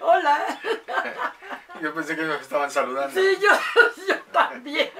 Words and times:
Hola. 0.00 0.58
Yo 1.80 1.94
pensé 1.94 2.16
que 2.16 2.22
me 2.22 2.34
estaban 2.36 2.70
saludando. 2.70 3.20
Sí, 3.20 3.38
yo, 3.40 3.48
yo 4.08 4.18
también. 4.32 4.90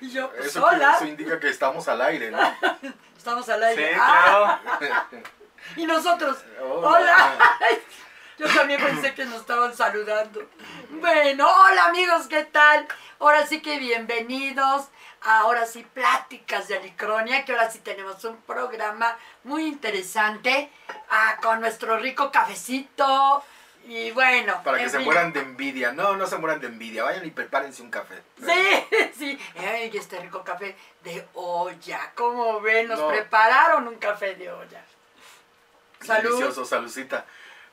Y 0.00 0.10
yo, 0.10 0.30
pues 0.30 0.46
Eso, 0.46 0.64
hola. 0.64 0.94
eso 0.96 1.06
indica 1.06 1.40
que 1.40 1.48
estamos 1.48 1.88
al 1.88 2.00
aire, 2.02 2.30
¿no? 2.30 2.38
Estamos 3.16 3.48
al 3.48 3.60
Sí, 3.60 3.66
aire. 3.68 3.96
Ah, 3.98 4.60
claro. 4.78 5.22
y 5.76 5.86
nosotros, 5.86 6.36
Hola. 6.60 6.88
hola. 6.88 7.38
Yo 8.38 8.46
también 8.48 8.82
pensé 8.84 9.14
que 9.14 9.24
nos 9.24 9.40
estaban 9.42 9.74
saludando. 9.74 10.46
Bueno, 10.90 11.48
hola 11.48 11.86
amigos, 11.86 12.26
¿qué 12.26 12.44
tal? 12.44 12.86
Ahora 13.20 13.46
sí 13.46 13.62
que 13.62 13.78
bienvenidos. 13.78 14.88
Ahora 15.24 15.64
sí, 15.66 15.84
Pláticas 15.94 16.68
de 16.68 16.76
Alicronia, 16.76 17.44
que 17.44 17.52
ahora 17.52 17.70
sí 17.70 17.78
tenemos 17.78 18.22
un 18.24 18.36
programa 18.42 19.16
muy 19.44 19.64
interesante 19.66 20.70
ah, 21.10 21.38
con 21.42 21.60
nuestro 21.60 21.96
rico 21.98 22.30
cafecito. 22.30 23.42
Y 23.86 24.10
bueno, 24.12 24.62
Para 24.64 24.78
que 24.78 24.88
se 24.88 24.96
fin. 24.98 25.04
mueran 25.06 25.32
de 25.32 25.40
envidia. 25.40 25.92
No, 25.92 26.16
no 26.16 26.26
se 26.26 26.36
mueran 26.38 26.60
de 26.60 26.66
envidia. 26.68 27.04
Vayan 27.04 27.24
y 27.26 27.30
prepárense 27.30 27.82
un 27.82 27.90
café. 27.90 28.22
Sí, 28.38 29.10
sí. 29.18 29.38
Ay, 29.58 29.90
este 29.94 30.18
rico 30.20 30.42
café 30.44 30.76
de 31.02 31.26
olla. 31.34 32.12
¿Cómo 32.14 32.60
ven? 32.60 32.88
Nos 32.88 32.98
No. 33.00 33.08
prepararon 33.08 33.88
un 33.88 33.96
café 33.96 34.34
de 34.36 34.50
olla. 34.52 34.82
Salud. 36.00 36.30
Delicioso, 36.30 36.64
saludcita. 36.64 37.24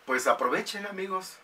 Pues 0.06 0.26
aprovechen, 0.28 0.86
amigos. 0.86 1.38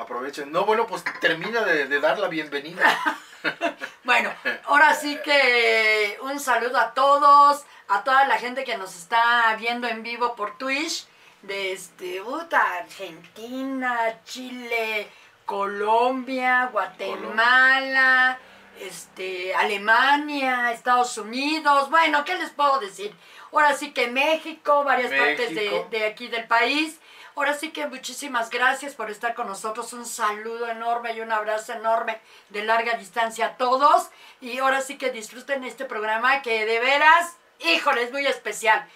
Aprovechen. 0.00 0.50
No, 0.50 0.64
bueno, 0.64 0.86
pues 0.86 1.04
termina 1.20 1.60
de, 1.60 1.86
de 1.86 2.00
dar 2.00 2.18
la 2.18 2.28
bienvenida. 2.28 2.98
Bueno, 4.02 4.30
ahora 4.64 4.94
sí 4.94 5.18
que 5.24 6.18
un 6.22 6.40
saludo 6.40 6.78
a 6.78 6.92
todos, 6.92 7.64
a 7.88 8.02
toda 8.02 8.26
la 8.26 8.38
gente 8.38 8.64
que 8.64 8.76
nos 8.76 8.96
está 8.96 9.54
viendo 9.58 9.86
en 9.86 10.02
vivo 10.02 10.34
por 10.34 10.58
Twitch, 10.58 11.06
de 11.42 11.72
este, 11.72 12.20
Argentina, 12.50 14.20
Chile, 14.24 15.08
Colombia, 15.46 16.70
Guatemala, 16.72 18.38
este, 18.80 19.54
Alemania, 19.54 20.72
Estados 20.72 21.16
Unidos, 21.18 21.88
bueno, 21.88 22.24
¿qué 22.24 22.36
les 22.36 22.50
puedo 22.50 22.78
decir? 22.80 23.14
Ahora 23.52 23.74
sí 23.74 23.92
que 23.92 24.08
México, 24.08 24.82
varias 24.84 25.12
partes 25.12 25.54
de, 25.54 25.86
de 25.90 26.06
aquí 26.06 26.28
del 26.28 26.46
país. 26.46 26.98
Ahora 27.36 27.54
sí 27.54 27.70
que 27.72 27.86
muchísimas 27.86 28.50
gracias 28.50 28.94
por 28.94 29.10
estar 29.10 29.34
con 29.34 29.46
nosotros. 29.46 29.92
Un 29.92 30.04
saludo 30.04 30.68
enorme 30.68 31.12
y 31.14 31.20
un 31.20 31.32
abrazo 31.32 31.72
enorme 31.72 32.20
de 32.50 32.64
larga 32.64 32.96
distancia 32.96 33.46
a 33.46 33.56
todos. 33.56 34.10
Y 34.40 34.58
ahora 34.58 34.80
sí 34.80 34.98
que 34.98 35.10
disfruten 35.10 35.64
este 35.64 35.84
programa 35.84 36.42
que 36.42 36.66
de 36.66 36.80
veras, 36.80 37.36
híjole, 37.60 38.02
es 38.02 38.12
muy 38.12 38.26
especial. 38.26 38.86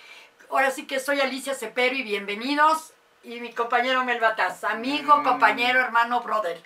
Ahora 0.50 0.70
sí 0.70 0.86
que 0.86 1.00
soy 1.00 1.20
Alicia 1.20 1.54
Cepero 1.54 1.94
y 1.94 2.02
bienvenidos. 2.02 2.92
Y 3.22 3.40
mi 3.40 3.54
compañero 3.54 4.04
Melbataz, 4.04 4.64
amigo, 4.64 5.16
Mm. 5.16 5.24
compañero, 5.24 5.80
hermano, 5.80 6.20
brother. 6.20 6.62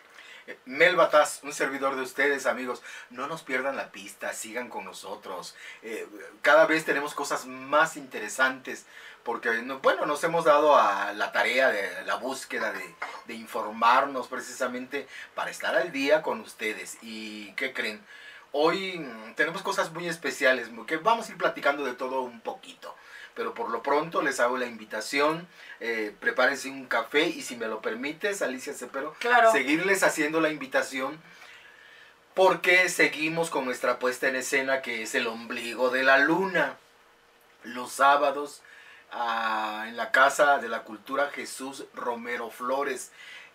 Mel 0.64 0.96
Bataz, 0.96 1.40
un 1.44 1.52
servidor 1.52 1.94
de 1.94 2.00
ustedes, 2.02 2.46
amigos. 2.46 2.82
No 3.10 3.26
nos 3.26 3.42
pierdan 3.42 3.76
la 3.76 3.92
pista, 3.92 4.32
sigan 4.32 4.70
con 4.70 4.84
nosotros. 4.86 5.54
Eh, 5.82 6.08
cada 6.40 6.64
vez 6.64 6.86
tenemos 6.86 7.14
cosas 7.14 7.44
más 7.44 7.98
interesantes 7.98 8.86
porque, 9.28 9.50
no- 9.60 9.80
bueno, 9.80 10.06
nos 10.06 10.24
hemos 10.24 10.46
dado 10.46 10.74
a 10.74 11.12
la 11.12 11.32
tarea 11.32 11.68
de 11.68 12.02
la 12.06 12.14
búsqueda 12.14 12.72
de, 12.72 12.94
de 13.26 13.34
informarnos 13.34 14.26
precisamente 14.26 15.06
para 15.34 15.50
estar 15.50 15.76
al 15.76 15.92
día 15.92 16.22
con 16.22 16.40
ustedes. 16.40 16.96
¿Y 17.02 17.52
qué 17.52 17.74
creen? 17.74 18.00
Hoy 18.52 18.98
mm, 18.98 19.34
tenemos 19.34 19.60
cosas 19.60 19.92
muy 19.92 20.08
especiales, 20.08 20.70
que 20.86 20.96
vamos 20.96 21.28
a 21.28 21.32
ir 21.32 21.36
platicando 21.36 21.84
de 21.84 21.92
todo 21.92 22.22
un 22.22 22.40
poquito. 22.40 22.96
Pero 23.34 23.52
por 23.52 23.68
lo 23.68 23.82
pronto 23.82 24.22
les 24.22 24.40
hago 24.40 24.56
la 24.56 24.64
invitación, 24.64 25.46
eh, 25.80 26.14
prepárense 26.18 26.70
un 26.70 26.86
café 26.86 27.24
y 27.26 27.42
si 27.42 27.54
me 27.58 27.66
lo 27.68 27.82
permites, 27.82 28.40
Alicia 28.40 28.72
Cepero, 28.72 29.12
Claro. 29.18 29.52
seguirles 29.52 30.04
haciendo 30.04 30.40
la 30.40 30.48
invitación 30.48 31.20
porque 32.32 32.88
seguimos 32.88 33.50
con 33.50 33.66
nuestra 33.66 33.98
puesta 33.98 34.26
en 34.28 34.36
escena 34.36 34.80
que 34.80 35.02
es 35.02 35.14
el 35.14 35.26
ombligo 35.26 35.90
de 35.90 36.02
la 36.02 36.16
luna. 36.16 36.78
Los 37.64 37.92
sábados 37.92 38.62
ah, 39.12 39.84
en 39.88 39.96
la 39.96 40.10
Casa 40.10 40.58
de 40.58 40.68
la 40.68 40.82
Cultura 40.82 41.30
Jesús 41.30 41.84
Romero 41.94 42.50
Flores, 42.50 43.12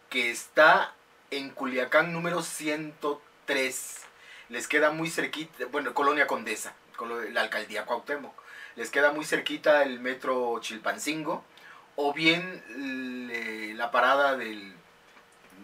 que 0.09 0.31
está 0.31 0.93
en 1.31 1.49
Culiacán 1.49 2.13
número 2.13 2.41
103. 2.41 4.01
Les 4.49 4.67
queda 4.67 4.91
muy 4.91 5.09
cerquita, 5.09 5.65
bueno, 5.71 5.93
Colonia 5.93 6.27
Condesa, 6.27 6.73
la 7.31 7.41
alcaldía 7.41 7.85
Cuauhtémoc. 7.85 8.33
Les 8.75 8.89
queda 8.89 9.11
muy 9.11 9.25
cerquita 9.25 9.83
el 9.83 9.99
metro 9.99 10.59
Chilpancingo 10.59 11.43
o 11.95 12.13
bien 12.13 12.63
la 13.77 13.91
parada 13.91 14.35
del 14.35 14.75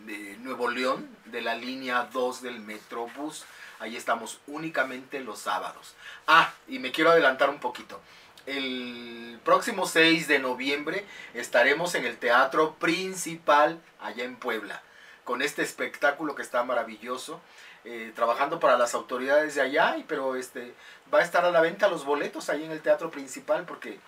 de 0.05 0.37
Nuevo 0.37 0.69
León, 0.69 1.07
de 1.25 1.41
la 1.41 1.55
línea 1.55 2.09
2 2.11 2.41
del 2.41 2.59
Metrobús. 2.59 3.45
Ahí 3.79 3.95
estamos 3.95 4.41
únicamente 4.47 5.19
los 5.19 5.39
sábados. 5.39 5.95
Ah, 6.27 6.51
y 6.67 6.79
me 6.79 6.91
quiero 6.91 7.11
adelantar 7.11 7.49
un 7.49 7.59
poquito. 7.59 8.01
El 8.49 9.39
próximo 9.45 9.85
6 9.85 10.27
de 10.27 10.39
noviembre 10.39 11.05
estaremos 11.35 11.93
en 11.93 12.05
el 12.05 12.17
Teatro 12.17 12.73
Principal 12.79 13.79
allá 13.99 14.23
en 14.23 14.37
Puebla, 14.37 14.81
con 15.23 15.43
este 15.43 15.61
espectáculo 15.61 16.33
que 16.33 16.41
está 16.41 16.63
maravilloso, 16.63 17.39
eh, 17.85 18.11
trabajando 18.15 18.59
para 18.59 18.75
las 18.75 18.95
autoridades 18.95 19.53
de 19.53 19.61
allá, 19.61 19.95
pero 20.07 20.35
este, 20.35 20.73
va 21.13 21.19
a 21.19 21.23
estar 21.23 21.45
a 21.45 21.51
la 21.51 21.61
venta 21.61 21.89
los 21.89 22.05
boletos 22.05 22.49
ahí 22.49 22.63
en 22.63 22.71
el 22.71 22.81
Teatro 22.81 23.11
Principal 23.11 23.65
porque 23.65 23.99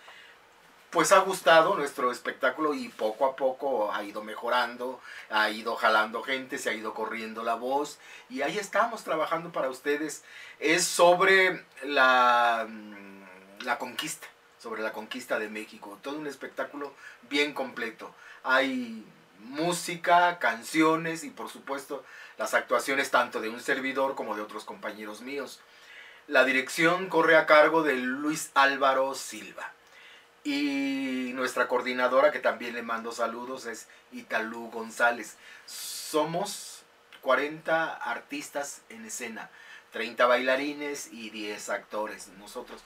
pues 0.89 1.11
ha 1.11 1.19
gustado 1.19 1.75
nuestro 1.75 2.11
espectáculo 2.11 2.73
y 2.73 2.89
poco 2.89 3.27
a 3.27 3.35
poco 3.35 3.93
ha 3.93 4.03
ido 4.03 4.23
mejorando, 4.23 4.99
ha 5.29 5.51
ido 5.51 5.75
jalando 5.75 6.23
gente, 6.23 6.57
se 6.57 6.71
ha 6.71 6.73
ido 6.73 6.95
corriendo 6.95 7.43
la 7.43 7.53
voz 7.53 7.99
y 8.27 8.41
ahí 8.41 8.57
estamos 8.57 9.03
trabajando 9.03 9.51
para 9.51 9.69
ustedes. 9.69 10.23
Es 10.59 10.83
sobre 10.85 11.63
la, 11.83 12.65
mm, 12.67 13.20
la 13.63 13.77
conquista, 13.77 14.27
sobre 14.59 14.81
la 14.81 14.91
conquista 14.91 15.39
de 15.39 15.49
México. 15.49 15.99
Todo 16.01 16.17
un 16.17 16.27
espectáculo 16.27 16.93
bien 17.29 17.53
completo. 17.53 18.13
Hay 18.43 19.05
música, 19.39 20.39
canciones 20.39 21.23
y 21.23 21.29
por 21.29 21.49
supuesto 21.49 22.03
las 22.37 22.53
actuaciones 22.53 23.11
tanto 23.11 23.41
de 23.41 23.49
un 23.49 23.59
servidor 23.59 24.15
como 24.15 24.35
de 24.35 24.41
otros 24.41 24.65
compañeros 24.65 25.21
míos. 25.21 25.59
La 26.27 26.43
dirección 26.45 27.09
corre 27.09 27.35
a 27.35 27.45
cargo 27.45 27.83
de 27.83 27.95
Luis 27.95 28.51
Álvaro 28.53 29.13
Silva. 29.15 29.73
Y 30.43 31.31
nuestra 31.35 31.67
coordinadora, 31.67 32.31
que 32.31 32.39
también 32.39 32.73
le 32.73 32.81
mando 32.81 33.11
saludos, 33.11 33.65
es 33.65 33.87
Italú 34.11 34.71
González. 34.71 35.37
Somos 35.65 36.83
40 37.21 37.93
artistas 37.93 38.81
en 38.89 39.05
escena, 39.05 39.51
30 39.91 40.25
bailarines 40.25 41.11
y 41.11 41.29
10 41.29 41.69
actores. 41.69 42.29
Nosotros, 42.39 42.81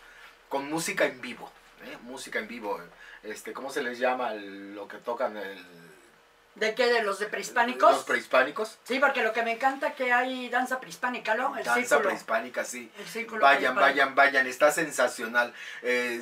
con 0.50 0.69
música 0.69 1.06
en 1.06 1.22
vivo, 1.22 1.51
¿eh? 1.85 1.97
música 2.03 2.39
en 2.39 2.47
vivo. 2.47 2.79
Este, 3.23 3.53
¿Cómo 3.53 3.72
se 3.72 3.81
les 3.83 3.97
llama 4.00 4.33
el- 4.33 4.75
lo 4.75 4.88
que 4.88 4.97
tocan? 4.97 5.35
El, 5.38 5.66
¿De 6.56 6.73
qué? 6.73 6.85
¿De 6.88 7.01
los 7.03 7.19
de 7.19 7.25
prehispánicos? 7.25 7.91
Los 7.91 8.03
prehispánicos. 8.06 8.78
Sí, 8.85 8.97
porque 9.00 9.22
lo 9.23 9.34
que 9.34 9.44
me 9.44 9.51
encanta 9.53 9.94
que 9.94 10.13
hay 10.13 10.47
danza 10.47 10.79
prehispánica, 10.79 11.35
¿no? 11.35 11.57
El 11.57 11.66
Danza 11.66 11.81
círculo. 11.81 12.09
prehispánica, 12.09 12.63
sí. 12.63 12.89
El 12.97 13.05
círculo 13.07 13.41
Vayan, 13.41 13.75
vayan, 13.75 14.16
vayan, 14.16 14.47
está 14.47 14.72
sensacional. 14.72 15.53
Eh, 15.81 16.22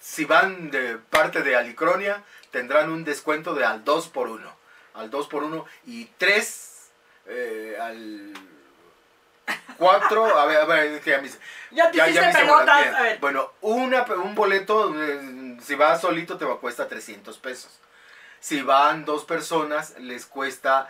si 0.00 0.24
van 0.26 0.70
de 0.70 0.96
parte 0.98 1.42
de 1.42 1.56
Alicronia, 1.56 2.22
tendrán 2.50 2.90
un 2.90 3.04
descuento 3.04 3.54
de 3.54 3.64
al 3.64 3.84
2 3.84 4.08
por 4.08 4.28
1 4.28 4.54
Al 4.94 5.08
2 5.10 5.28
por 5.28 5.44
1 5.44 5.64
y 5.86 6.04
3 6.18 6.90
al 7.80 8.34
4. 9.76 10.38
A 10.38 10.46
ver, 10.46 10.56
a 10.60 10.64
ver, 10.64 10.86
es 10.86 11.00
que 11.02 11.10
ya 11.10 11.18
me 11.20 11.26
hice- 11.28 11.38
Ya 11.70 11.90
te 11.90 11.98
ya- 11.98 12.04
ya 12.08 12.10
hiciste 12.10 12.26
me 12.26 12.30
hice 12.30 12.40
pelotas. 12.40 12.94
A 12.94 13.02
ver. 13.02 13.18
Bueno, 13.20 13.52
una, 13.60 14.02
un 14.04 14.34
boleto, 14.34 14.92
eh, 14.96 15.56
si 15.62 15.74
vas 15.74 16.00
solito 16.00 16.36
te 16.38 16.44
va 16.44 16.54
a 16.54 16.58
cuesta 16.58 16.88
300 16.88 17.38
pesos. 17.38 17.78
Si 18.40 18.62
van 18.62 19.04
dos 19.04 19.24
personas, 19.24 19.94
les 19.98 20.24
cuesta 20.26 20.88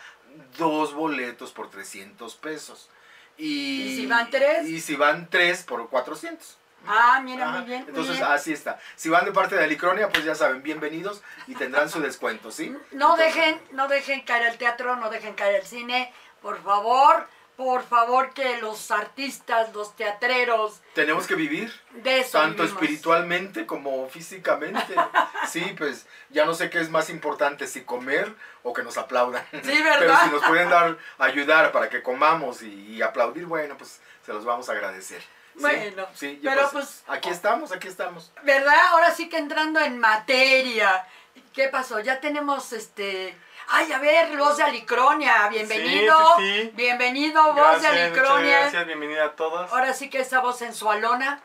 dos 0.58 0.94
boletos 0.94 1.52
por 1.52 1.70
300 1.70 2.36
pesos. 2.36 2.88
Y, 3.36 3.82
¿Y 3.82 3.96
si 3.96 4.06
van 4.06 4.30
tres? 4.30 4.66
Y 4.68 4.80
si 4.80 4.96
van 4.96 5.28
tres 5.30 5.62
por 5.62 5.88
400. 5.88 6.56
Ah, 6.86 7.20
mira, 7.24 7.48
Ajá. 7.48 7.58
muy 7.58 7.66
bien. 7.66 7.80
muy 7.82 7.88
Entonces, 7.90 8.16
bien. 8.16 8.28
así 8.30 8.52
está. 8.52 8.78
Si 8.96 9.08
van 9.08 9.24
de 9.24 9.32
parte 9.32 9.56
de 9.56 9.64
Alicronia, 9.64 10.08
pues 10.10 10.24
ya 10.24 10.34
saben, 10.34 10.62
bienvenidos 10.62 11.22
y 11.46 11.54
tendrán 11.54 11.88
su 11.90 12.00
descuento, 12.00 12.50
¿sí? 12.52 12.70
No 12.92 13.14
Entonces, 13.16 13.34
dejen, 13.34 13.60
no 13.72 13.88
dejen 13.88 14.20
caer 14.22 14.46
el 14.48 14.58
teatro, 14.58 14.96
no 14.96 15.10
dejen 15.10 15.34
caer 15.34 15.56
el 15.56 15.66
cine, 15.66 16.12
por 16.42 16.62
favor, 16.62 17.26
por 17.58 17.82
favor 17.82 18.32
que 18.34 18.58
los 18.58 18.92
artistas, 18.92 19.74
los 19.74 19.96
teatreros, 19.96 20.80
Tenemos 20.94 21.26
que 21.26 21.34
vivir, 21.34 21.74
de 21.90 22.20
eso 22.20 22.38
tanto 22.38 22.62
vivimos. 22.62 22.80
espiritualmente 22.80 23.66
como 23.66 24.08
físicamente. 24.08 24.94
Sí, 25.48 25.74
pues 25.78 26.06
ya 26.28 26.44
no 26.44 26.52
sé 26.52 26.68
qué 26.68 26.78
es 26.78 26.90
más 26.90 27.08
importante, 27.08 27.66
si 27.66 27.80
comer 27.80 28.34
o 28.62 28.74
que 28.74 28.82
nos 28.82 28.98
aplaudan. 28.98 29.42
Sí, 29.50 29.82
¿verdad? 29.82 29.98
Pero 29.98 30.16
si 30.18 30.30
nos 30.30 30.44
pueden 30.44 30.68
dar, 30.68 30.98
ayudar 31.18 31.72
para 31.72 31.88
que 31.88 32.02
comamos 32.02 32.62
y, 32.62 32.68
y 32.68 33.02
aplaudir, 33.02 33.46
bueno, 33.46 33.76
pues 33.78 34.00
se 34.26 34.32
los 34.34 34.44
vamos 34.44 34.68
a 34.68 34.72
agradecer. 34.72 35.22
Bueno, 35.54 36.06
sí, 36.14 36.38
yo 36.42 36.50
pero 36.50 36.68
pues, 36.70 37.02
pues, 37.04 37.04
aquí 37.08 37.30
estamos, 37.30 37.72
aquí 37.72 37.88
estamos. 37.88 38.30
¿verdad? 38.42 38.78
Ahora 38.90 39.10
sí 39.10 39.28
que 39.28 39.38
entrando 39.38 39.80
en 39.80 39.98
materia. 39.98 41.06
¿Qué 41.54 41.68
pasó? 41.68 41.98
Ya 42.00 42.20
tenemos 42.20 42.72
este. 42.72 43.34
Ay, 43.70 43.92
a 43.92 43.98
ver, 43.98 44.34
voz 44.38 44.56
de 44.56 44.62
Alicronia, 44.62 45.46
bienvenido. 45.48 46.16
Sí, 46.38 46.42
sí, 46.42 46.62
sí. 46.62 46.70
Bienvenido, 46.74 47.52
voz 47.52 47.82
de 47.82 47.88
Alicronia. 47.88 48.60
gracias, 48.60 48.86
bienvenida 48.86 49.26
a 49.26 49.32
todos. 49.32 49.70
Ahora 49.70 49.92
sí 49.92 50.08
que 50.08 50.20
esa 50.20 50.40
voz 50.40 50.56
sensualona. 50.56 51.40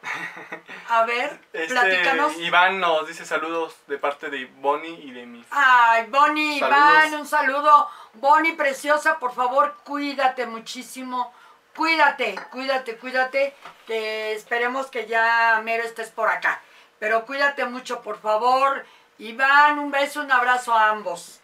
A 0.88 1.04
ver, 1.04 1.38
Este, 1.54 1.74
platícanos. 1.74 2.38
Iván 2.38 2.80
nos 2.80 3.08
dice 3.10 3.26
saludos 3.26 3.76
de 3.88 3.98
parte 3.98 4.30
de 4.30 4.46
Bonnie 4.46 5.02
y 5.04 5.12
de 5.12 5.26
mis. 5.26 5.46
Ay, 5.52 6.06
Bonnie, 6.08 6.60
Saludos. 6.62 6.80
Iván, 6.80 7.16
un 7.16 7.28
saludo. 7.28 7.90
Bonnie, 8.14 8.54
preciosa, 8.54 9.20
por 9.20 9.34
favor, 9.36 9.76
cuídate 9.84 10.46
muchísimo. 10.46 11.34
Cuídate, 11.76 12.36
cuídate, 12.52 12.96
cuídate. 12.98 13.54
Que 13.86 14.32
esperemos 14.34 14.88
que 14.88 15.08
ya 15.08 15.60
mero 15.62 15.84
estés 15.84 16.10
por 16.10 16.30
acá. 16.30 16.62
Pero 17.00 17.26
cuídate 17.26 17.66
mucho, 17.66 18.02
por 18.02 18.18
favor. 18.22 18.86
Iván, 19.18 19.78
un 19.78 19.92
beso, 19.92 20.22
un 20.22 20.32
abrazo 20.32 20.74
a 20.74 20.88
ambos. 20.88 21.42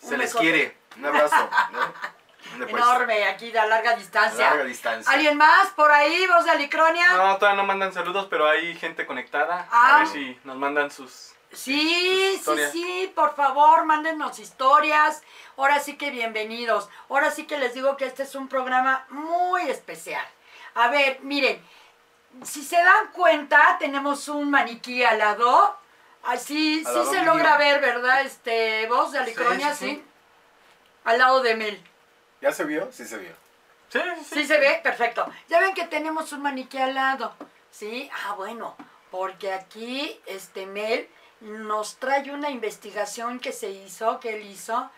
Se 0.00 0.16
les 0.16 0.26
besote. 0.32 0.42
quiere. 0.44 0.76
Un 0.96 1.06
abrazo. 1.06 1.50
pues, 2.58 2.70
Enorme, 2.70 3.24
aquí 3.28 3.50
de 3.50 3.58
a 3.58 3.66
larga 3.66 3.90
a 3.92 3.96
distancia. 3.96 4.50
larga 4.50 4.64
distancia. 4.64 5.12
¿Alguien 5.12 5.36
más 5.36 5.68
por 5.70 5.90
ahí, 5.90 6.26
voz 6.26 6.44
de 6.44 6.50
Alicronia? 6.50 7.12
No, 7.14 7.36
todavía 7.36 7.60
no 7.60 7.66
mandan 7.66 7.92
saludos, 7.92 8.26
pero 8.30 8.48
hay 8.48 8.74
gente 8.76 9.06
conectada. 9.06 9.68
Ah. 9.70 9.96
A 9.96 9.98
ver 10.00 10.08
si 10.08 10.38
nos 10.44 10.56
mandan 10.56 10.90
sus. 10.90 11.32
Sí, 11.52 12.38
sí, 12.44 12.52
sí, 12.72 13.12
por 13.14 13.34
favor, 13.34 13.84
mándenos 13.86 14.38
historias. 14.38 15.22
Ahora 15.56 15.80
sí 15.80 15.96
que 15.96 16.10
bienvenidos. 16.10 16.88
Ahora 17.08 17.30
sí 17.30 17.46
que 17.46 17.58
les 17.58 17.72
digo 17.74 17.96
que 17.96 18.04
este 18.04 18.24
es 18.24 18.34
un 18.34 18.48
programa 18.48 19.06
muy 19.08 19.62
especial. 19.70 20.26
A 20.74 20.88
ver, 20.88 21.20
miren, 21.22 21.62
si 22.44 22.62
se 22.62 22.76
dan 22.76 23.08
cuenta, 23.12 23.76
tenemos 23.78 24.28
un 24.28 24.50
maniquí 24.50 25.02
al 25.02 25.18
lado. 25.18 25.78
Así, 26.28 26.84
sí 26.84 27.04
se 27.10 27.20
mío. 27.22 27.24
logra 27.24 27.56
ver, 27.56 27.80
¿verdad? 27.80 28.22
Este, 28.22 28.86
voz 28.86 29.12
de 29.12 29.18
Alicronia, 29.18 29.74
sí, 29.74 29.86
sí, 29.88 29.94
sí. 29.96 30.04
Al 31.04 31.18
lado 31.18 31.40
de 31.42 31.54
Mel. 31.56 31.82
¿Ya 32.40 32.52
se 32.52 32.64
vio? 32.64 32.88
Sí 32.92 33.04
se 33.06 33.16
vio. 33.18 33.32
Sí, 33.88 33.98
sí, 34.24 34.34
¿Sí 34.34 34.46
se 34.46 34.58
ve? 34.58 34.80
Perfecto. 34.82 35.26
Ya 35.48 35.60
ven 35.60 35.72
que 35.74 35.86
tenemos 35.86 36.30
un 36.32 36.42
maniquí 36.42 36.76
al 36.78 36.94
lado. 36.94 37.34
¿Sí? 37.70 38.10
Ah, 38.26 38.34
bueno, 38.34 38.76
porque 39.10 39.52
aquí 39.52 40.20
este 40.26 40.66
Mel 40.66 41.08
nos 41.40 41.96
trae 41.96 42.30
una 42.30 42.50
investigación 42.50 43.40
que 43.40 43.52
se 43.52 43.70
hizo, 43.70 44.20
que 44.20 44.34
él 44.36 44.42
hizo, 44.46 44.90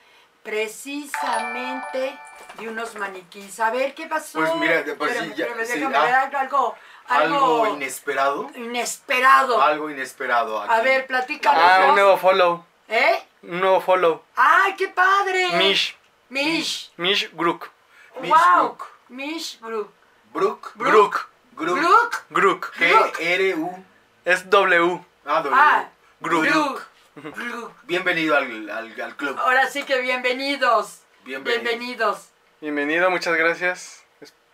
precisamente 0.43 2.19
de 2.59 2.69
unos 2.69 2.94
maniquís. 2.97 3.61
A 3.61 3.71
ver, 3.71 3.94
¿qué 3.94 4.06
pasó? 4.06 4.38
Pues 4.41 4.55
mira, 4.56 4.83
de- 4.83 4.94
pues 4.94 5.12
sí, 5.12 5.19
Espérame, 5.19 5.59
ya- 5.59 5.67
sí, 5.67 5.73
déjame 5.79 5.97
ah. 5.97 6.05
ver 6.26 6.37
algo, 6.37 6.75
algo, 7.11 7.65
Algo 7.65 7.67
inesperado. 7.77 8.51
inesperado. 8.55 9.61
Algo 9.62 9.91
inesperado 9.91 10.61
aquí. 10.62 10.73
A 10.73 10.81
ver, 10.83 11.07
platícanos. 11.07 11.62
Ah, 11.62 11.87
un 11.89 11.95
nuevo 11.95 12.17
follow. 12.17 12.65
¿Eh? 12.89 13.23
Un 13.43 13.61
nuevo 13.61 13.81
follow. 13.81 14.23
¡Ay, 14.37 14.75
qué 14.77 14.89
padre! 14.89 15.49
Mish. 15.55 15.97
Mish. 16.29 16.93
Mish 16.97 17.29
Grook. 17.33 17.69
Mish 18.21 18.31
wow. 18.31 18.62
Brook. 18.69 18.87
Mish 19.09 19.59
Brook. 19.61 19.93
Brook. 20.33 20.73
Grook. 20.77 21.31
Grook. 21.57 22.25
Brook. 22.31 22.73
Grook. 22.79 23.19
G-R-U. 23.19 23.85
Es 24.25 24.49
W. 24.49 25.05
Ah, 25.27 25.43
W. 25.43 25.55
Ah, 25.55 25.89
Grook. 26.21 26.45
Brook. 26.45 26.87
Brook. 27.17 27.73
Bienvenido 27.83 28.37
al, 28.37 28.71
al, 28.71 29.01
al 29.01 29.17
club. 29.17 29.37
Ahora 29.39 29.69
sí 29.69 29.83
que 29.83 30.01
bienvenidos. 30.01 31.01
Bienvenido. 31.25 31.62
Bienvenidos. 31.62 32.29
Bienvenido, 32.61 33.11
muchas 33.11 33.35
gracias. 33.37 34.05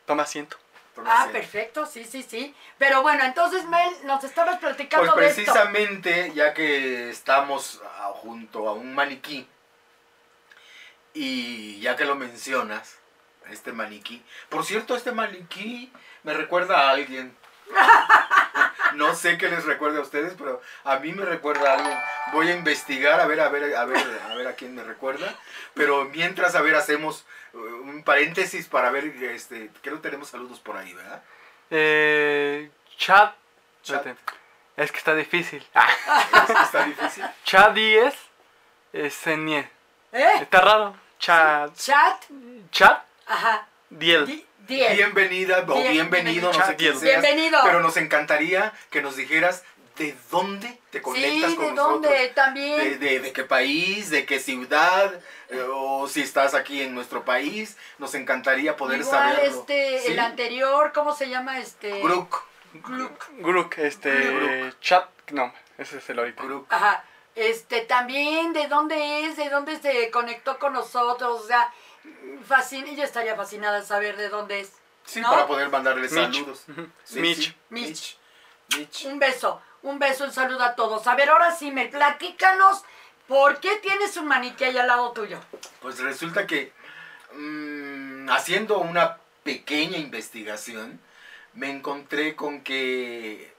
Toma 0.07 0.23
asiento. 0.23 0.57
Ah, 1.05 1.29
perfecto, 1.33 1.85
sí, 1.87 2.05
sí, 2.05 2.23
sí. 2.23 2.55
Pero 2.79 3.03
bueno, 3.03 3.25
entonces 3.25 3.65
Mel, 3.67 3.91
nos 4.05 4.25
estabas 4.25 4.59
platicando 4.59 5.13
Pues 5.13 5.37
de 5.37 5.43
esto. 5.43 5.53
precisamente, 5.53 6.33
ya 6.35 6.55
que 6.55 7.11
estamos 7.11 7.83
ah, 7.85 8.13
junto 8.15 8.69
a 8.69 8.73
un 8.73 8.95
maniquí, 8.95 9.47
y 11.15 11.81
ya 11.81 11.97
que 11.97 12.05
lo 12.05 12.15
mencionas, 12.15 12.99
este 13.51 13.73
maniquí. 13.73 14.23
Por 14.49 14.65
cierto, 14.65 14.97
este 14.97 15.13
maniquí 15.13 15.93
me 16.23 16.35
recuerda 16.35 16.81
a 16.89 16.91
alguien. 16.91 17.37
No 18.95 19.15
sé 19.15 19.37
qué 19.37 19.49
les 19.49 19.65
recuerda 19.65 19.99
a 19.99 20.03
ustedes, 20.03 20.35
pero 20.39 20.63
a 20.85 20.99
mí 21.01 21.13
me 21.13 21.25
recuerda 21.25 21.71
a 21.71 21.75
alguien. 21.75 21.99
Voy 22.33 22.49
a 22.49 22.55
investigar 22.55 23.21
a 23.21 23.27
ver, 23.27 23.41
a 23.41 23.49
ver, 23.49 23.75
a 23.77 23.85
ver, 23.85 24.21
a 24.31 24.35
ver 24.35 24.47
a 24.47 24.55
quién 24.55 24.75
me 24.75 24.83
recuerda. 24.85 25.35
Pero 25.75 26.07
mientras, 26.07 26.55
a 26.55 26.63
ver, 26.63 26.77
hacemos 26.77 27.27
un 27.57 28.03
paréntesis 28.05 28.67
para 28.67 28.91
ver, 28.91 29.05
este, 29.25 29.71
creo 29.83 29.97
que 29.97 30.03
tenemos 30.03 30.29
saludos 30.29 30.61
por 30.61 30.77
ahí, 30.77 30.93
¿verdad? 30.93 31.23
Eh, 31.71 32.71
chat. 32.97 33.35
Es 34.77 34.93
que 34.93 34.99
está 34.99 35.15
difícil. 35.15 35.67
Ah, 35.75 35.89
Está 36.65 36.85
difícil. 36.85 37.25
Chat 37.45 37.73
10 37.73 38.15
es. 38.93 39.27
¿Eh? 39.27 39.69
Está 40.13 40.61
raro. 40.61 40.95
Chat. 41.19 41.75
Chat. 41.77 42.25
Chat 42.71 43.03
Ajá. 43.27 43.67
10. 43.91 44.27
Di- 44.27 44.47
diez. 44.67 44.97
Bienvenida 44.97 45.65
o 45.67 45.75
Bien- 45.75 45.93
bienvenido, 45.93 46.53
no 46.53 46.67
sé 46.67 46.77
quién 46.77 46.99
seas, 46.99 47.23
Bienvenido. 47.23 47.59
Pero 47.65 47.81
nos 47.81 47.97
encantaría 47.97 48.73
que 48.91 49.01
nos 49.01 49.17
dijeras 49.17 49.65
de 49.97 50.15
dónde 50.31 50.79
te 50.91 51.01
conectas 51.03 51.51
Sí, 51.51 51.57
con 51.57 51.67
¿de 51.67 51.73
nosotros. 51.73 52.03
dónde 52.03 52.29
también? 52.35 52.79
De, 52.79 52.99
de- 52.99 53.21
de 53.21 53.33
qué 53.33 53.45
país, 53.45 54.11
de 54.11 54.27
qué 54.27 54.39
ciudad, 54.41 55.13
eh, 55.49 55.67
o 55.73 56.07
si 56.09 56.21
estás 56.23 56.55
aquí 56.55 56.83
en 56.83 56.95
nuestro 56.95 57.25
país. 57.25 57.77
Nos 57.99 58.15
encantaría 58.15 58.77
poder 58.77 59.01
Igual 59.01 59.35
saberlo. 59.35 59.61
este, 59.61 60.01
¿Sí? 60.01 60.13
el 60.13 60.19
anterior, 60.21 60.93
¿cómo 60.95 61.15
se 61.15 61.29
llama 61.29 61.59
este? 61.59 62.01
Grook. 62.03 62.43
Grook, 63.39 63.79
este. 63.79 64.11
Grook. 64.11 64.81
Chat. 64.81 65.09
No, 65.31 65.53
ese 65.79 65.99
es 65.99 66.11
el 66.11 66.19
ahorita. 66.19 66.43
Grook. 66.43 66.67
Ajá. 66.73 67.05
Este, 67.35 67.83
también, 67.83 68.53
¿de 68.53 68.67
dónde 68.67 69.27
es? 69.27 69.37
¿De 69.37 69.51
dónde 69.51 69.79
se 69.81 70.11
conectó 70.11 70.59
con 70.59 70.73
nosotros? 70.73 71.43
O 71.43 71.47
sea, 71.47 71.71
fascina, 72.47 72.91
yo 72.93 73.03
estaría 73.05 73.35
fascinada 73.37 73.83
saber 73.83 74.17
de 74.17 74.29
dónde 74.29 74.61
es. 74.61 74.73
Sí, 75.05 75.21
¿no? 75.21 75.31
para 75.31 75.47
poder 75.47 75.69
mandarle 75.71 76.03
Mitch. 76.09 76.13
saludos. 76.15 76.65
Ujú. 76.69 76.89
Sí, 77.05 77.21
Mitch. 77.21 77.37
sí. 77.49 77.55
Mitch. 77.71 77.87
Mitch. 77.89 78.19
Mitch. 78.77 79.05
Un 79.07 79.19
beso, 79.21 79.63
un 79.87 79.99
beso, 79.99 80.25
un 80.25 80.33
saludo 80.33 80.63
a 80.65 80.75
todos. 80.75 81.07
A 81.07 81.15
ver, 81.15 81.31
ahora 81.31 81.55
sí, 81.55 81.71
me 81.71 81.87
platícanos, 81.87 82.83
¿por 83.29 83.61
qué 83.61 83.77
tienes 83.77 84.17
un 84.17 84.27
maniquí 84.27 84.65
ahí 84.65 84.77
al 84.77 84.89
lado 84.89 85.13
tuyo? 85.13 85.39
Pues 85.81 85.99
resulta 86.01 86.47
que 86.47 86.73
mm, 87.35 88.29
haciendo 88.31 88.79
una 88.79 89.19
pequeña 89.45 89.97
investigación, 89.99 91.01
me 91.55 91.71
encontré 91.71 92.35
con 92.35 92.63
que 92.63 93.53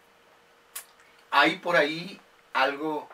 hay 1.32 1.58
por 1.60 1.78
ahí 1.78 2.20
algo 2.54 3.10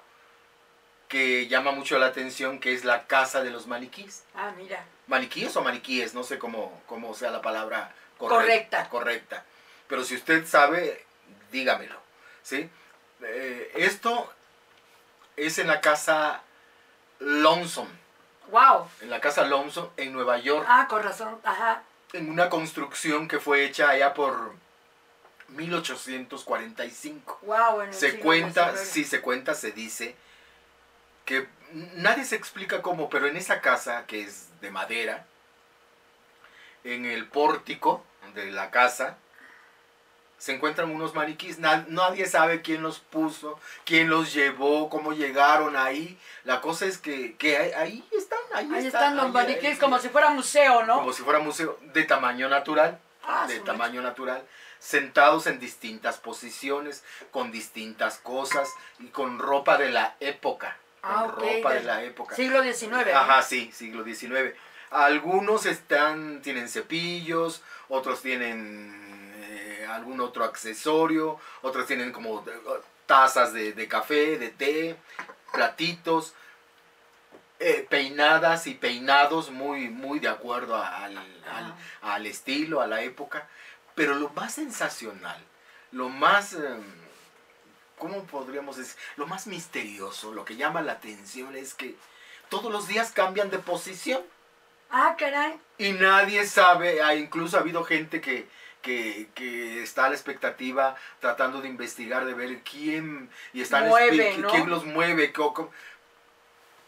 que 1.08 1.48
llama 1.48 1.72
mucho 1.72 2.00
la 2.00 2.08
atención, 2.08 2.60
que 2.60 2.74
es 2.74 2.84
la 2.84 3.05
casa 3.05 3.43
de 3.43 3.51
los 3.51 3.67
maniquís. 3.67 4.24
Ah, 4.34 4.51
mira. 4.58 4.84
Maniquíes 5.05 5.55
o 5.55 5.62
maniquíes, 5.62 6.15
no 6.15 6.24
sé 6.24 6.39
cómo, 6.39 6.82
cómo 6.88 7.13
sea 7.13 7.29
la 7.29 7.41
palabra 7.41 7.93
Correcta. 8.17 8.89
correcta. 8.89 9.43
Pero 9.88 10.03
si 10.03 10.15
usted 10.15 10.48
sabe, 10.48 11.05
dígamelo. 11.51 12.01
¿sí? 12.41 12.70
Eh, 13.25 13.72
esto 13.75 14.32
es 15.36 15.58
en 15.60 15.68
la 15.68 15.82
casa 15.82 16.42
Lonesome, 17.20 17.89
Wow. 18.50 18.88
en 19.01 19.10
la 19.10 19.20
casa 19.22 19.44
Lonesome 19.46 19.89
en 19.98 20.12
Nueva 20.13 20.38
York, 20.39 20.65
Ah, 20.70 20.88
con 20.89 21.01
razón. 21.03 21.39
Ajá. 21.44 21.84
en 22.13 22.30
una 22.30 22.50
construcción 22.50 23.27
que 23.27 23.39
fue 23.39 23.65
hecha 23.65 23.89
allá 23.89 24.13
por 24.13 24.53
1845. 25.50 27.39
Wow. 27.44 27.82
En 27.82 27.88
el 27.89 27.94
Se 27.94 28.20
cuenta, 28.20 28.75
sí 28.77 29.03
se 29.03 29.22
cuenta, 29.22 29.53
se 29.56 29.72
dice 29.72 30.15
que 31.25 31.48
nadie 31.96 32.24
se 32.25 32.36
explica 32.36 32.82
cómo, 32.82 33.10
pero 33.10 33.27
en 33.27 33.36
esa 33.38 33.62
casa 33.62 34.06
que 34.06 34.22
es 34.24 34.48
de 34.62 34.70
madera, 34.72 35.25
en 36.84 37.06
el 37.06 37.27
pórtico 37.27 38.03
de 38.36 38.51
la 38.51 38.70
casa, 38.72 39.18
se 40.44 40.52
encuentran 40.54 40.92
unos 40.92 41.16
maniquís. 41.16 41.58
Na- 41.60 41.86
nadie 41.88 42.26
sabe 42.26 42.62
quién 42.62 42.84
los 42.84 43.00
puso, 43.00 43.58
quién 43.86 44.10
los 44.10 44.34
llevó, 44.34 44.90
cómo 44.90 45.14
llegaron 45.14 45.78
ahí. 45.78 46.20
La 46.44 46.60
cosa 46.60 46.86
es 46.86 46.98
que, 46.98 47.36
que 47.38 47.56
ahí, 47.58 47.72
ahí 47.78 48.04
están, 48.12 48.40
ahí, 48.54 48.66
Ahí 48.74 48.86
están, 48.88 49.04
están 49.04 49.16
los 49.16 49.26
ahí- 49.28 49.32
maniquíes 49.32 49.74
ahí- 49.76 49.78
como 49.78 50.00
si 50.00 50.10
fuera 50.10 50.32
museo, 50.32 50.84
¿no? 50.86 50.96
como 50.98 51.14
si 51.14 51.24
fuera 51.24 51.40
museo 51.40 51.80
de 51.94 52.04
tamaño 52.04 52.50
natural 52.50 53.00
Ah, 53.26 53.46
de 53.48 53.62
tamaño 53.62 54.02
natural, 54.02 54.44
sentados 54.80 55.48
en 55.48 55.60
distintas 55.62 56.18
posiciones, 56.18 57.06
con 57.32 57.54
distintas 57.54 58.18
cosas 58.18 58.68
y 59.00 59.08
con 59.08 59.40
ropa 59.40 59.78
de 59.78 59.92
la 59.92 60.18
época. 60.20 60.76
Ah, 61.04 61.28
con 61.34 61.40
ropa 61.40 61.74
de 61.74 61.84
la 61.84 62.04
época. 62.04 62.36
Siglo 62.36 62.62
XIX. 62.62 63.14
Ajá, 63.14 63.42
sí, 63.44 63.72
siglo 63.74 64.04
XIX. 64.04 64.54
Algunos 64.92 65.66
están, 65.66 66.42
tienen 66.42 66.68
cepillos, 66.68 67.62
otros 67.88 68.22
tienen 68.22 69.02
algún 69.86 70.20
otro 70.22 70.44
accesorio, 70.44 71.40
otros 71.62 71.86
tienen 71.88 72.12
como 72.12 72.40
eh, 72.48 72.52
tazas 73.06 73.54
de, 73.54 73.74
de 73.74 73.88
café, 73.88 74.38
de 74.38 74.50
té, 74.50 74.96
platitos, 75.52 76.34
eh, 77.60 77.86
peinadas 77.90 78.68
y 78.68 78.74
peinados 78.74 79.50
muy, 79.52 79.90
muy 79.90 80.20
de 80.20 80.28
acuerdo 80.28 80.75
al, 80.75 81.18
al- 81.18 81.74
al 82.02 82.25
estilo, 82.25 82.82
a 82.82 82.88
la 82.88 83.02
época. 83.04 83.48
Pero 83.96 84.16
lo 84.16 84.30
más 84.30 84.54
sensacional, 84.56 85.42
lo 85.92 86.10
más, 86.10 86.54
eh, 86.54 86.75
¿cómo 87.98 88.24
podríamos 88.25 88.78
decir? 88.78 88.96
Lo 89.18 89.28
más 89.28 89.48
misterioso, 89.48 90.34
lo 90.34 90.44
que 90.46 90.56
llama 90.56 90.82
la 90.82 90.94
atención 90.94 91.56
es 91.56 91.74
que 91.74 91.96
todos 92.50 92.72
los 92.72 92.88
días 92.88 93.12
cambian 93.12 93.50
de 93.50 93.60
posición. 93.60 94.22
Ah, 94.90 95.16
caray. 95.18 95.60
Y 95.78 95.92
nadie 95.94 96.46
sabe, 96.46 97.02
ha 97.02 97.16
incluso 97.16 97.58
ha 97.58 97.62
habido 97.62 97.84
gente 97.84 98.20
que, 98.22 98.48
que, 98.84 99.30
que 99.34 99.82
está 99.82 100.06
a 100.06 100.10
la 100.10 100.16
expectativa 100.16 100.96
tratando 101.20 101.62
de 101.62 101.70
investigar, 101.70 102.25
de 102.25 102.36
ver 102.36 102.60
quién, 102.60 103.30
y 103.54 103.62
están 103.62 103.88
Mueve, 103.88 104.38
¿no? 104.38 104.50
quién 104.50 104.70
los 104.70 104.86
mueve, 104.86 105.34
co- 105.34 105.54
co- 105.56 105.72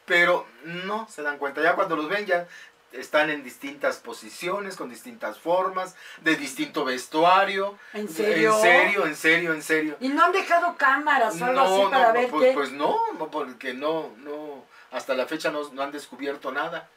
pero 0.05 0.45
no 0.65 1.07
se 1.09 1.23
dan 1.23 1.39
cuenta. 1.39 1.63
Ya 1.63 1.73
cuando 1.73 1.95
los 1.95 2.07
ven 2.07 2.27
ya 2.27 2.47
están 2.91 3.29
en 3.29 3.43
distintas 3.43 3.97
posiciones, 3.97 4.75
con 4.75 4.89
distintas 4.89 5.39
formas, 5.39 5.95
de 6.21 6.35
distinto 6.35 6.85
vestuario. 6.85 7.77
¿En 7.93 8.07
serio? 8.07 8.53
En 8.53 8.61
serio, 8.61 9.05
en 9.07 9.15
serio, 9.15 9.53
en 9.53 9.63
serio. 9.63 9.97
¿Y 9.99 10.09
no 10.09 10.25
han 10.25 10.31
dejado 10.31 10.75
cámaras 10.77 11.41
o 11.41 11.45
algo 11.45 11.61
así 11.61 11.81
para 11.91 12.11
ver 12.11 12.29
pues, 12.29 12.45
qué? 12.49 12.53
pues 12.53 12.71
no, 12.71 12.99
no, 13.17 13.31
porque 13.31 13.73
no, 13.73 14.11
no, 14.17 14.65
hasta 14.91 15.15
la 15.15 15.25
fecha 15.25 15.49
no, 15.49 15.67
no 15.73 15.81
han 15.81 15.91
descubierto 15.91 16.51
nada. 16.51 16.87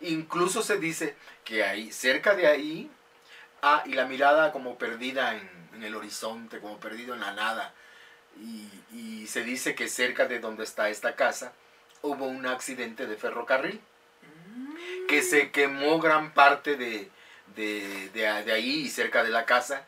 Incluso 0.00 0.62
se 0.62 0.78
dice 0.78 1.16
que 1.44 1.64
ahí, 1.64 1.92
cerca 1.92 2.34
de 2.34 2.46
ahí, 2.46 2.90
ah, 3.66 3.82
y 3.86 3.92
la 3.94 4.04
mirada 4.06 4.52
como 4.52 4.76
perdida 4.78 5.34
en, 5.34 5.48
en 5.74 5.82
el 5.82 5.94
horizonte, 5.94 6.60
como 6.60 6.78
perdido 6.78 7.14
en 7.14 7.20
la 7.20 7.32
nada. 7.32 7.72
Y, 8.40 8.68
y 8.92 9.26
se 9.26 9.42
dice 9.44 9.74
que 9.74 9.88
cerca 9.88 10.26
de 10.26 10.38
donde 10.40 10.64
está 10.64 10.88
esta 10.88 11.14
casa 11.16 11.52
hubo 12.02 12.26
un 12.26 12.44
accidente 12.46 13.06
de 13.06 13.16
ferrocarril, 13.16 13.80
que 15.08 15.22
se 15.22 15.50
quemó 15.50 15.98
gran 16.00 16.32
parte 16.32 16.76
de, 16.76 17.10
de, 17.56 18.10
de- 18.10 18.42
de 18.44 18.52
ahí 18.52 18.80
y 18.86 18.90
cerca 18.90 19.22
de 19.24 19.30
la 19.30 19.44
casa. 19.46 19.86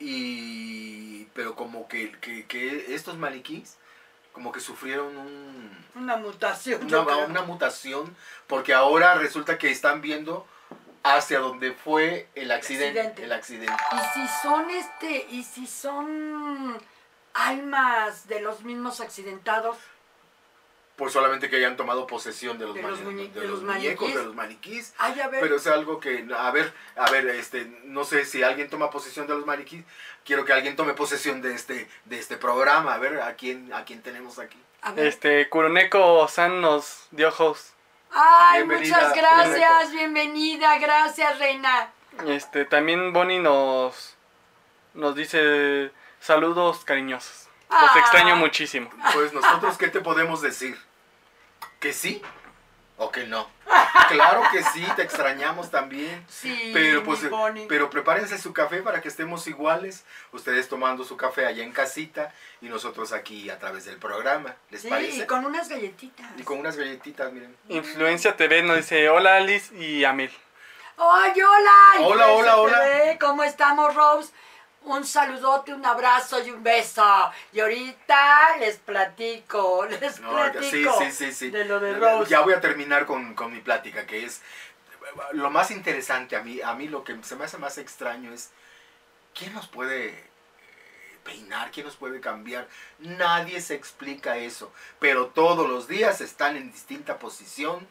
Y, 0.00 1.24
pero 1.34 1.54
como 1.54 1.86
que, 1.88 2.12
que, 2.20 2.46
que 2.46 2.94
estos 2.94 3.16
maniquís 3.16 3.76
como 4.32 4.50
que 4.50 4.58
sufrieron 4.60 5.16
un, 5.16 5.84
Una 5.94 6.16
mutación. 6.16 6.84
una 7.30 7.42
mutación 7.42 8.16
porque 8.48 8.74
ahora 8.74 9.14
resulta 9.14 9.56
que 9.58 9.70
están 9.70 10.00
viendo 10.00 10.46
hacia 11.04 11.38
donde 11.38 11.72
fue 11.72 12.26
el 12.34 12.50
accidente, 12.50 12.98
Accidente. 13.00 13.24
el 13.24 13.32
accidente. 13.32 13.72
Y 13.92 13.98
si 14.14 14.28
son 14.42 14.70
este, 14.70 15.26
y 15.30 15.44
si 15.44 15.66
son 15.66 16.78
almas 17.34 18.26
de 18.26 18.40
los 18.40 18.62
mismos 18.64 19.00
accidentados, 19.00 19.76
Pues 20.96 21.12
solamente 21.12 21.50
que 21.50 21.56
hayan 21.56 21.76
tomado 21.76 22.06
posesión 22.06 22.56
de 22.56 22.66
los, 22.66 22.74
De 22.76 22.82
los 22.82 23.00
mani- 23.00 23.04
muñe- 23.04 23.32
de 23.32 23.40
de 23.40 23.48
los 23.48 23.62
los 23.62 23.74
muñecos, 23.74 24.14
de 24.14 24.22
los 24.22 24.34
maniquís. 24.36 24.94
ay, 24.98 25.20
a 25.20 25.26
ver, 25.28 25.40
Pero 25.40 25.56
es 25.56 25.66
algo 25.66 25.98
que, 25.98 26.24
a 26.36 26.50
ver, 26.52 26.72
a 26.94 27.10
ver, 27.10 27.26
este, 27.30 27.64
no 27.82 28.04
sé 28.04 28.24
si 28.24 28.44
alguien 28.44 28.70
toma 28.70 28.90
posesión 28.90 29.26
de 29.26 29.34
los 29.34 29.44
maniquís, 29.44 29.84
quiero 30.24 30.44
que 30.44 30.52
alguien 30.52 30.76
tome 30.76 30.94
posesión 30.94 31.42
de 31.42 31.52
este, 31.52 31.88
de 32.04 32.18
este 32.20 32.36
programa, 32.36 32.94
a 32.94 32.98
ver, 32.98 33.20
a 33.20 33.34
quién, 33.34 33.72
a 33.72 33.84
quién 33.84 34.02
tenemos 34.02 34.38
aquí. 34.38 34.56
a 34.82 34.92
ver. 34.92 35.06
Este, 35.06 35.48
Kuroneko 35.48 36.28
San 36.28 36.60
nos 36.60 37.08
dio 37.10 37.28
host. 37.36 37.70
Ay, 38.14 38.62
bienvenida, 38.62 38.96
muchas 38.96 39.14
gracias, 39.14 39.92
bienvenida, 39.92 40.78
gracias, 40.78 41.38
reina. 41.38 41.90
Este, 42.26 42.64
también 42.64 43.12
Bonnie 43.12 43.40
nos, 43.40 44.14
nos 44.94 45.16
dice 45.16 45.90
saludos 46.20 46.84
cariñosos. 46.84 47.48
Los 47.70 47.80
Ah. 47.90 47.98
extraño 47.98 48.36
muchísimo. 48.36 48.88
Pues 49.14 49.32
nosotros, 49.32 49.76
¿qué 49.78 49.88
te 49.88 50.00
podemos 50.00 50.40
decir? 50.42 50.78
¿Que 51.80 51.92
sí 51.92 52.22
o 52.96 53.10
que 53.10 53.26
no? 53.26 53.48
Claro 54.08 54.42
que 54.52 54.62
sí, 54.62 54.84
te 54.96 55.02
extrañamos 55.02 55.70
también. 55.70 56.24
Sí, 56.28 56.70
Pero 56.74 57.02
pues, 57.04 57.20
pero 57.68 57.88
prepárense 57.88 58.36
su 58.38 58.52
café 58.52 58.82
para 58.82 59.00
que 59.00 59.08
estemos 59.08 59.46
iguales, 59.46 60.04
ustedes 60.32 60.68
tomando 60.68 61.04
su 61.04 61.16
café 61.16 61.46
allá 61.46 61.62
en 61.62 61.72
casita 61.72 62.32
y 62.60 62.66
nosotros 62.66 63.12
aquí 63.12 63.48
a 63.50 63.58
través 63.58 63.86
del 63.86 63.96
programa, 63.96 64.56
¿les 64.70 64.82
sí, 64.82 64.88
parece? 64.88 65.26
con 65.26 65.46
unas 65.46 65.68
galletitas. 65.68 66.26
Y 66.36 66.42
con 66.42 66.58
unas 66.58 66.76
galletitas, 66.76 67.32
miren. 67.32 67.56
Influencia 67.68 68.36
TV 68.36 68.62
nos 68.62 68.76
dice 68.76 69.08
hola 69.08 69.36
Alice 69.36 69.74
y 69.74 70.04
Amel. 70.04 70.30
¡Ay, 70.96 71.32
hola! 71.40 72.06
Hola, 72.06 72.26
hola, 72.28 72.56
hola. 72.58 72.80
TV, 72.80 73.18
¿Cómo 73.18 73.42
estamos, 73.42 73.94
Rose? 73.94 74.32
Un 74.84 75.06
saludote, 75.06 75.72
un 75.72 75.84
abrazo 75.84 76.44
y 76.44 76.50
un 76.50 76.62
beso. 76.62 77.04
Y 77.52 77.60
ahorita 77.60 78.56
les 78.58 78.76
platico, 78.76 79.86
les 80.00 80.20
No, 80.20 80.32
platico 80.32 80.98
sí, 80.98 81.10
sí, 81.10 81.32
sí. 81.32 81.50
de 81.50 81.64
lo 81.64 81.80
de 81.80 81.94
Rose. 81.94 82.30
Ya 82.30 82.40
voy 82.40 82.54
a 82.54 82.60
terminar 82.60 83.06
con, 83.06 83.34
con 83.34 83.52
mi 83.52 83.60
plática, 83.60 84.06
que 84.06 84.24
es 84.24 84.42
lo 85.32 85.50
más 85.50 85.70
interesante 85.70 86.36
a 86.36 86.42
mí, 86.42 86.60
a 86.60 86.74
mí 86.74 86.88
lo 86.88 87.04
que 87.04 87.16
se 87.22 87.36
me 87.36 87.44
hace 87.44 87.58
más 87.58 87.78
extraño 87.78 88.32
es 88.32 88.50
quién 89.34 89.52
nos 89.54 89.68
puede 89.68 90.08
eh, 90.08 90.24
peinar, 91.24 91.70
quién 91.70 91.86
nos 91.86 91.96
puede 91.96 92.20
cambiar. 92.20 92.68
Nadie 92.98 93.60
se 93.60 93.74
explica 93.74 94.36
eso, 94.36 94.72
pero 94.98 95.26
todos 95.28 95.68
los 95.68 95.88
días 95.88 96.20
están 96.20 96.56
en 96.56 96.72
distinta 96.72 97.18
posición 97.18 97.86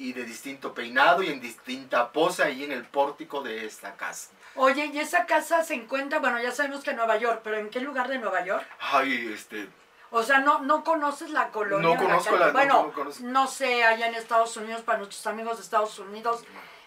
y 0.00 0.14
de 0.14 0.24
distinto 0.24 0.72
peinado 0.72 1.22
y 1.22 1.28
en 1.28 1.40
distinta 1.42 2.10
pose 2.10 2.42
ahí 2.42 2.64
en 2.64 2.72
el 2.72 2.84
pórtico 2.84 3.42
de 3.42 3.66
esta 3.66 3.94
casa. 3.96 4.30
Oye, 4.54 4.86
y 4.86 4.98
esa 4.98 5.26
casa 5.26 5.62
se 5.62 5.74
encuentra, 5.74 6.18
bueno, 6.20 6.40
ya 6.40 6.50
sabemos 6.52 6.82
que 6.82 6.90
en 6.90 6.96
Nueva 6.96 7.18
York, 7.18 7.42
pero 7.44 7.58
¿en 7.58 7.68
qué 7.68 7.80
lugar 7.80 8.08
de 8.08 8.18
Nueva 8.18 8.42
York? 8.44 8.64
Ay, 8.80 9.30
este, 9.32 9.68
O 10.10 10.22
sea, 10.22 10.38
no, 10.38 10.60
no 10.60 10.82
conoces 10.84 11.30
la 11.30 11.48
colonia. 11.50 11.86
No 11.94 11.96
conozco 12.02 12.34
la- 12.36 12.46
no- 12.46 12.52
Bueno, 12.52 12.82
no 12.84 12.92
conozco. 12.92 13.22
no 13.24 13.46
sé, 13.46 13.84
allá 13.84 14.08
en 14.08 14.14
Estados 14.14 14.56
Unidos, 14.56 14.80
para 14.82 14.98
nuestros 14.98 15.24
amigos 15.26 15.58
de 15.58 15.64
Estados 15.64 15.98
Unidos, 15.98 16.42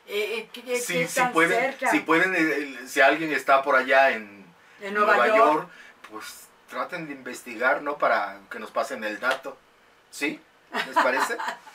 eh, 0.07 0.39
eh, 0.39 0.49
¿qué, 0.51 0.63
qué 0.63 0.77
si, 1.07 1.21
pueden, 1.31 1.59
cerca? 1.61 1.91
si 1.91 1.99
pueden, 1.99 2.33
eh, 2.35 2.79
si 2.87 2.99
alguien 2.99 3.31
está 3.31 3.61
por 3.61 3.75
allá 3.75 4.09
en, 4.09 4.43
En 4.81 4.93
Nueva 4.95 5.27
York. 5.27 5.69
pues 6.11 6.47
traten 6.67 7.05
de 7.07 7.13
investigar, 7.13 7.83
¿no? 7.83 7.97
Para 7.99 8.39
que 8.49 8.57
nos 8.59 8.71
pasen 8.71 9.03
el 9.03 9.19
dato. 9.19 9.55
¿Sí? 10.09 10.41
¿Les 10.87 10.95
parece? 10.95 11.37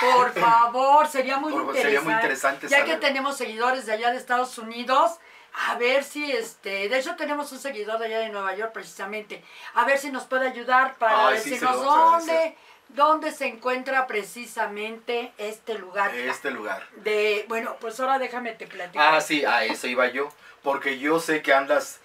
Por 0.00 0.32
favor, 0.32 1.06
sería 1.08 1.38
muy 1.38 1.52
Por 1.52 1.62
interesante. 1.62 1.82
sería 1.82 2.00
muy 2.00 2.12
interesante 2.14 2.68
Ya 2.68 2.84
que 2.84 2.96
tenemos 2.96 3.36
seguidores 3.36 3.86
de 3.86 3.92
allá 3.92 4.10
de 4.10 4.16
Estados 4.16 4.56
Unidos, 4.58 5.18
a 5.66 5.74
ver 5.76 6.04
si 6.04 6.30
este, 6.30 6.88
de 6.88 6.98
hecho 6.98 7.16
tenemos 7.16 7.50
un 7.52 7.58
seguidor 7.58 7.98
de 7.98 8.06
allá 8.06 8.18
de 8.20 8.28
Nueva 8.28 8.54
York 8.54 8.72
precisamente, 8.72 9.42
a 9.74 9.84
ver 9.84 9.98
si 9.98 10.10
nos 10.10 10.24
puede 10.24 10.48
ayudar 10.48 10.96
para 10.98 11.28
Ay, 11.28 11.36
decirnos 11.36 11.82
dónde, 11.82 12.56
dónde 12.88 13.32
se 13.32 13.46
encuentra 13.46 14.06
precisamente 14.06 15.32
este 15.38 15.74
lugar. 15.74 16.14
Este 16.14 16.50
lugar. 16.50 16.86
De, 16.96 17.44
bueno, 17.48 17.76
pues 17.80 17.98
ahora 18.00 18.18
déjame 18.18 18.52
te 18.52 18.66
platico. 18.66 19.02
Ah, 19.02 19.20
sí, 19.20 19.44
a 19.44 19.64
eso 19.64 19.86
iba 19.86 20.06
yo. 20.08 20.28
Porque 20.62 20.98
yo 20.98 21.20
sé 21.20 21.42
que 21.42 21.52
andas 21.52 22.00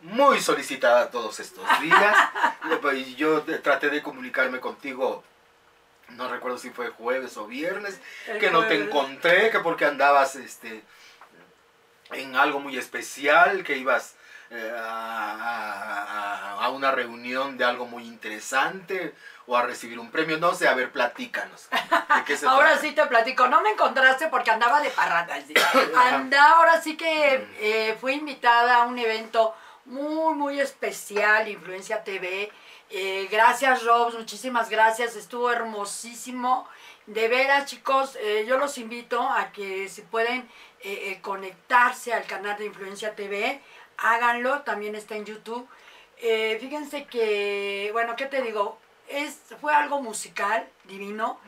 muy 0.00 0.40
solicitada 0.40 1.10
todos 1.10 1.40
estos 1.40 1.64
días. 1.80 2.16
y 2.94 3.14
yo 3.16 3.42
traté 3.62 3.90
de 3.90 4.02
comunicarme 4.02 4.60
contigo. 4.60 5.24
No 6.10 6.28
recuerdo 6.28 6.58
si 6.58 6.70
fue 6.70 6.88
jueves 6.88 7.36
o 7.36 7.46
viernes. 7.46 8.00
El 8.26 8.38
que 8.38 8.50
no 8.50 8.66
te 8.66 8.74
encontré, 8.84 9.50
que 9.50 9.60
porque 9.60 9.84
andabas 9.84 10.36
este 10.36 10.82
en 12.12 12.36
algo 12.36 12.60
muy 12.60 12.78
especial, 12.78 13.64
que 13.64 13.76
ibas 13.76 14.14
eh, 14.50 14.72
a, 14.78 16.52
a- 16.58 16.64
a 16.64 16.70
una 16.70 16.92
reunión 16.92 17.58
de 17.58 17.64
algo 17.64 17.86
muy 17.86 18.04
interesante 18.04 19.12
o 19.48 19.56
a 19.56 19.62
recibir 19.62 19.98
un 19.98 20.10
premio, 20.10 20.38
no 20.38 20.54
sé, 20.54 20.68
a 20.68 20.74
ver, 20.74 20.90
platícanos. 20.92 21.68
¿De 22.14 22.24
qué 22.24 22.36
se 22.36 22.46
Ahora 22.48 22.78
sí 22.78 22.92
te 22.92 23.04
platico, 23.06 23.48
no 23.48 23.60
me 23.60 23.70
encontraste 23.70 24.28
porque 24.28 24.50
andaba 24.52 24.80
de 24.80 24.90
parranda. 24.90 25.36
sí. 25.46 25.54
Anda, 25.96 26.50
ahora 26.52 26.80
sí 26.80 26.96
que 26.96 27.48
eh, 27.58 27.96
fui 28.00 28.12
invitada 28.14 28.76
a 28.76 28.84
un 28.86 28.98
evento 28.98 29.54
muy, 29.86 30.34
muy 30.34 30.60
especial, 30.60 31.48
Influencia 31.48 32.04
TV. 32.04 32.50
Eh, 32.90 33.28
gracias, 33.30 33.84
Robs, 33.84 34.14
muchísimas 34.14 34.68
gracias, 34.68 35.16
estuvo 35.16 35.50
hermosísimo. 35.50 36.68
De 37.06 37.28
veras, 37.28 37.66
chicos, 37.66 38.16
eh, 38.20 38.44
yo 38.48 38.58
los 38.58 38.78
invito 38.78 39.20
a 39.22 39.52
que 39.52 39.88
si 39.88 40.02
pueden 40.02 40.48
eh, 40.80 41.10
eh, 41.12 41.18
conectarse 41.20 42.12
al 42.12 42.24
canal 42.26 42.58
de 42.58 42.66
Influencia 42.66 43.14
TV, 43.14 43.60
háganlo, 43.96 44.62
también 44.62 44.94
está 44.94 45.16
en 45.16 45.24
YouTube. 45.24 45.66
Eh, 46.18 46.58
fíjense 46.60 47.06
que, 47.06 47.90
bueno, 47.92 48.14
¿qué 48.16 48.26
te 48.26 48.42
digo? 48.42 48.78
Es, 49.08 49.40
fue 49.60 49.74
algo 49.74 50.02
musical, 50.02 50.68
divino. 50.84 51.40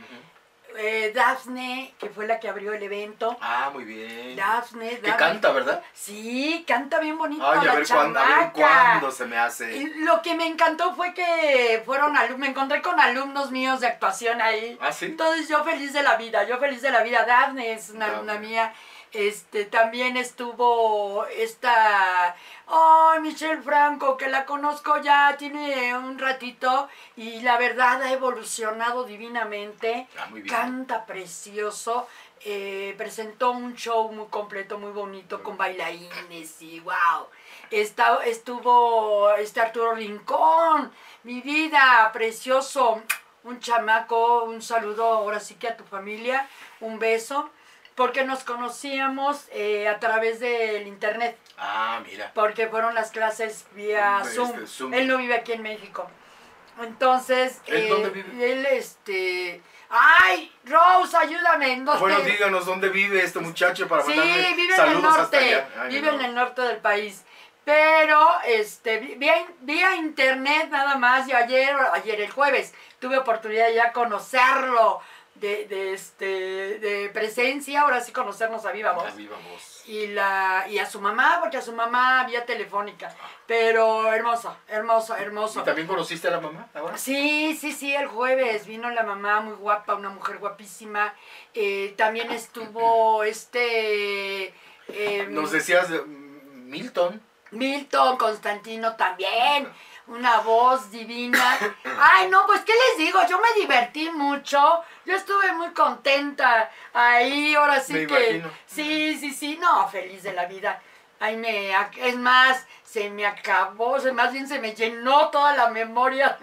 Eh, 0.76 1.12
Daphne, 1.14 1.94
que 1.98 2.08
fue 2.08 2.26
la 2.26 2.38
que 2.38 2.48
abrió 2.48 2.72
el 2.72 2.82
evento. 2.82 3.36
Ah, 3.40 3.70
muy 3.72 3.84
bien. 3.84 4.36
Daphne, 4.36 4.90
Que 4.90 5.08
Daphne. 5.08 5.16
canta, 5.16 5.50
¿verdad? 5.52 5.82
Sí, 5.92 6.64
canta 6.68 7.00
bien 7.00 7.18
bonito 7.18 7.44
Ay, 7.48 7.64
la 7.64 7.72
a 7.72 7.74
ver, 7.74 7.88
cuándo, 7.88 8.20
a 8.20 8.38
ver 8.38 8.52
cuándo 8.52 9.10
se 9.10 9.26
me 9.26 9.36
hace. 9.38 9.76
Y 9.76 9.86
lo 10.04 10.22
que 10.22 10.34
me 10.34 10.46
encantó 10.46 10.94
fue 10.94 11.14
que 11.14 11.82
fueron 11.84 12.16
alumnos, 12.16 12.38
me 12.38 12.46
encontré 12.48 12.80
con 12.82 13.00
alumnos 13.00 13.50
míos 13.50 13.80
de 13.80 13.88
actuación 13.88 14.40
ahí. 14.40 14.78
¿Ah, 14.80 14.92
sí? 14.92 15.06
Entonces 15.06 15.48
yo 15.48 15.64
feliz 15.64 15.92
de 15.92 16.02
la 16.02 16.16
vida, 16.16 16.44
yo 16.44 16.58
feliz 16.58 16.82
de 16.82 16.90
la 16.90 17.02
vida. 17.02 17.24
Daphne 17.26 17.72
es 17.72 17.90
una 17.90 18.06
alumna 18.06 18.34
mía. 18.38 18.72
Este, 19.12 19.64
también 19.64 20.16
estuvo 20.16 21.24
esta, 21.26 22.36
ay, 22.66 23.20
Michelle 23.20 23.62
Franco, 23.62 24.16
que 24.16 24.28
la 24.28 24.44
conozco 24.44 25.00
ya, 25.00 25.34
tiene 25.38 25.96
un 25.96 26.18
ratito 26.18 26.88
y 27.16 27.40
la 27.40 27.56
verdad 27.58 28.02
ha 28.02 28.12
evolucionado 28.12 29.04
divinamente. 29.04 30.06
Ah. 30.18 30.28
Canta 30.48 31.06
precioso. 31.06 32.06
eh, 32.44 32.94
presentó 32.96 33.50
un 33.50 33.74
show 33.74 34.12
muy 34.12 34.26
completo, 34.26 34.78
muy 34.78 34.92
bonito, 34.92 35.42
con 35.42 35.56
bailarines 35.56 36.62
y 36.62 36.80
wow. 36.80 37.26
Está, 37.70 38.24
estuvo 38.24 39.30
este 39.34 39.60
Arturo 39.60 39.94
Rincón, 39.94 40.92
mi 41.24 41.40
vida, 41.40 42.10
precioso, 42.12 43.02
un 43.44 43.60
chamaco, 43.60 44.44
un 44.44 44.62
saludo 44.62 45.04
ahora 45.04 45.40
sí 45.40 45.54
que 45.56 45.68
a 45.68 45.76
tu 45.76 45.84
familia, 45.84 46.48
un 46.80 46.98
beso, 46.98 47.50
porque 47.98 48.22
nos 48.24 48.44
conocíamos 48.44 49.48
eh, 49.50 49.88
a 49.88 49.98
través 49.98 50.38
del 50.38 50.86
internet. 50.86 51.36
Ah, 51.58 52.00
mira. 52.06 52.30
Porque 52.32 52.68
fueron 52.68 52.94
las 52.94 53.10
clases 53.10 53.66
vía 53.72 54.20
Este, 54.22 54.36
Zoom. 54.36 54.66
Zoom. 54.68 54.94
Él 54.94 55.08
no 55.08 55.18
vive 55.18 55.34
aquí 55.34 55.50
en 55.50 55.62
México. 55.62 56.08
Entonces, 56.80 57.60
¿Él 57.66 57.76
eh, 57.76 57.88
dónde 57.88 58.10
vive? 58.10 58.52
él, 58.52 58.66
este... 58.66 59.60
¡Ay, 59.90 60.54
Rose, 60.64 61.16
ayúdame! 61.16 61.72
¿en 61.72 61.84
dónde? 61.84 62.00
Bueno, 62.00 62.20
díganos 62.20 62.66
dónde 62.66 62.88
vive 62.88 63.20
este 63.20 63.40
muchacho 63.40 63.88
para 63.88 64.04
Sí, 64.04 64.10
mandarle 64.14 64.54
vive 64.54 64.74
en 64.76 64.88
el 64.92 65.02
norte. 65.02 65.64
Ay, 65.80 65.88
vive 65.88 66.12
no. 66.12 66.18
en 66.20 66.24
el 66.24 66.34
norte 66.36 66.62
del 66.62 66.76
país. 66.76 67.24
Pero, 67.64 68.28
este, 68.46 68.98
vía, 68.98 69.44
vía 69.62 69.96
internet 69.96 70.68
nada 70.70 70.96
más, 70.96 71.26
y 71.26 71.32
ayer, 71.32 71.74
ayer 71.92 72.20
el 72.20 72.30
jueves, 72.30 72.72
tuve 73.00 73.18
oportunidad 73.18 73.70
ya 73.72 73.92
conocerlo 73.92 75.00
de, 75.40 75.66
de, 75.66 75.92
este, 75.92 76.78
de 76.78 77.10
presencia, 77.12 77.82
ahora 77.82 78.00
sí 78.00 78.12
conocernos 78.12 78.64
a 78.64 78.72
viva 78.72 78.92
voz. 78.92 79.12
A 79.12 79.14
viva 79.14 79.36
voz. 79.50 79.82
Y, 79.86 80.08
la, 80.08 80.66
y 80.68 80.78
a 80.78 80.86
su 80.86 81.00
mamá, 81.00 81.38
porque 81.40 81.56
a 81.56 81.62
su 81.62 81.72
mamá 81.72 82.24
vía 82.24 82.44
telefónica. 82.44 83.14
Pero 83.46 84.12
hermoso, 84.12 84.56
hermoso, 84.68 85.16
hermoso. 85.16 85.60
¿Y 85.60 85.64
también 85.64 85.86
conociste 85.86 86.28
a 86.28 86.32
la 86.32 86.40
mamá 86.40 86.68
ahora? 86.74 86.98
Sí, 86.98 87.56
sí, 87.58 87.72
sí, 87.72 87.94
el 87.94 88.06
jueves 88.06 88.66
vino 88.66 88.90
la 88.90 89.02
mamá 89.02 89.40
muy 89.40 89.54
guapa, 89.54 89.94
una 89.94 90.10
mujer 90.10 90.38
guapísima. 90.38 91.14
Eh, 91.54 91.94
también 91.96 92.30
estuvo 92.32 93.22
este 93.24 94.54
eh, 94.88 95.26
Nos 95.30 95.52
decías 95.52 95.88
de 95.88 96.02
Milton. 96.02 97.22
Milton 97.50 98.16
Constantino 98.18 98.96
también, 98.96 99.68
una 100.08 100.40
voz 100.40 100.90
divina. 100.90 101.58
Ay, 101.98 102.28
no, 102.28 102.46
pues 102.46 102.62
qué 102.62 102.72
les 102.72 102.98
digo, 102.98 103.20
yo 103.28 103.38
me 103.40 103.60
divertí 103.60 104.10
mucho, 104.10 104.82
yo 105.04 105.14
estuve 105.14 105.52
muy 105.52 105.70
contenta 105.70 106.70
ahí, 106.92 107.54
ahora 107.54 107.80
sí 107.80 107.92
Me 107.94 108.06
que 108.06 108.30
imagino. 108.30 108.50
sí, 108.66 109.16
sí, 109.18 109.32
sí, 109.32 109.58
no, 109.60 109.88
feliz 109.88 110.22
de 110.22 110.32
la 110.32 110.46
vida. 110.46 110.80
Ay, 111.20 111.36
me, 111.36 111.72
es 111.96 112.16
más, 112.16 112.64
se 112.84 113.10
me 113.10 113.26
acabó, 113.26 113.98
se, 113.98 114.12
más 114.12 114.32
bien 114.32 114.46
se 114.46 114.60
me 114.60 114.74
llenó 114.74 115.30
toda 115.30 115.56
la 115.56 115.68
memoria 115.70 116.38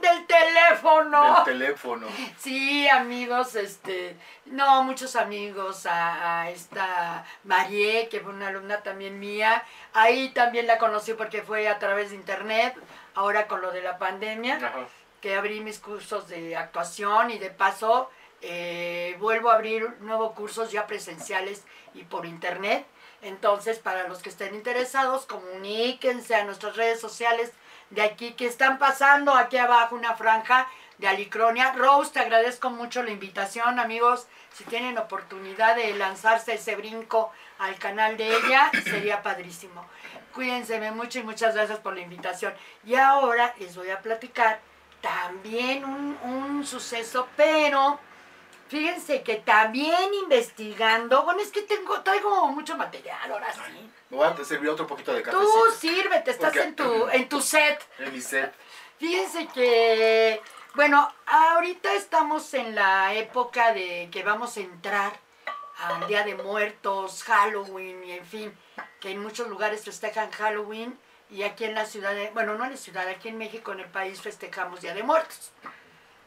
del 0.00 0.26
teléfono. 0.26 1.44
Del 1.44 1.58
teléfono. 1.58 2.06
Sí, 2.38 2.88
amigos, 2.88 3.54
este, 3.54 4.16
no, 4.46 4.82
muchos 4.82 5.16
amigos, 5.16 5.86
a, 5.86 6.42
a 6.42 6.50
esta 6.50 7.24
Marie, 7.44 8.08
que 8.08 8.20
fue 8.20 8.32
una 8.32 8.48
alumna 8.48 8.82
también 8.82 9.18
mía, 9.18 9.62
ahí 9.92 10.30
también 10.30 10.66
la 10.66 10.78
conocí 10.78 11.14
porque 11.14 11.42
fue 11.42 11.68
a 11.68 11.78
través 11.78 12.10
de 12.10 12.16
internet, 12.16 12.74
ahora 13.14 13.46
con 13.46 13.60
lo 13.62 13.70
de 13.70 13.82
la 13.82 13.98
pandemia, 13.98 14.56
Ajá. 14.56 14.86
que 15.20 15.34
abrí 15.36 15.60
mis 15.60 15.78
cursos 15.78 16.28
de 16.28 16.56
actuación 16.56 17.30
y 17.30 17.38
de 17.38 17.50
paso 17.50 18.10
eh, 18.42 19.16
vuelvo 19.18 19.50
a 19.50 19.54
abrir 19.54 19.88
nuevos 20.00 20.32
cursos 20.34 20.70
ya 20.70 20.86
presenciales 20.86 21.64
y 21.94 22.04
por 22.04 22.26
internet. 22.26 22.86
Entonces, 23.26 23.80
para 23.80 24.06
los 24.06 24.22
que 24.22 24.28
estén 24.28 24.54
interesados, 24.54 25.26
comuníquense 25.26 26.36
a 26.36 26.44
nuestras 26.44 26.76
redes 26.76 27.00
sociales 27.00 27.52
de 27.90 28.02
aquí 28.02 28.34
que 28.34 28.46
están 28.46 28.78
pasando 28.78 29.34
aquí 29.34 29.56
abajo 29.56 29.96
una 29.96 30.14
franja 30.14 30.68
de 30.98 31.08
Alicronia. 31.08 31.72
Rose, 31.72 32.12
te 32.12 32.20
agradezco 32.20 32.70
mucho 32.70 33.02
la 33.02 33.10
invitación, 33.10 33.80
amigos. 33.80 34.28
Si 34.52 34.62
tienen 34.64 34.96
oportunidad 34.96 35.74
de 35.74 35.94
lanzarse 35.94 36.54
ese 36.54 36.76
brinco 36.76 37.32
al 37.58 37.76
canal 37.78 38.16
de 38.16 38.28
ella, 38.28 38.70
sería 38.84 39.22
padrísimo. 39.22 39.84
Cuídense 40.32 40.78
mucho 40.92 41.18
y 41.18 41.24
muchas 41.24 41.54
gracias 41.54 41.80
por 41.80 41.94
la 41.94 42.02
invitación. 42.02 42.54
Y 42.84 42.94
ahora 42.94 43.54
les 43.58 43.76
voy 43.76 43.90
a 43.90 44.02
platicar 44.02 44.60
también 45.00 45.84
un, 45.84 46.16
un 46.22 46.64
suceso, 46.64 47.28
pero 47.36 47.98
fíjense 48.68 49.22
que 49.22 49.36
también 49.36 50.12
investigando, 50.14 51.22
bueno, 51.24 51.40
es 51.40 51.50
que 51.50 51.62
tengo, 51.62 52.00
traigo 52.02 52.48
mucho 52.48 52.76
material 52.76 53.30
ahora 53.32 53.52
sí. 53.52 53.90
Me 54.10 54.16
voy 54.16 54.26
a 54.26 54.44
servir 54.44 54.70
otro 54.70 54.86
poquito 54.86 55.12
de 55.12 55.20
Tú 55.22 55.30
cafecito. 55.30 55.70
sírvete, 55.78 56.30
estás 56.30 56.52
Porque- 56.52 56.68
en 56.68 56.76
tu, 56.76 57.08
en 57.08 57.28
tu 57.28 57.40
set. 57.40 57.84
En 57.98 58.12
mi 58.12 58.20
set. 58.20 58.52
Fíjense 58.98 59.46
que, 59.48 60.40
bueno, 60.74 61.12
ahorita 61.26 61.92
estamos 61.94 62.54
en 62.54 62.74
la 62.74 63.14
época 63.14 63.72
de 63.74 64.08
que 64.10 64.22
vamos 64.22 64.56
a 64.56 64.60
entrar 64.60 65.12
al 65.78 66.06
Día 66.06 66.24
de 66.24 66.34
Muertos, 66.34 67.22
Halloween 67.24 68.02
y 68.04 68.12
en 68.12 68.24
fin, 68.24 68.58
que 69.00 69.10
en 69.10 69.20
muchos 69.22 69.48
lugares 69.48 69.84
festejan 69.84 70.30
Halloween 70.30 70.98
y 71.28 71.42
aquí 71.42 71.64
en 71.64 71.74
la 71.74 71.84
ciudad, 71.84 72.14
de, 72.14 72.30
bueno, 72.30 72.54
no 72.54 72.64
en 72.64 72.70
la 72.70 72.76
ciudad, 72.76 73.06
aquí 73.08 73.28
en 73.28 73.36
México, 73.36 73.72
en 73.72 73.80
el 73.80 73.90
país, 73.90 74.22
festejamos 74.22 74.80
Día 74.80 74.94
de 74.94 75.02
Muertos. 75.02 75.50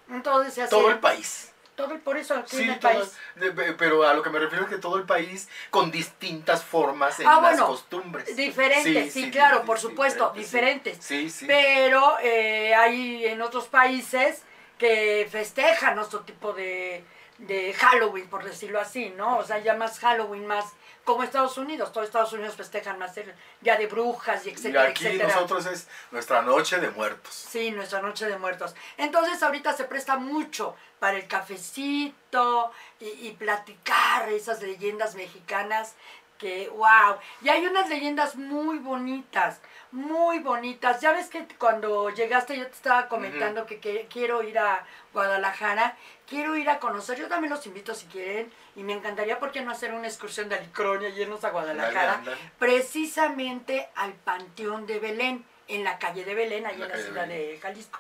Entonces 0.10 0.54
se 0.54 0.62
hace... 0.64 0.70
Todo 0.70 0.90
el 0.90 1.00
país. 1.00 1.52
Todo 1.80 1.94
el, 1.94 2.02
por 2.02 2.18
eso 2.18 2.36
aquí 2.36 2.58
Sí, 2.58 2.64
en 2.64 2.72
el 2.72 2.80
todo- 2.80 2.92
país. 2.92 3.18
de- 3.36 3.74
pero 3.74 4.06
a 4.06 4.14
lo 4.14 4.22
que 4.22 4.30
me 4.30 4.38
refiero 4.38 4.66
es 4.66 4.70
que 4.70 4.78
todo 4.80 4.98
el 4.98 5.04
país 5.06 5.48
con 5.70 5.90
distintas 5.92 6.62
formas 6.62 7.18
en 7.22 7.28
Ah, 7.28 7.40
las 7.42 7.62
costumbres. 7.62 8.36
Diferentes, 8.36 9.14
sí, 9.14 9.32
claro, 9.32 9.64
por 9.64 9.80
supuesto, 9.80 10.34
diferentes. 10.36 10.98
Sí, 11.00 11.30
sí. 11.30 11.46
Pero 11.48 12.18
eh, 12.22 12.76
hay 12.76 13.26
en 13.28 13.42
otros 13.42 13.68
países 13.70 14.44
que 14.78 15.26
festejan 15.32 15.98
otro 16.00 16.20
tipo 16.22 16.52
de, 16.52 17.06
de 17.38 17.74
Halloween, 17.76 18.28
por 18.28 18.44
decirlo 18.44 18.82
así, 18.82 19.14
¿no? 19.16 19.38
O 19.38 19.44
sea, 19.46 19.60
ya 19.60 19.74
más 19.76 20.00
Halloween, 20.00 20.46
más 20.48 20.66
como 21.06 21.24
Estados 21.24 21.58
Unidos. 21.58 21.92
Todos 21.94 22.08
Estados 22.08 22.34
Unidos 22.34 22.56
festejan 22.56 23.00
más 23.00 23.16
el 23.18 23.34
Día 23.62 23.78
de 23.78 23.88
Brujas 23.88 24.46
y 24.46 24.50
Y 24.50 24.54
etcétera, 24.54 24.84
aquí 24.84 25.08
etcétera. 25.08 25.34
nosotros 25.34 25.66
es 25.66 25.88
nuestra 26.12 26.42
noche 26.42 26.78
de 26.80 26.90
muertos. 26.92 27.34
Sí, 27.34 27.72
nuestra 27.72 28.02
noche 28.02 28.26
de 28.28 28.38
muertos. 28.38 28.76
Entonces 28.98 29.42
ahorita 29.42 29.72
se 29.74 29.86
presta 29.86 30.18
mucho 30.18 30.76
para 31.00 31.18
el 31.18 31.28
cafecito 31.28 32.72
y, 33.00 33.06
y 33.28 33.32
platicar 33.38 34.30
esas 34.30 34.62
leyendas 34.62 35.16
mexicanas 35.16 35.96
que, 36.38 36.70
wow. 36.70 37.18
Y 37.42 37.50
hay 37.50 37.66
unas 37.66 37.90
leyendas 37.90 38.36
muy 38.36 38.80
bonitas, 38.80 39.60
muy 39.92 40.40
bonitas. 40.40 41.02
Ya 41.02 41.12
ves 41.12 41.28
que 41.28 41.46
cuando 41.58 42.10
llegaste 42.12 42.58
yo 42.58 42.66
te 42.66 42.72
estaba 42.74 43.08
comentando 43.10 43.66
que, 43.66 43.80
que 43.80 44.08
quiero 44.10 44.42
ir 44.44 44.58
a 44.58 44.86
Guadalajara, 45.12 45.98
quiero 46.28 46.56
ir 46.56 46.70
a 46.70 46.80
conocer, 46.80 47.18
yo 47.20 47.28
también 47.28 47.52
los 47.54 47.66
invito 47.68 47.94
si 47.94 48.06
quieren, 48.06 48.52
y 48.78 48.84
me 48.84 48.94
encantaría, 48.94 49.38
¿por 49.40 49.52
qué 49.52 49.62
no 49.62 49.72
hacer 49.72 49.94
una 49.94 50.08
excursión 50.08 50.48
de 50.48 50.56
Alicronia 50.56 51.10
y 51.10 51.22
irnos 51.22 51.44
a 51.44 51.50
Guadalajara? 51.50 52.22
Precisamente 52.58 53.90
al 53.96 54.14
Panteón 54.14 54.86
de 54.86 55.00
Belén, 55.00 55.46
en 55.68 55.84
la 55.84 56.00
calle 56.00 56.24
de 56.24 56.36
Belén, 56.36 56.66
ahí 56.66 56.76
En 56.76 56.80
la 56.80 56.86
en 56.86 56.92
la 56.92 56.96
calle 56.96 57.04
de 57.04 57.10
ciudad 57.10 57.28
Belén. 57.28 57.52
de 57.52 57.60
Jalisco. 57.60 58.00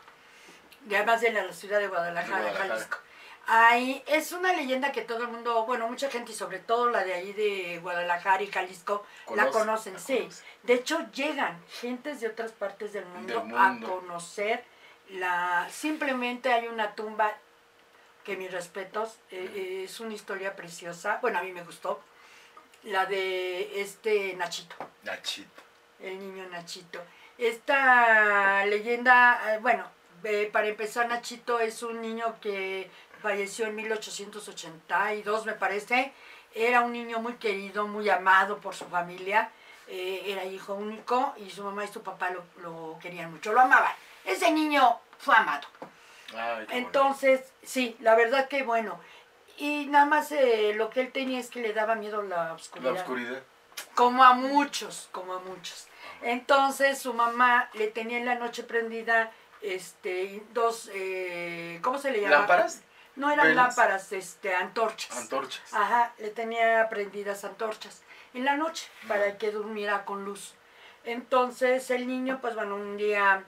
Y 0.89 0.95
además 0.95 1.21
de 1.21 1.31
la 1.31 1.53
ciudad 1.53 1.79
de 1.79 1.87
Guadalajara, 1.87 2.37
De 2.37 2.41
Guadalajara. 2.49 2.69
Jalisco. 2.75 2.97
Ahí 3.51 4.03
es 4.07 4.31
una 4.31 4.53
leyenda 4.53 4.91
que 4.91 5.01
todo 5.01 5.23
el 5.23 5.29
mundo, 5.29 5.65
bueno, 5.65 5.87
mucha 5.87 6.09
gente 6.09 6.31
y 6.31 6.35
sobre 6.35 6.59
todo 6.59 6.89
la 6.89 7.03
de 7.03 7.13
ahí 7.13 7.33
de 7.33 7.79
Guadalajara 7.81 8.43
y 8.43 8.47
Jalisco 8.47 9.05
la 9.35 9.47
Conoce, 9.47 9.59
conocen, 9.59 9.93
la 9.93 9.99
sí. 9.99 10.17
conoce. 10.19 10.43
De 10.63 10.73
hecho 10.75 11.11
llegan 11.11 11.59
gentes 11.81 12.21
de 12.21 12.27
otras 12.27 12.51
partes 12.51 12.93
del 12.93 13.05
mundo, 13.05 13.41
Del 13.41 13.57
a 13.57 13.79
conocer 13.81 14.63
la 15.09 15.67
simplemente 15.71 16.53
hay 16.53 16.67
una 16.67 16.93
tumba 16.93 17.31
que 18.23 18.37
mis 18.37 18.51
respetos, 18.51 19.17
eh, 19.31 19.49
eh, 19.55 19.83
es 19.85 19.99
una 19.99 20.13
historia 20.13 20.55
preciosa, 20.55 21.17
bueno, 21.21 21.39
a 21.39 21.41
mí 21.41 21.51
me 21.51 21.63
gustó, 21.63 22.01
la 22.83 23.05
de 23.07 23.81
este 23.81 24.35
Nachito, 24.35 24.75
Nachito. 25.03 25.61
el 25.99 26.19
niño 26.19 26.47
Nachito. 26.49 27.01
Esta 27.37 28.65
leyenda, 28.65 29.55
eh, 29.55 29.57
bueno, 29.59 29.89
eh, 30.23 30.49
para 30.51 30.67
empezar, 30.67 31.07
Nachito 31.07 31.59
es 31.59 31.83
un 31.83 32.01
niño 32.01 32.35
que 32.41 32.89
falleció 33.21 33.65
en 33.65 33.75
1882, 33.75 35.45
me 35.45 35.53
parece. 35.53 36.13
Era 36.53 36.81
un 36.81 36.93
niño 36.93 37.19
muy 37.19 37.33
querido, 37.35 37.87
muy 37.87 38.09
amado 38.09 38.57
por 38.57 38.75
su 38.75 38.85
familia. 38.85 39.51
eh, 39.91 40.23
era 40.27 40.45
hijo 40.45 40.75
único 40.75 41.33
y 41.37 41.49
su 41.49 41.63
mamá 41.63 41.83
y 41.83 41.87
su 41.87 42.03
papá 42.03 42.29
lo, 42.29 42.43
lo 42.61 42.99
querían 43.01 43.31
mucho, 43.31 43.51
lo 43.53 43.61
amaban. 43.61 43.91
Ese 44.23 44.51
niño 44.51 44.99
fue 45.17 45.35
amado. 45.35 45.67
Ay, 46.37 46.67
Entonces, 46.69 47.41
sí, 47.63 47.95
la 47.99 48.13
verdad 48.15 48.47
que 48.47 48.61
bueno. 48.61 48.99
Y 49.57 49.87
nada 49.87 50.05
más 50.05 50.31
eh, 50.31 50.73
lo 50.75 50.91
que 50.91 51.01
él 51.01 51.11
tenía 51.11 51.39
es 51.39 51.49
que 51.49 51.61
le 51.61 51.73
daba 51.73 51.95
miedo 51.95 52.21
la 52.21 52.53
oscuridad. 52.53 52.93
La 52.93 52.99
oscuridad. 53.01 53.43
Como 53.95 54.23
a 54.23 54.33
muchos, 54.33 55.09
como 55.11 55.33
a 55.33 55.39
muchos. 55.39 55.87
Entonces 56.21 56.99
su 56.99 57.13
mamá 57.13 57.69
le 57.73 57.87
tenía 57.87 58.19
en 58.19 58.25
la 58.25 58.35
noche 58.35 58.61
prendida 58.63 59.31
este 59.61 60.43
dos 60.53 60.89
eh, 60.93 61.79
¿cómo 61.81 61.97
se 61.97 62.11
le 62.11 62.21
llama? 62.21 62.37
¿Lámparas? 62.37 62.81
No 63.15 63.29
eran 63.31 63.47
¿Velas? 63.47 63.67
lámparas, 63.67 64.11
este, 64.13 64.55
antorchas. 64.55 65.17
Antorchas. 65.17 65.73
Ajá, 65.73 66.13
le 66.19 66.29
tenía 66.29 66.87
prendidas 66.89 67.43
antorchas 67.43 68.01
en 68.33 68.45
la 68.45 68.55
noche 68.55 68.87
para 69.07 69.37
que 69.37 69.51
durmiera 69.51 70.05
con 70.05 70.23
luz. 70.23 70.53
Entonces 71.03 71.89
el 71.91 72.07
niño, 72.07 72.39
pues 72.39 72.55
bueno, 72.55 72.75
un 72.75 72.95
día, 72.95 73.43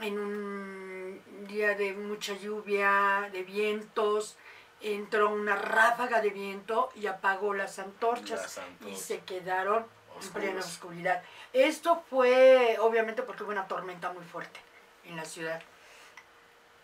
en 0.00 0.18
un 0.18 1.46
día 1.46 1.74
de 1.74 1.92
mucha 1.92 2.34
lluvia, 2.34 3.28
de 3.30 3.44
vientos, 3.44 4.36
entró 4.80 5.30
una 5.30 5.54
ráfaga 5.54 6.20
de 6.20 6.30
viento 6.30 6.90
y 6.96 7.06
apagó 7.06 7.54
las 7.54 7.78
antorchas, 7.78 8.56
Las 8.56 8.92
y 8.92 8.96
se 8.96 9.20
quedaron 9.20 9.86
en 10.20 10.28
plena 10.30 10.60
oscuridad. 10.60 11.22
Esto 11.52 12.02
fue 12.10 12.76
obviamente 12.80 13.22
porque 13.22 13.44
hubo 13.44 13.52
una 13.52 13.68
tormenta 13.68 14.12
muy 14.12 14.24
fuerte 14.24 14.60
en 15.06 15.16
la 15.16 15.24
ciudad. 15.24 15.62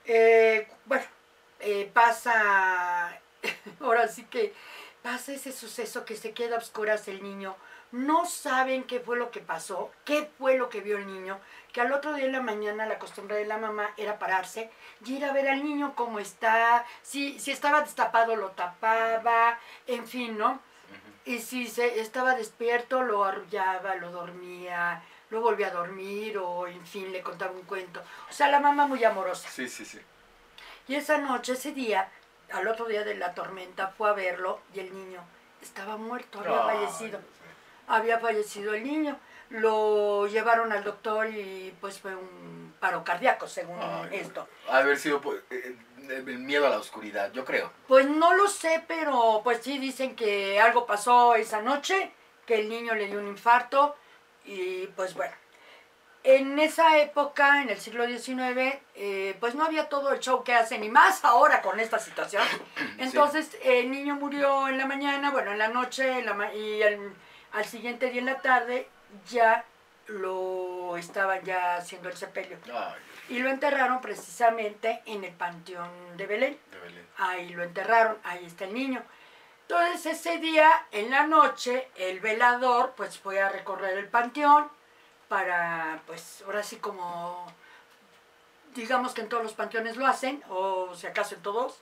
Eh, 0.04 0.68
bueno, 0.84 1.04
eh, 1.60 1.90
pasa, 1.92 3.20
ahora 3.80 4.08
sí 4.08 4.24
que 4.24 4.52
pasa 5.02 5.32
ese 5.32 5.52
suceso 5.52 6.04
que 6.04 6.16
se 6.16 6.32
queda 6.32 6.56
a 6.56 6.58
oscuras 6.58 7.08
el 7.08 7.22
niño. 7.22 7.56
No 7.92 8.24
saben 8.24 8.84
qué 8.84 9.00
fue 9.00 9.18
lo 9.18 9.30
que 9.30 9.40
pasó, 9.40 9.90
qué 10.06 10.30
fue 10.38 10.56
lo 10.56 10.70
que 10.70 10.80
vio 10.80 10.96
el 10.96 11.06
niño, 11.06 11.38
que 11.72 11.82
al 11.82 11.92
otro 11.92 12.14
día 12.14 12.24
en 12.24 12.32
la 12.32 12.40
mañana 12.40 12.86
la 12.86 12.98
costumbre 12.98 13.36
de 13.36 13.44
la 13.44 13.58
mamá 13.58 13.90
era 13.98 14.18
pararse 14.18 14.70
y 15.04 15.16
ir 15.16 15.24
a 15.26 15.32
ver 15.32 15.46
al 15.48 15.62
niño 15.62 15.94
cómo 15.94 16.18
está, 16.18 16.86
si, 17.02 17.38
si 17.38 17.50
estaba 17.50 17.82
destapado 17.82 18.34
lo 18.34 18.52
tapaba, 18.52 19.58
en 19.86 20.06
fin, 20.06 20.38
¿no? 20.38 20.60
Y 21.26 21.40
si 21.40 21.68
se 21.68 22.00
estaba 22.00 22.34
despierto 22.34 23.02
lo 23.02 23.24
arrullaba, 23.24 23.94
lo 23.96 24.10
dormía, 24.10 25.02
lo 25.32 25.40
volvía 25.40 25.68
a 25.68 25.70
dormir 25.70 26.36
o 26.36 26.68
en 26.68 26.86
fin 26.86 27.10
le 27.10 27.22
contaba 27.22 27.52
un 27.52 27.62
cuento. 27.62 28.02
O 28.28 28.32
sea, 28.32 28.48
la 28.48 28.60
mamá 28.60 28.86
muy 28.86 29.02
amorosa. 29.02 29.48
Sí, 29.48 29.66
sí, 29.66 29.84
sí. 29.86 29.98
Y 30.86 30.94
esa 30.94 31.16
noche, 31.16 31.54
ese 31.54 31.72
día, 31.72 32.10
al 32.52 32.68
otro 32.68 32.84
día 32.84 33.02
de 33.02 33.14
la 33.14 33.32
tormenta, 33.32 33.88
fue 33.88 34.10
a 34.10 34.12
verlo 34.12 34.60
y 34.74 34.80
el 34.80 34.94
niño 34.94 35.24
estaba 35.62 35.96
muerto, 35.96 36.40
había 36.40 36.66
Ay, 36.66 36.76
fallecido. 36.76 37.18
Había 37.88 38.18
fallecido 38.18 38.74
el 38.74 38.84
niño. 38.84 39.18
Lo 39.48 40.26
llevaron 40.26 40.70
al 40.70 40.84
doctor 40.84 41.28
y 41.28 41.74
pues 41.80 41.98
fue 41.98 42.14
un 42.14 42.74
paro 42.78 43.02
cardíaco, 43.02 43.48
según 43.48 43.78
Ay, 43.80 44.18
esto. 44.18 44.46
Haber 44.68 44.98
sido 44.98 45.22
pues, 45.22 45.40
eh, 45.48 45.76
el 46.10 46.38
miedo 46.40 46.66
a 46.66 46.70
la 46.70 46.78
oscuridad, 46.78 47.32
yo 47.32 47.46
creo. 47.46 47.72
Pues 47.88 48.06
no 48.06 48.34
lo 48.34 48.48
sé, 48.48 48.84
pero 48.86 49.40
pues 49.42 49.62
sí 49.62 49.78
dicen 49.78 50.14
que 50.14 50.60
algo 50.60 50.84
pasó 50.84 51.36
esa 51.36 51.62
noche, 51.62 52.12
que 52.44 52.60
el 52.60 52.68
niño 52.68 52.94
le 52.94 53.06
dio 53.06 53.18
un 53.18 53.28
infarto 53.28 53.96
y 54.44 54.86
pues 54.88 55.14
bueno. 55.14 55.34
En 56.24 56.56
esa 56.60 56.98
época, 56.98 57.62
en 57.62 57.68
el 57.70 57.78
siglo 57.80 58.06
XIX, 58.06 58.78
eh, 58.94 59.36
pues 59.40 59.56
no 59.56 59.64
había 59.64 59.88
todo 59.88 60.12
el 60.12 60.20
show 60.20 60.44
que 60.44 60.54
hacen, 60.54 60.84
y 60.84 60.88
más 60.88 61.24
ahora 61.24 61.62
con 61.62 61.80
esta 61.80 61.98
situación. 61.98 62.44
Entonces 62.98 63.56
el 63.64 63.90
niño 63.90 64.14
murió 64.14 64.68
en 64.68 64.78
la 64.78 64.86
mañana, 64.86 65.30
bueno, 65.32 65.50
en 65.50 65.58
la 65.58 65.66
noche, 65.68 66.20
en 66.20 66.26
la 66.26 66.34
ma- 66.34 66.54
y 66.54 66.80
el- 66.80 67.12
al 67.52 67.64
siguiente 67.64 68.10
día 68.10 68.20
en 68.20 68.26
la 68.26 68.40
tarde 68.40 68.88
ya 69.30 69.64
lo 70.06 70.96
estaban 70.96 71.42
ya 71.42 71.76
haciendo 71.76 72.08
el 72.08 72.16
sepelio. 72.16 72.56
Ay, 72.72 72.94
Y 73.28 73.38
lo 73.40 73.48
enterraron 73.50 74.00
precisamente 74.00 75.02
en 75.06 75.24
el 75.24 75.32
Panteón 75.32 76.16
de 76.16 76.26
Belén. 76.26 76.58
de 76.70 76.78
Belén. 76.78 77.06
Ahí 77.18 77.48
lo 77.50 77.62
enterraron, 77.64 78.16
ahí 78.22 78.44
está 78.46 78.64
el 78.64 78.74
niño. 78.74 79.02
Entonces 79.68 80.06
ese 80.06 80.38
día, 80.38 80.70
en 80.90 81.10
la 81.10 81.26
noche, 81.26 81.88
el 81.96 82.20
velador 82.20 82.92
pues 82.96 83.18
fue 83.18 83.40
a 83.40 83.48
recorrer 83.48 83.96
el 83.96 84.08
panteón 84.08 84.68
para, 85.28 86.00
pues 86.06 86.42
ahora 86.44 86.62
sí 86.62 86.76
como, 86.76 87.46
digamos 88.74 89.14
que 89.14 89.22
en 89.22 89.28
todos 89.28 89.42
los 89.42 89.54
panteones 89.54 89.96
lo 89.96 90.06
hacen, 90.06 90.42
o 90.50 90.94
si 90.94 91.06
acaso 91.06 91.36
en 91.36 91.42
todos, 91.42 91.80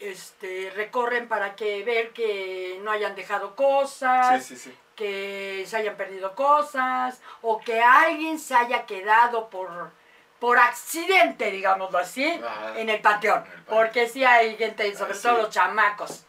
este, 0.00 0.70
recorren 0.76 1.28
para 1.28 1.56
que 1.56 1.82
ver 1.84 2.12
que 2.12 2.78
no 2.82 2.90
hayan 2.90 3.14
dejado 3.14 3.54
cosas, 3.56 4.44
Sí, 4.44 4.56
sí, 4.56 4.70
sí. 4.70 4.78
que 4.96 5.64
se 5.66 5.76
hayan 5.78 5.96
perdido 5.96 6.34
cosas 6.34 7.20
o 7.42 7.60
que 7.60 7.80
alguien 7.80 8.38
se 8.38 8.54
haya 8.54 8.84
quedado 8.84 9.48
por, 9.48 9.90
por 10.38 10.58
accidente, 10.58 11.50
digámoslo 11.50 11.96
así, 11.98 12.26
Ajá. 12.30 12.78
en 12.78 12.90
el 12.90 13.00
panteón. 13.00 13.44
Porque 13.66 14.08
sí 14.08 14.24
hay 14.24 14.56
gente, 14.56 14.94
sobre 14.94 15.14
Ah, 15.14 15.18
todo 15.22 15.36
los 15.42 15.50
chamacos. 15.50 16.24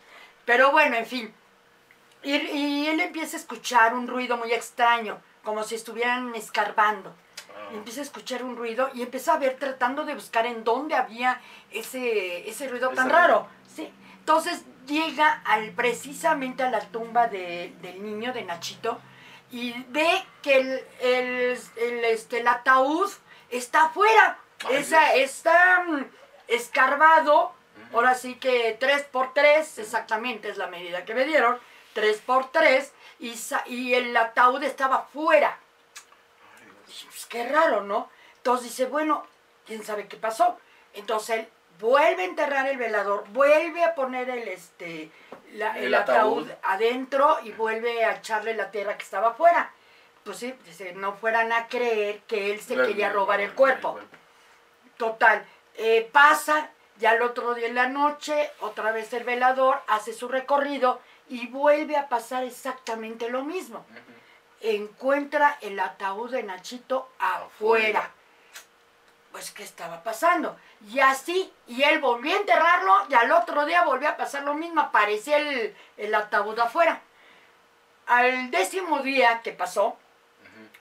Pero 0.52 0.72
bueno, 0.72 0.98
en 0.98 1.06
fin. 1.06 1.34
Y, 2.24 2.34
y 2.36 2.88
él 2.88 3.00
empieza 3.00 3.38
a 3.38 3.40
escuchar 3.40 3.94
un 3.94 4.06
ruido 4.06 4.36
muy 4.36 4.52
extraño, 4.52 5.18
como 5.46 5.64
si 5.64 5.76
estuvieran 5.76 6.36
escarbando. 6.36 7.16
Ah, 7.56 7.70
Y 7.72 7.78
empieza 7.78 8.02
a 8.02 8.04
escuchar 8.04 8.44
un 8.44 8.58
ruido 8.58 8.90
y 8.94 9.02
empieza 9.02 9.34
a 9.34 9.38
ver 9.38 9.56
tratando 9.58 10.04
de 10.04 10.14
buscar 10.14 10.46
en 10.46 10.66
dónde 10.66 10.96
había 10.96 11.40
ese, 11.72 12.50
ese 12.50 12.68
ruido 12.68 12.90
tan 12.90 13.10
raro. 13.10 13.48
Sí. 13.74 13.90
Entonces 14.20 14.64
llega 14.88 15.42
al, 15.46 15.72
precisamente 15.72 16.64
a 16.64 16.70
la 16.70 16.82
tumba 16.82 17.28
de- 17.28 17.74
del 17.82 18.04
niño, 18.04 18.34
de 18.34 18.44
Nachito, 18.44 19.00
y 19.52 19.72
ve 19.88 20.10
que 20.44 20.58
el, 20.58 20.70
el, 21.00 21.60
el, 21.78 22.06
este, 22.06 22.40
el 22.42 22.48
ataúd 22.50 23.10
está 23.50 23.86
afuera. 23.86 24.38
Ay, 24.68 24.76
Esa, 24.76 25.14
está 25.16 25.86
mm, 25.88 26.04
escarbado, 26.50 27.54
ahora 27.94 28.16
sí 28.16 28.36
que 28.36 28.76
3 28.80 29.04
por 29.12 29.34
3 29.34 29.78
exactamente 29.80 30.50
es 30.50 30.58
la 30.58 30.68
medida 30.68 31.06
que 31.06 31.14
me 31.14 31.26
dieron, 31.26 31.60
3 31.94 32.20
por 32.22 32.52
3 32.52 32.92
y, 33.20 33.36
y 33.68 33.94
el 33.94 34.16
ataúd 34.16 34.64
estaba 34.64 35.04
fuera. 35.14 35.58
Dije, 36.88 37.06
pues 37.10 37.26
qué 37.26 37.48
raro, 37.48 37.82
¿no? 37.82 38.10
Entonces 38.38 38.70
dice, 38.70 38.86
bueno, 38.86 39.26
quién 39.66 39.84
sabe 39.84 40.08
qué 40.08 40.18
pasó. 40.18 40.58
Entonces 40.94 41.40
él 41.40 41.48
vuelve 41.80 42.24
a 42.24 42.26
enterrar 42.26 42.68
el 42.68 42.78
velador, 42.78 43.24
vuelve 43.30 43.84
a 43.84 43.96
poner 43.96 44.30
el 44.30 44.48
este 44.48 45.10
la- 45.54 45.78
el, 45.78 45.86
El 45.86 45.96
ataúd. 45.96 46.50
ataúd. 46.50 46.52
adentro 46.64 47.38
y 47.44 47.52
vuelve 47.52 48.06
a 48.06 48.16
echarle 48.18 48.54
la 48.56 48.72
tierra 48.72 48.98
que 48.98 49.04
estaba 49.04 49.30
afuera. 49.30 49.72
Pues 50.24 50.38
sí, 50.38 50.54
dice, 50.66 50.94
no 50.94 51.14
fueran 51.14 51.52
a 51.52 51.68
creer 51.68 52.20
que 52.28 52.52
él 52.52 52.62
se 52.62 52.76
quería 52.76 53.10
robar 53.10 53.42
el 53.42 53.54
cuerpo. 53.54 54.00
Total, 54.98 55.44
eh, 55.76 56.08
pasa, 56.12 56.70
ya 57.02 57.14
el 57.14 57.24
otro 57.24 57.56
día 57.56 57.68
en 57.68 57.76
la 57.76 57.90
noche, 57.90 58.52
otra 58.60 58.92
vez 58.92 59.12
el 59.14 59.24
velador 59.24 59.82
hace 59.88 60.14
su 60.14 60.28
recorrido 60.28 61.02
y 61.28 61.48
vuelve 61.48 61.98
a 61.98 62.08
pasar 62.08 62.44
exactamente 62.44 63.28
lo 63.28 63.44
mismo. 63.44 63.86
Encuentra 64.62 65.58
el 65.62 65.80
ataúd 65.80 66.30
de 66.30 66.44
Nachito 66.44 67.10
afuera. 67.18 68.12
Pues, 69.32 69.50
¿qué 69.52 69.64
estaba 69.64 70.04
pasando? 70.04 70.58
Y 70.92 71.00
así, 71.00 71.52
y 71.66 71.82
él 71.82 72.00
volvió 72.00 72.36
a 72.36 72.40
enterrarlo 72.40 72.94
y 73.10 73.16
al 73.16 73.32
otro 73.32 73.66
día 73.66 73.84
volvió 73.84 74.10
a 74.10 74.18
pasar 74.18 74.44
lo 74.44 74.54
mismo, 74.54 74.82
aparecía 74.82 75.38
el, 75.38 75.76
el 75.98 76.14
ataúd 76.14 76.60
afuera. 76.60 77.02
Al 78.06 78.52
décimo 78.52 79.00
día 79.00 79.42
que 79.42 79.54
pasó, 79.54 79.98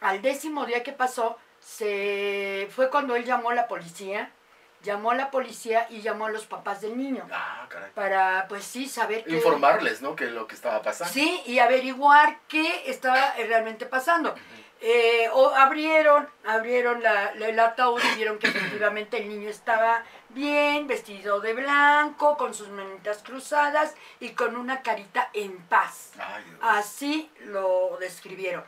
al 0.03 0.21
décimo 0.21 0.67
día 0.67 0.83
que 0.83 0.93
pasó, 0.93 1.39
se 1.61 2.69
fue 2.75 2.91
cuando 2.91 3.17
él 3.17 3.25
llamó 3.25 3.51
a 3.51 3.55
la 3.55 3.69
policía, 3.69 4.33
llamó 4.83 5.11
a 5.11 5.15
la 5.15 5.31
policía 5.31 5.87
y 5.91 6.01
llamó 6.01 6.27
a 6.27 6.31
los 6.31 6.47
papás 6.47 6.81
del 6.81 6.97
niño 6.97 7.27
Ah, 7.33 7.67
caray. 7.69 7.91
para, 7.93 8.47
pues 8.49 8.65
sí, 8.65 8.89
saber 8.89 9.25
qué- 9.25 9.37
Informarles, 9.37 10.01
¿no? 10.03 10.17
Que 10.17 10.27
lo 10.27 10.47
que 10.47 10.55
estaba 10.55 10.81
pasando. 10.83 11.13
Sí, 11.13 11.43
y 11.47 11.59
averiguar 11.59 12.39
qué 12.49 12.91
estaba 12.91 13.35
realmente 13.37 13.87
pasando. 13.87 14.35
Eh, 14.83 15.29
o 15.35 15.51
abrieron, 15.51 16.27
abrieron 16.47 17.03
la, 17.03 17.35
la- 17.35 17.49
el 17.49 17.61
ataúd 17.61 18.01
y 18.13 18.17
vieron 18.17 18.39
que 18.39 18.47
efectivamente 18.49 19.19
el 19.19 19.29
niño 19.29 19.51
estaba 19.51 20.03
bien, 20.31 20.87
vestido 20.87 21.41
de 21.41 21.53
blanco, 21.53 22.39
con 22.39 22.55
sus 22.55 22.69
manitas 22.71 23.19
cruzadas 23.23 23.95
y 24.21 24.31
con 24.31 24.57
una 24.57 24.81
carita 24.81 25.29
en 25.35 25.59
paz. 25.67 26.13
Ay. 26.19 26.45
Así 26.63 27.31
lo 27.41 27.99
describieron. 28.01 28.65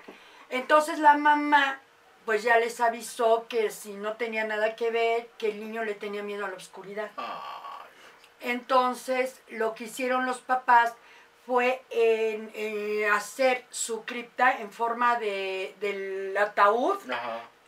Entonces 0.51 0.98
la 0.98 1.16
mamá 1.16 1.81
pues 2.25 2.43
ya 2.43 2.59
les 2.59 2.81
avisó 2.81 3.47
que 3.49 3.71
si 3.71 3.95
no 3.95 4.15
tenía 4.17 4.45
nada 4.45 4.77
que 4.77 4.91
ver, 4.91 5.29
que 5.39 5.51
el 5.51 5.61
niño 5.61 5.85
le 5.85 5.95
tenía 5.95 6.23
miedo 6.23 6.45
a 6.47 6.49
la 6.51 6.57
oscuridad. 6.57 7.11
Entonces 8.41 9.41
lo 9.51 9.75
que 9.75 9.85
hicieron 9.85 10.27
los 10.27 10.39
papás 10.41 10.95
fue 11.47 11.83
en, 11.91 12.51
hacer 13.13 13.65
su 13.71 14.05
cripta 14.05 14.59
en 14.61 14.71
forma 14.71 15.17
de, 15.19 15.75
del 15.81 16.37
ataúd 16.37 16.99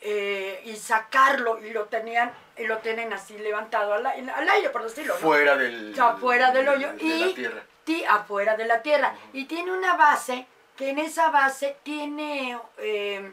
eh, 0.00 0.60
y 0.64 0.76
sacarlo 0.76 1.64
y 1.64 1.70
lo 1.70 1.84
tenían 1.86 2.32
y 2.56 2.66
lo 2.66 2.78
tienen 2.78 3.12
así 3.12 3.36
levantado 3.38 3.94
al, 3.94 4.06
al 4.06 4.48
aire 4.48 4.70
por 4.70 4.82
decirlo 4.84 5.14
¿no? 5.14 5.20
Fuera 5.20 5.56
del. 5.56 5.92
O 5.92 5.94
sea, 5.96 6.14
fuera 6.16 6.50
del 6.52 6.68
hoyo 6.68 6.92
de 6.92 7.02
y 7.04 7.18
la 7.30 7.34
tierra. 7.34 7.62
ti- 7.84 8.04
afuera 8.04 8.56
de 8.56 8.64
la 8.66 8.82
tierra 8.82 9.14
y 9.32 9.46
tiene 9.46 9.72
una 9.72 9.94
base 9.96 10.46
que 10.76 10.90
en 10.90 10.98
esa 10.98 11.30
base 11.30 11.76
tiene 11.82 12.58
eh, 12.78 13.32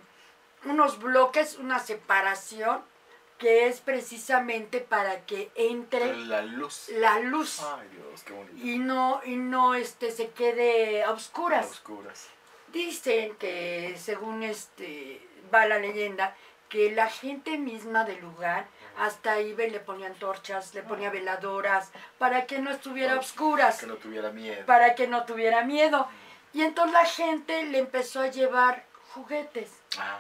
unos 0.66 1.00
bloques 1.00 1.58
una 1.58 1.80
separación 1.80 2.82
que 3.38 3.68
es 3.68 3.82
precisamente 3.82 4.80
para 4.82 5.26
que 5.26 5.52
entre 5.56 6.16
La 6.16 6.42
luz. 6.44 6.90
la 6.94 7.20
luz 7.20 7.60
Ay, 7.62 7.88
Dios, 7.90 8.22
qué 8.24 8.34
bonito. 8.34 8.56
y 8.66 8.78
no 8.78 9.22
y 9.26 9.36
no 9.38 9.74
este 9.76 10.12
se 10.12 10.30
quede 10.30 11.04
a 11.04 11.10
A 11.10 11.12
oscuras. 11.14 11.82
Dicen 12.72 13.36
que 13.38 13.96
según 13.98 14.44
este 14.44 15.28
va 15.54 15.66
la 15.66 15.80
leyenda 15.80 16.36
que 16.70 16.92
la 16.92 17.10
gente 17.10 17.58
misma 17.58 18.06
del 18.06 18.22
lugar 18.22 18.66
hasta 18.98 19.42
iba 19.42 19.64
y 19.64 19.72
le 19.72 19.80
ponía 19.82 20.08
antorchas, 20.08 20.74
le 20.74 20.84
ponía 20.84 21.10
veladoras 21.10 21.92
para 22.18 22.46
que 22.46 22.60
no 22.60 22.70
estuviera 22.72 23.14
a 23.16 23.20
oscuras, 23.20 23.80
Que 23.80 23.88
no 23.88 23.96
tuviera 23.96 24.32
miedo. 24.32 24.66
para 24.66 24.96
que 24.96 25.08
no 25.08 25.26
tuviera 25.26 25.64
miedo. 25.66 26.08
Y 26.54 26.62
entonces 26.62 26.94
la 26.94 27.06
gente 27.06 27.64
le 27.66 27.80
empezó 27.80 28.22
a 28.22 28.28
llevar 28.28 28.86
juguetes. 29.14 29.72
Ah, 29.98 30.20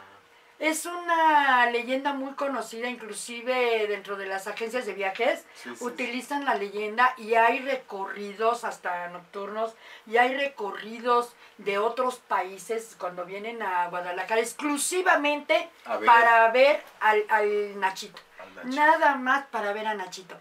Es 0.61 0.85
una 0.85 1.65
leyenda 1.71 2.13
muy 2.13 2.33
conocida, 2.33 2.87
inclusive 2.87 3.87
dentro 3.87 4.15
de 4.15 4.27
las 4.27 4.45
agencias 4.45 4.85
de 4.85 4.93
viajes, 4.93 5.43
Sí, 5.55 5.75
sí, 5.75 5.83
utilizan 5.83 6.45
la 6.45 6.53
leyenda 6.53 7.15
y 7.17 7.33
hay 7.33 7.59
recorridos 7.61 8.63
hasta 8.63 9.07
nocturnos 9.07 9.73
y 10.05 10.17
hay 10.17 10.35
recorridos 10.35 11.33
de 11.57 11.79
otros 11.79 12.19
países 12.19 12.95
cuando 12.99 13.25
vienen 13.25 13.63
a 13.63 13.87
Guadalajara 13.87 14.39
exclusivamente 14.39 15.67
ver. 15.87 16.05
para 16.05 16.51
ver 16.51 16.83
al, 16.99 17.23
al 17.29 17.79
Nachito. 17.79 18.19
Al 18.39 18.53
Nachito. 18.55 18.75
Nada 18.75 19.15
más 19.15 19.47
para 19.47 19.73
ver 19.73 19.87
a 19.87 19.95
Nachito. 19.95 20.35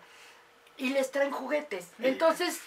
Y 0.76 0.90
les 0.90 1.10
traen 1.10 1.30
juguetes. 1.30 1.88
Entonces, 1.98 2.60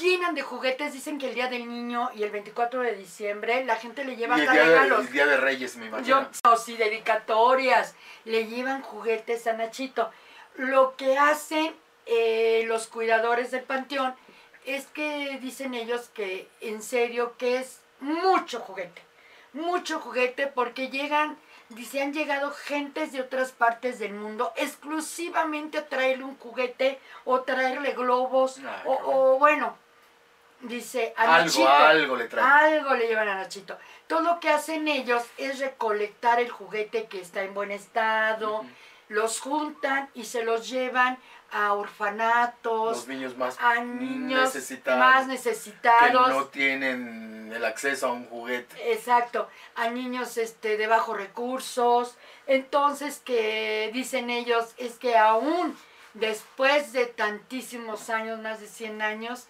llenan 0.00 0.34
de 0.34 0.42
juguetes. 0.42 0.92
Dicen 0.92 1.18
que 1.18 1.28
el 1.28 1.34
Día 1.34 1.48
del 1.48 1.68
Niño 1.68 2.10
y 2.14 2.22
el 2.22 2.30
24 2.30 2.82
de 2.82 2.94
diciembre 2.96 3.64
la 3.64 3.76
gente 3.76 4.04
le 4.04 4.16
lleva 4.16 4.36
Y 4.38 4.42
el 4.42 4.48
hasta 4.48 4.60
día, 4.60 4.70
de, 4.70 4.78
regalos. 4.78 5.06
el 5.06 5.12
día 5.12 5.26
de 5.26 5.36
Reyes, 5.36 5.76
me 5.76 5.86
imagino. 5.86 6.28
Yo, 6.42 6.56
sí, 6.56 6.76
dedicatorias, 6.76 7.94
le 8.24 8.46
llevan 8.46 8.82
juguetes 8.82 9.46
a 9.46 9.52
Nachito. 9.52 10.10
Lo 10.56 10.96
que 10.96 11.16
hacen 11.18 11.74
eh, 12.06 12.64
los 12.66 12.86
cuidadores 12.88 13.50
del 13.50 13.62
panteón 13.62 14.14
es 14.66 14.86
que 14.86 15.38
dicen 15.40 15.74
ellos 15.74 16.10
que 16.12 16.48
en 16.60 16.82
serio 16.82 17.34
que 17.38 17.58
es 17.58 17.80
mucho 18.00 18.60
juguete, 18.60 19.00
mucho 19.52 20.00
juguete 20.00 20.46
porque 20.48 20.88
llegan, 20.88 21.38
dice, 21.70 22.02
han 22.02 22.12
llegado 22.12 22.50
gentes 22.52 23.12
de 23.12 23.20
otras 23.20 23.52
partes 23.52 23.98
del 23.98 24.12
mundo 24.12 24.52
exclusivamente 24.56 25.78
a 25.78 25.88
traerle 25.88 26.24
un 26.24 26.36
juguete 26.36 26.98
o 27.24 27.40
traerle 27.40 27.92
globos 27.92 28.58
Ah, 28.66 28.82
o, 28.86 29.34
o 29.34 29.38
bueno, 29.38 29.76
dice, 30.62 31.14
a 31.16 31.22
Algo, 31.22 31.44
Nachito. 31.44 31.68
algo 31.68 32.16
le 32.16 32.28
traen. 32.28 32.46
Algo 32.48 32.94
le 32.94 33.06
llevan 33.06 33.28
a 33.28 33.34
Nachito. 33.36 33.78
Todo 34.06 34.20
lo 34.20 34.40
que 34.40 34.48
hacen 34.50 34.88
ellos 34.88 35.22
es 35.36 35.58
recolectar 35.58 36.40
el 36.40 36.50
juguete 36.50 37.06
que 37.06 37.20
está 37.20 37.42
en 37.42 37.54
buen 37.54 37.70
estado, 37.70 38.64
los 39.08 39.40
juntan 39.40 40.08
y 40.14 40.24
se 40.24 40.44
los 40.44 40.68
llevan 40.68 41.18
a 41.52 41.72
orfanatos, 41.72 42.96
Los 42.98 43.08
niños 43.08 43.36
más 43.36 43.56
a 43.60 43.80
niños 43.80 44.54
necesitados. 44.54 45.00
más 45.00 45.26
que 45.26 45.32
necesitados. 45.32 46.28
no 46.28 46.44
tienen 46.46 47.52
el 47.52 47.64
acceso 47.64 48.06
a 48.06 48.12
un 48.12 48.26
juguete. 48.26 48.92
Exacto, 48.92 49.48
a 49.74 49.88
niños 49.88 50.36
este, 50.36 50.76
de 50.76 50.86
bajos 50.86 51.16
recursos. 51.16 52.16
Entonces, 52.46 53.20
que 53.24 53.90
dicen 53.92 54.30
ellos 54.30 54.74
es 54.76 54.92
que 54.98 55.16
aún 55.16 55.76
después 56.14 56.92
de 56.92 57.06
tantísimos 57.06 58.10
años, 58.10 58.38
más 58.40 58.60
de 58.60 58.68
100 58.68 59.02
años, 59.02 59.48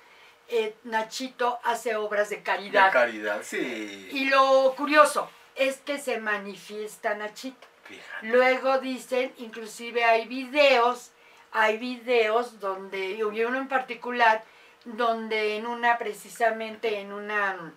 eh, 0.51 0.75
Nachito 0.85 1.59
hace 1.65 1.97
obras 1.97 2.29
de 2.31 2.37
De 2.37 2.43
caridad. 2.43 2.93
caridad, 2.93 3.41
sí. 3.43 4.09
Y 4.13 4.29
lo 4.29 4.75
curioso 4.77 5.31
es 5.55 5.79
que 5.79 5.99
se 5.99 6.19
manifiesta 6.19 7.15
Nachito. 7.15 7.67
Fíjate. 7.85 8.27
Luego 8.29 8.79
dicen, 8.79 9.33
inclusive 9.39 10.05
hay 10.05 10.27
videos, 10.29 11.11
hay 11.53 11.77
videos 11.79 12.61
donde, 12.61 13.11
y 13.13 13.23
uno 13.23 13.59
en 13.59 13.69
particular, 13.69 14.45
donde 14.85 15.57
en 15.57 15.67
una, 15.67 15.99
precisamente 15.99 17.01
en 17.01 17.13
una, 17.13 17.73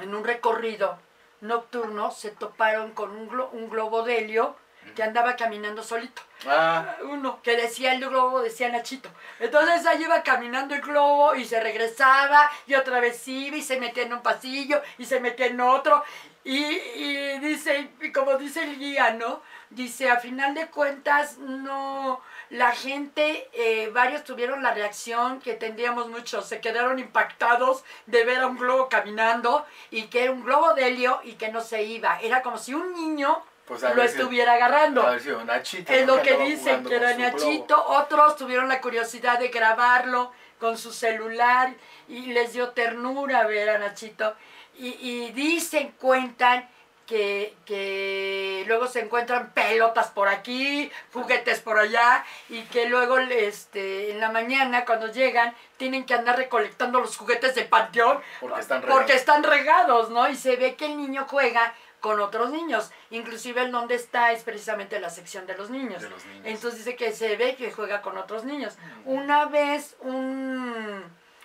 en 0.00 0.14
un 0.14 0.24
recorrido 0.24 0.98
nocturno, 1.40 2.10
se 2.10 2.30
toparon 2.30 2.92
con 2.92 3.10
un, 3.10 3.28
glo- 3.30 3.48
un 3.52 3.68
globo 3.70 4.02
de 4.02 4.18
helio 4.18 4.56
que 4.96 5.04
andaba 5.04 5.36
caminando 5.36 5.84
solito. 5.84 6.22
Ah, 6.48 6.96
Uno 7.04 7.40
que 7.42 7.56
decía 7.56 7.92
el 7.92 8.00
globo, 8.00 8.42
decía 8.42 8.68
Nachito. 8.68 9.08
Entonces 9.38 9.86
ahí 9.86 10.02
iba 10.02 10.22
caminando 10.24 10.74
el 10.74 10.80
globo 10.80 11.36
y 11.36 11.44
se 11.44 11.60
regresaba 11.60 12.50
y 12.66 12.74
otra 12.74 12.98
vez 12.98 13.26
iba 13.28 13.56
y 13.56 13.62
se 13.62 13.78
metía 13.78 14.02
en 14.02 14.14
un 14.14 14.22
pasillo 14.22 14.82
y 14.98 15.04
se 15.04 15.20
metía 15.20 15.46
en 15.46 15.60
otro. 15.60 16.02
Y, 16.42 16.56
y 16.64 17.38
dice, 17.40 17.90
y 18.00 18.12
como 18.12 18.36
dice 18.36 18.64
el 18.64 18.78
guía, 18.78 19.10
¿no? 19.12 19.42
Dice, 19.70 20.10
a 20.10 20.20
final 20.20 20.54
de 20.54 20.68
cuentas, 20.68 21.38
no, 21.38 22.20
la 22.50 22.70
gente, 22.70 23.48
eh, 23.52 23.90
varios 23.92 24.22
tuvieron 24.22 24.62
la 24.62 24.72
reacción 24.72 25.40
que 25.40 25.54
tendríamos 25.54 26.08
muchos, 26.08 26.46
se 26.46 26.60
quedaron 26.60 27.00
impactados 27.00 27.82
de 28.06 28.24
ver 28.24 28.38
a 28.38 28.46
un 28.46 28.56
globo 28.56 28.88
caminando 28.88 29.66
y 29.90 30.04
que 30.04 30.22
era 30.22 30.32
un 30.32 30.44
globo 30.44 30.72
de 30.74 30.86
helio 30.86 31.20
y 31.24 31.32
que 31.32 31.48
no 31.48 31.60
se 31.60 31.82
iba. 31.82 32.20
Era 32.20 32.42
como 32.42 32.58
si 32.58 32.74
un 32.74 32.92
niño 32.94 33.42
pues 33.66 33.82
lo 33.82 34.02
si- 34.02 34.08
estuviera 34.08 34.54
agarrando. 34.54 35.02
a 35.02 35.10
ver 35.12 35.20
si 35.20 35.30
Nachito. 35.30 35.92
Es 35.92 36.06
lo 36.06 36.22
que 36.22 36.36
dicen, 36.36 36.84
que 36.84 36.96
era 36.96 37.14
Nachito. 37.14 37.84
Otros 37.88 38.36
tuvieron 38.36 38.68
la 38.68 38.80
curiosidad 38.80 39.38
de 39.38 39.48
grabarlo 39.48 40.32
con 40.58 40.78
su 40.78 40.92
celular 40.92 41.74
y 42.08 42.26
les 42.32 42.52
dio 42.52 42.70
ternura 42.70 43.46
ver 43.46 43.70
a 43.70 43.78
Nachito. 43.78 44.34
Y, 44.78 44.88
y 45.00 45.32
dicen, 45.32 45.94
cuentan 45.98 46.68
que, 47.06 47.54
que 47.64 48.64
luego 48.66 48.88
se 48.88 49.00
encuentran 49.00 49.50
pelotas 49.52 50.08
por 50.08 50.28
aquí, 50.28 50.90
juguetes 51.12 51.60
por 51.60 51.78
allá, 51.78 52.24
y 52.48 52.62
que 52.62 52.88
luego 52.88 53.18
este, 53.18 54.10
en 54.10 54.20
la 54.20 54.30
mañana 54.30 54.84
cuando 54.84 55.06
llegan 55.12 55.54
tienen 55.76 56.04
que 56.04 56.14
andar 56.14 56.36
recolectando 56.36 57.00
los 57.00 57.16
juguetes 57.16 57.54
del 57.54 57.68
panteón 57.68 58.20
Porque 58.40 58.60
están 58.60 58.82
porque 58.82 59.14
están 59.14 59.42
regados, 59.44 60.10
¿no? 60.10 60.28
Y 60.28 60.36
se 60.36 60.56
ve 60.56 60.74
que 60.74 60.86
el 60.86 60.96
niño 60.96 61.26
juega 61.28 61.74
con 62.06 62.20
otros 62.20 62.50
niños. 62.50 62.92
Inclusive 63.10 63.62
el 63.62 63.72
donde 63.72 63.96
está 63.96 64.30
es 64.30 64.44
precisamente 64.44 65.00
la 65.00 65.10
sección 65.10 65.44
de 65.44 65.56
los 65.56 65.70
niños. 65.70 66.00
De 66.00 66.08
los 66.08 66.24
niños. 66.24 66.46
Entonces 66.46 66.84
dice 66.84 66.94
que 66.94 67.10
se 67.10 67.34
ve 67.34 67.56
que 67.56 67.72
juega 67.72 68.00
con 68.00 68.16
otros 68.16 68.44
niños. 68.44 68.76
Una 69.04 69.46
vez 69.46 69.96
un, 70.02 71.02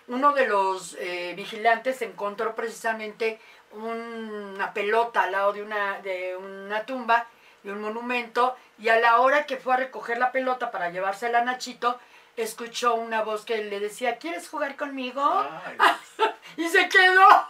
uno 0.07 0.33
de 0.33 0.45
los 0.45 0.95
eh, 0.99 1.33
vigilantes 1.35 2.03
encontró 2.03 2.53
precisamente 2.53 3.39
una 3.71 4.71
pelota 4.71 5.23
al 5.23 5.31
lado 5.31 5.53
de 5.53 5.63
una, 5.63 5.99
de 6.01 6.37
una 6.37 6.85
tumba, 6.85 7.25
de 7.63 7.71
un 7.71 7.81
monumento, 7.81 8.55
y 8.77 8.89
a 8.89 8.99
la 8.99 9.19
hora 9.19 9.47
que 9.47 9.57
fue 9.57 9.73
a 9.73 9.77
recoger 9.77 10.19
la 10.19 10.31
pelota 10.31 10.69
para 10.69 10.91
llevársela 10.91 11.39
a 11.39 11.43
Nachito, 11.43 11.99
escuchó 12.37 12.93
una 12.93 13.23
voz 13.23 13.45
que 13.45 13.63
le 13.63 13.79
decía, 13.79 14.17
¿quieres 14.17 14.47
jugar 14.47 14.75
conmigo? 14.75 15.23
Ay, 15.23 15.75
Y 16.57 16.67
se 16.67 16.87
quedó. 16.87 17.47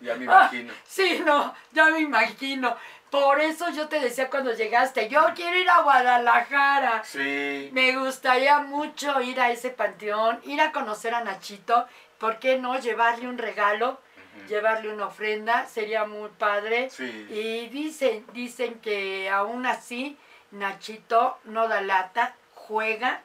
Ya 0.00 0.16
me 0.16 0.24
imagino. 0.24 0.72
Sí, 0.86 1.22
no, 1.24 1.54
ya 1.72 1.86
me 1.86 2.00
imagino. 2.00 2.76
Por 3.10 3.40
eso 3.40 3.70
yo 3.70 3.88
te 3.88 3.98
decía 3.98 4.30
cuando 4.30 4.54
llegaste, 4.54 5.08
yo 5.08 5.20
quiero 5.34 5.56
ir 5.58 5.68
a 5.68 5.82
Guadalajara. 5.82 7.02
Sí. 7.04 7.70
Me 7.72 7.96
gustaría 7.96 8.60
mucho 8.60 9.20
ir 9.20 9.40
a 9.40 9.50
ese 9.50 9.70
panteón, 9.70 10.40
ir 10.44 10.60
a 10.60 10.70
conocer 10.70 11.14
a 11.14 11.24
Nachito. 11.24 11.86
¿Por 12.18 12.38
qué 12.38 12.58
no 12.58 12.78
llevarle 12.78 13.26
un 13.26 13.38
regalo? 13.38 14.00
Llevarle 14.48 14.92
una 14.92 15.06
ofrenda, 15.06 15.66
sería 15.66 16.04
muy 16.04 16.30
padre. 16.30 16.88
Sí. 16.90 17.26
Y 17.30 17.68
dicen, 17.68 18.24
dicen 18.32 18.78
que 18.78 19.28
aún 19.28 19.66
así 19.66 20.16
Nachito 20.52 21.38
no 21.44 21.66
da 21.66 21.80
lata, 21.80 22.36
juega 22.54 23.22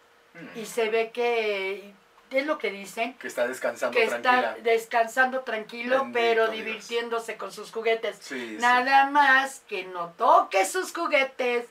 y 0.55 0.65
se 0.65 0.89
ve 0.89 1.12
que 1.12 1.93
es 2.31 2.45
lo 2.45 2.57
que 2.57 2.71
dicen, 2.71 3.13
Que 3.15 3.27
está 3.27 3.47
descansando 3.47 3.97
que 3.97 4.07
tranquila. 4.07 4.51
está 4.57 4.63
descansando 4.63 5.41
tranquilo, 5.41 5.99
Bendito 5.99 6.13
pero 6.19 6.47
Dios. 6.49 6.65
divirtiéndose 6.65 7.38
con 7.38 7.51
sus 7.51 7.71
juguetes. 7.71 8.17
Sí, 8.19 8.55
sí. 8.55 8.57
Nada 8.59 9.09
más 9.09 9.61
que 9.67 9.85
no 9.85 10.09
toques 10.17 10.71
sus 10.71 10.93
juguetes, 10.93 11.65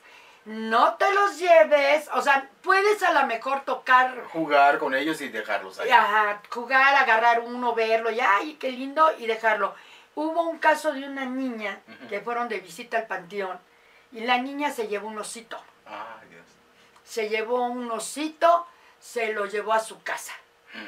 no 0.45 0.93
te 0.95 1.11
los 1.13 1.37
lleves, 1.39 2.07
o 2.13 2.21
sea, 2.21 2.49
puedes 2.61 3.01
a 3.03 3.11
lo 3.13 3.25
mejor 3.27 3.65
tocar, 3.65 4.23
Jugar 4.25 4.77
con 4.77 4.93
ellos 4.93 5.19
y 5.21 5.29
dejarlos 5.29 5.79
ahí. 5.79 5.89
ajá, 5.89 6.41
jugar, 6.49 6.95
agarrar 6.95 7.39
uno, 7.41 7.73
verlo, 7.73 8.11
y 8.11 8.19
ay, 8.19 8.53
qué 8.59 8.71
lindo, 8.71 9.11
y 9.17 9.25
dejarlo. 9.27 9.73
Hubo 10.13 10.43
un 10.43 10.59
caso 10.59 10.93
de 10.93 11.03
una 11.03 11.25
niña 11.25 11.79
que 12.09 12.21
fueron 12.21 12.47
de 12.47 12.59
visita 12.59 12.97
al 12.99 13.07
panteón 13.07 13.59
y 14.11 14.21
la 14.21 14.37
niña 14.37 14.71
se 14.71 14.87
llevó 14.87 15.07
un 15.09 15.17
osito, 15.17 15.59
Ay, 15.85 16.29
Dios. 16.29 16.45
se 17.03 17.27
llevó 17.27 17.63
un 17.65 17.91
osito, 17.91 18.65
se 18.99 19.33
lo 19.33 19.45
llevó 19.47 19.73
a 19.73 19.79
su 19.79 20.01
casa. 20.03 20.31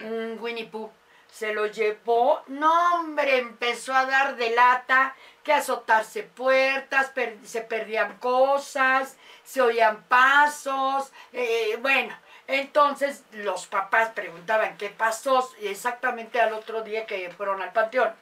Un 0.04 0.38
Winnie 0.40 0.66
Pooh. 0.66 0.92
Se 1.32 1.54
lo 1.54 1.68
llevó, 1.68 2.42
no 2.48 2.96
hombre, 2.96 3.38
empezó 3.38 3.94
a 3.94 4.06
dar 4.06 4.38
de 4.38 4.52
lata, 4.52 5.14
que 5.44 5.52
azotarse 5.54 6.24
puertas, 6.24 7.10
per- 7.10 7.38
se 7.44 7.62
perdían 7.62 8.18
cosas, 8.18 9.18
se 9.44 9.62
oían 9.62 10.04
pasos, 10.04 11.12
eh, 11.34 11.78
bueno, 11.82 12.18
entonces 12.48 13.24
los 13.34 13.68
papás 13.68 14.10
preguntaban 14.16 14.78
qué 14.78 14.90
pasó 14.90 15.52
exactamente 15.62 16.40
al 16.42 16.54
otro 16.54 16.82
día 16.82 17.06
que 17.06 17.30
fueron 17.32 17.62
al 17.62 17.74
panteón. 17.74 18.14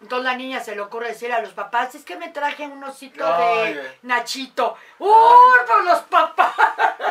Entonces 0.00 0.24
la 0.24 0.36
niña 0.36 0.60
se 0.60 0.76
le 0.76 0.80
ocurre 0.80 1.08
decir 1.08 1.32
a 1.32 1.40
los 1.40 1.52
papás, 1.54 1.96
es 1.96 2.04
que 2.04 2.14
me 2.16 2.28
traje 2.28 2.64
un 2.68 2.82
osito 2.84 3.24
de. 3.24 3.98
Nachito. 4.02 4.76
¡Uy, 5.00 5.10
pues 5.66 5.84
los 5.84 6.00
papás! 6.02 6.37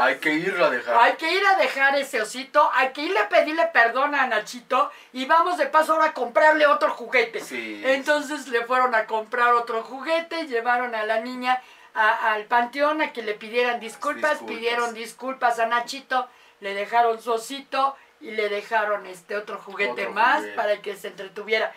Hay 0.08 0.18
que 0.18 0.34
irlo 0.34 0.66
a 0.66 0.70
dejar. 0.70 0.98
Hay 0.98 1.14
que 1.14 1.32
ir 1.32 1.46
a 1.46 1.56
dejar 1.58 1.96
ese 1.98 2.22
osito, 2.22 2.70
hay 2.74 2.90
que 2.94 3.02
ir 3.02 3.18
a 3.18 3.30
pedirle 3.30 3.66
perdón 3.68 4.16
a 4.16 4.26
Nachito 4.28 4.92
y 5.14 5.26
vamos 5.26 5.58
de 5.58 5.68
paso 5.68 5.94
ahora 5.94 6.06
a 6.08 6.14
comprarle 6.14 6.66
otro 6.68 6.90
juguete. 6.92 7.40
Sí. 7.42 7.82
Entonces 7.86 8.48
le 8.48 8.66
fueron 8.66 8.96
a 8.96 9.06
comprar 9.06 9.54
otro 9.54 9.84
juguete, 9.84 10.48
llevaron 10.48 10.96
a 10.96 11.04
la 11.06 11.20
niña 11.22 11.62
a- 11.94 12.34
al 12.34 12.46
panteón 12.46 13.02
a 13.02 13.12
que 13.14 13.22
le 13.24 13.34
pidieran 13.34 13.80
disculpas, 13.80 14.32
Disculpas. 14.32 14.56
pidieron 14.58 14.94
disculpas 14.94 15.60
a 15.60 15.66
Nachito, 15.66 16.28
le 16.60 16.74
dejaron 16.74 17.22
su 17.22 17.32
osito 17.34 17.96
y 18.22 18.32
le 18.32 18.50
dejaron 18.50 19.06
este 19.06 19.36
otro 19.36 19.60
juguete 19.60 20.04
Otro 20.04 20.14
más 20.14 20.38
juguete. 20.38 20.56
para 20.56 20.82
que 20.82 20.96
se 20.96 21.10
entretuviera. 21.10 21.72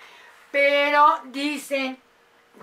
Pero 0.50 1.20
dicen, 1.24 1.98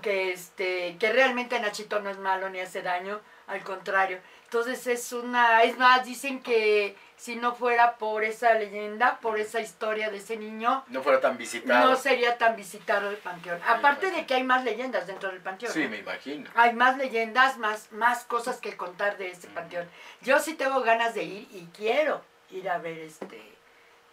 que 0.01 0.31
este 0.33 0.97
que 0.99 1.11
realmente 1.11 1.59
Nachito 1.59 1.99
no 1.99 2.09
es 2.09 2.17
malo 2.17 2.49
ni 2.49 2.59
hace 2.59 2.81
daño, 2.81 3.19
al 3.47 3.63
contrario. 3.63 4.19
Entonces 4.47 4.87
es 4.87 5.11
una, 5.11 5.63
es 5.63 5.77
más, 5.77 6.05
dicen 6.05 6.41
que 6.41 6.95
si 7.17 7.35
no 7.35 7.53
fuera 7.53 7.97
por 7.97 8.23
esa 8.23 8.53
leyenda, 8.53 9.19
por 9.19 9.37
esa 9.37 9.59
historia 9.59 10.09
de 10.09 10.17
ese 10.19 10.37
niño, 10.37 10.85
No 10.87 11.03
fuera 11.03 11.19
tan 11.19 11.35
visitado. 11.35 11.89
no 11.89 11.97
sería 11.97 12.37
tan 12.37 12.55
visitado 12.55 13.09
el 13.09 13.17
panteón. 13.17 13.59
Aparte 13.67 14.09
de 14.09 14.25
que 14.25 14.35
hay 14.35 14.43
más 14.45 14.63
leyendas 14.63 15.05
dentro 15.05 15.29
del 15.31 15.41
panteón. 15.41 15.73
Sí, 15.73 15.83
¿no? 15.83 15.89
me 15.89 15.97
imagino. 15.97 16.49
Hay 16.55 16.73
más 16.73 16.95
leyendas, 16.95 17.57
más, 17.57 17.91
más 17.91 18.23
cosas 18.23 18.61
que 18.61 18.77
contar 18.77 19.17
de 19.17 19.31
ese 19.31 19.49
panteón. 19.49 19.85
Yo 20.21 20.39
sí 20.39 20.53
tengo 20.53 20.79
ganas 20.81 21.13
de 21.13 21.23
ir 21.23 21.47
y 21.51 21.67
quiero 21.75 22.21
ir 22.49 22.69
a 22.69 22.77
ver 22.77 22.99
este 22.99 23.41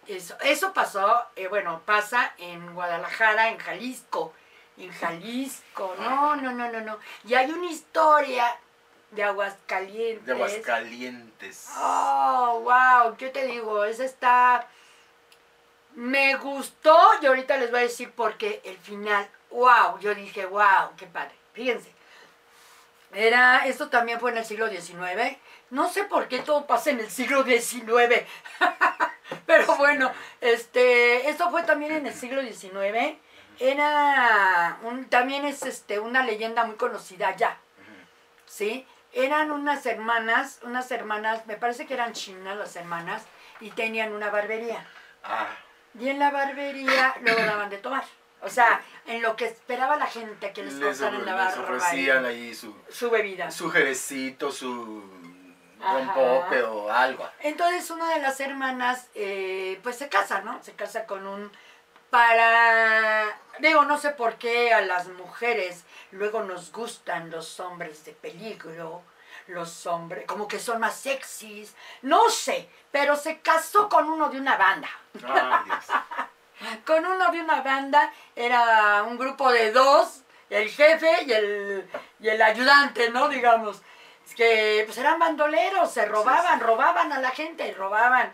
eso. 0.07 0.35
Eso 0.41 0.73
pasó, 0.73 1.25
eh, 1.37 1.47
bueno, 1.47 1.81
pasa 1.85 2.33
en 2.37 2.73
Guadalajara, 2.73 3.51
en 3.51 3.57
Jalisco. 3.57 4.33
En 4.77 4.91
Jalisco, 4.91 5.95
no, 5.97 6.35
no, 6.35 6.51
no, 6.51 6.69
no, 6.69 6.81
no. 6.81 6.99
Y 7.23 7.35
hay 7.35 7.49
una 7.49 7.71
historia 7.71 8.45
de 9.15 9.23
Aguascalientes. 9.23 10.25
De 10.25 10.31
Aguascalientes. 10.33 11.67
Oh, 11.77 12.61
wow, 12.63 13.15
¿qué 13.17 13.29
te 13.29 13.45
digo? 13.47 13.85
Esa 13.85 14.05
está... 14.05 14.67
Me 15.95 16.35
gustó 16.35 16.97
y 17.21 17.25
ahorita 17.25 17.55
les 17.57 17.71
voy 17.71 17.79
a 17.79 17.83
decir 17.83 18.11
porque 18.13 18.61
el 18.65 18.77
final, 18.77 19.29
wow, 19.49 19.97
yo 20.01 20.13
dije, 20.13 20.45
wow, 20.45 20.91
qué 20.97 21.07
padre. 21.07 21.33
Fíjense. 21.53 21.89
Era, 23.13 23.65
esto 23.65 23.89
también 23.89 24.19
fue 24.19 24.31
en 24.31 24.37
el 24.37 24.45
siglo 24.45 24.69
XIX. 24.69 25.37
No 25.69 25.89
sé 25.89 26.03
por 26.03 26.27
qué 26.27 26.39
todo 26.39 26.67
pasa 26.67 26.89
en 26.89 26.99
el 26.99 27.09
siglo 27.09 27.45
XIX. 27.45 28.25
Pero 29.45 29.75
bueno, 29.77 30.11
este, 30.41 31.29
esto 31.29 31.49
fue 31.49 31.63
también 31.63 31.93
en 31.93 32.07
el 32.07 32.13
siglo 32.13 32.41
XIX. 32.41 33.17
Era 33.57 34.77
un, 34.83 35.05
también 35.05 35.45
es 35.45 35.63
este, 35.63 35.99
una 35.99 36.25
leyenda 36.25 36.65
muy 36.65 36.75
conocida 36.75 37.33
ya. 37.37 37.57
¿sí? 38.55 38.85
Eran 39.15 39.49
unas 39.49 39.85
hermanas, 39.85 40.59
unas 40.63 40.91
hermanas, 40.91 41.47
me 41.47 41.55
parece 41.55 41.87
que 41.87 41.93
eran 41.93 42.11
chinas 42.11 42.57
las 42.57 42.75
hermanas, 42.75 43.23
y 43.61 43.71
tenían 43.71 44.13
una 44.13 44.29
barbería. 44.29 44.85
Ah, 45.23 45.47
Y 45.97 46.09
en 46.09 46.19
la 46.19 46.29
barbería 46.29 47.15
luego 47.21 47.41
daban 47.43 47.69
de 47.69 47.77
tomar. 47.77 48.03
O 48.41 48.49
sea, 48.49 48.81
en 49.07 49.21
lo 49.21 49.37
que 49.37 49.45
esperaba 49.45 49.95
la 49.95 50.05
gente 50.05 50.51
que 50.51 50.63
les 50.63 50.73
les, 50.73 50.99
cortaran 50.99 51.25
la 51.25 51.45
les 51.45 51.57
ofrecían 51.57 52.25
ahí 52.25 52.53
su, 52.53 52.75
su 52.89 53.09
bebida. 53.09 53.49
su 53.49 53.71
jerecito, 53.71 54.51
su 54.51 55.03
rompope 55.79 56.61
o 56.63 56.91
algo. 56.91 57.27
Entonces 57.39 57.89
una 57.89 58.13
de 58.13 58.19
las 58.19 58.39
hermanas, 58.41 59.07
eh, 59.15 59.79
pues 59.81 59.97
se 59.97 60.09
casa, 60.09 60.41
¿no? 60.41 60.61
Se 60.61 60.73
casa 60.73 61.05
con 61.05 61.25
un... 61.25 61.51
Para... 62.15 63.25
Digo, 63.59 63.83
no 63.83 63.97
sé 63.97 64.11
por 64.11 64.35
qué 64.35 64.73
a 64.73 64.79
las 64.79 65.09
mujeres 65.09 65.83
luego 66.11 66.43
nos 66.43 66.71
gustan 66.71 67.29
los 67.29 67.59
hombres 67.59 68.05
de 68.05 68.13
peligro, 68.13 69.03
los 69.47 69.85
hombres, 69.85 70.25
como 70.25 70.47
que 70.47 70.57
son 70.57 70.79
más 70.79 70.95
sexys, 70.95 71.75
no 72.03 72.29
sé, 72.29 72.69
pero 72.89 73.17
se 73.17 73.41
casó 73.41 73.89
con 73.89 74.07
uno 74.07 74.29
de 74.29 74.39
una 74.39 74.55
banda. 74.55 74.89
Con 76.85 77.05
uno 77.05 77.31
de 77.33 77.41
una 77.41 77.61
banda, 77.61 78.13
era 78.33 79.03
un 79.03 79.17
grupo 79.17 79.51
de 79.51 79.73
dos, 79.73 80.21
el 80.49 80.69
jefe 80.69 81.25
y 81.25 81.33
el, 81.33 81.89
y 82.21 82.29
el 82.29 82.41
ayudante, 82.41 83.09
¿no? 83.09 83.27
Digamos. 83.27 83.81
Es 84.25 84.33
que 84.33 84.83
pues 84.85 84.97
eran 84.97 85.19
bandoleros, 85.19 85.91
se 85.91 86.05
robaban, 86.05 86.61
robaban 86.61 87.11
a 87.11 87.19
la 87.19 87.31
gente, 87.31 87.73
robaban. 87.73 88.31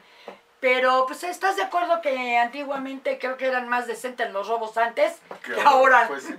Pero 0.62 1.06
pues 1.08 1.24
estás 1.24 1.58
de 1.58 1.63
acuerdo 1.63 2.02
que 2.02 2.38
antiguamente 2.38 3.17
creo 3.19 3.36
que 3.36 3.47
eran 3.47 3.67
más 3.67 3.88
decentes 3.88 4.32
los 4.32 4.47
robos 4.47 4.78
antes 4.78 5.17
que 5.43 5.60
ahora. 5.60 6.08
Pues 6.08 6.24
sí. 6.24 6.36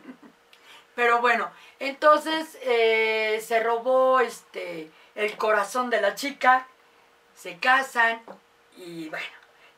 Pero 0.94 1.20
bueno, 1.20 1.50
entonces 1.78 2.56
eh, 2.62 3.42
se 3.44 3.61
robó 3.61 4.20
este 4.20 4.90
el 5.14 5.37
corazón 5.37 5.90
de 5.90 6.00
la 6.00 6.14
chica, 6.14 6.66
se 7.35 7.58
casan 7.58 8.22
y 8.76 9.08
bueno, 9.08 9.26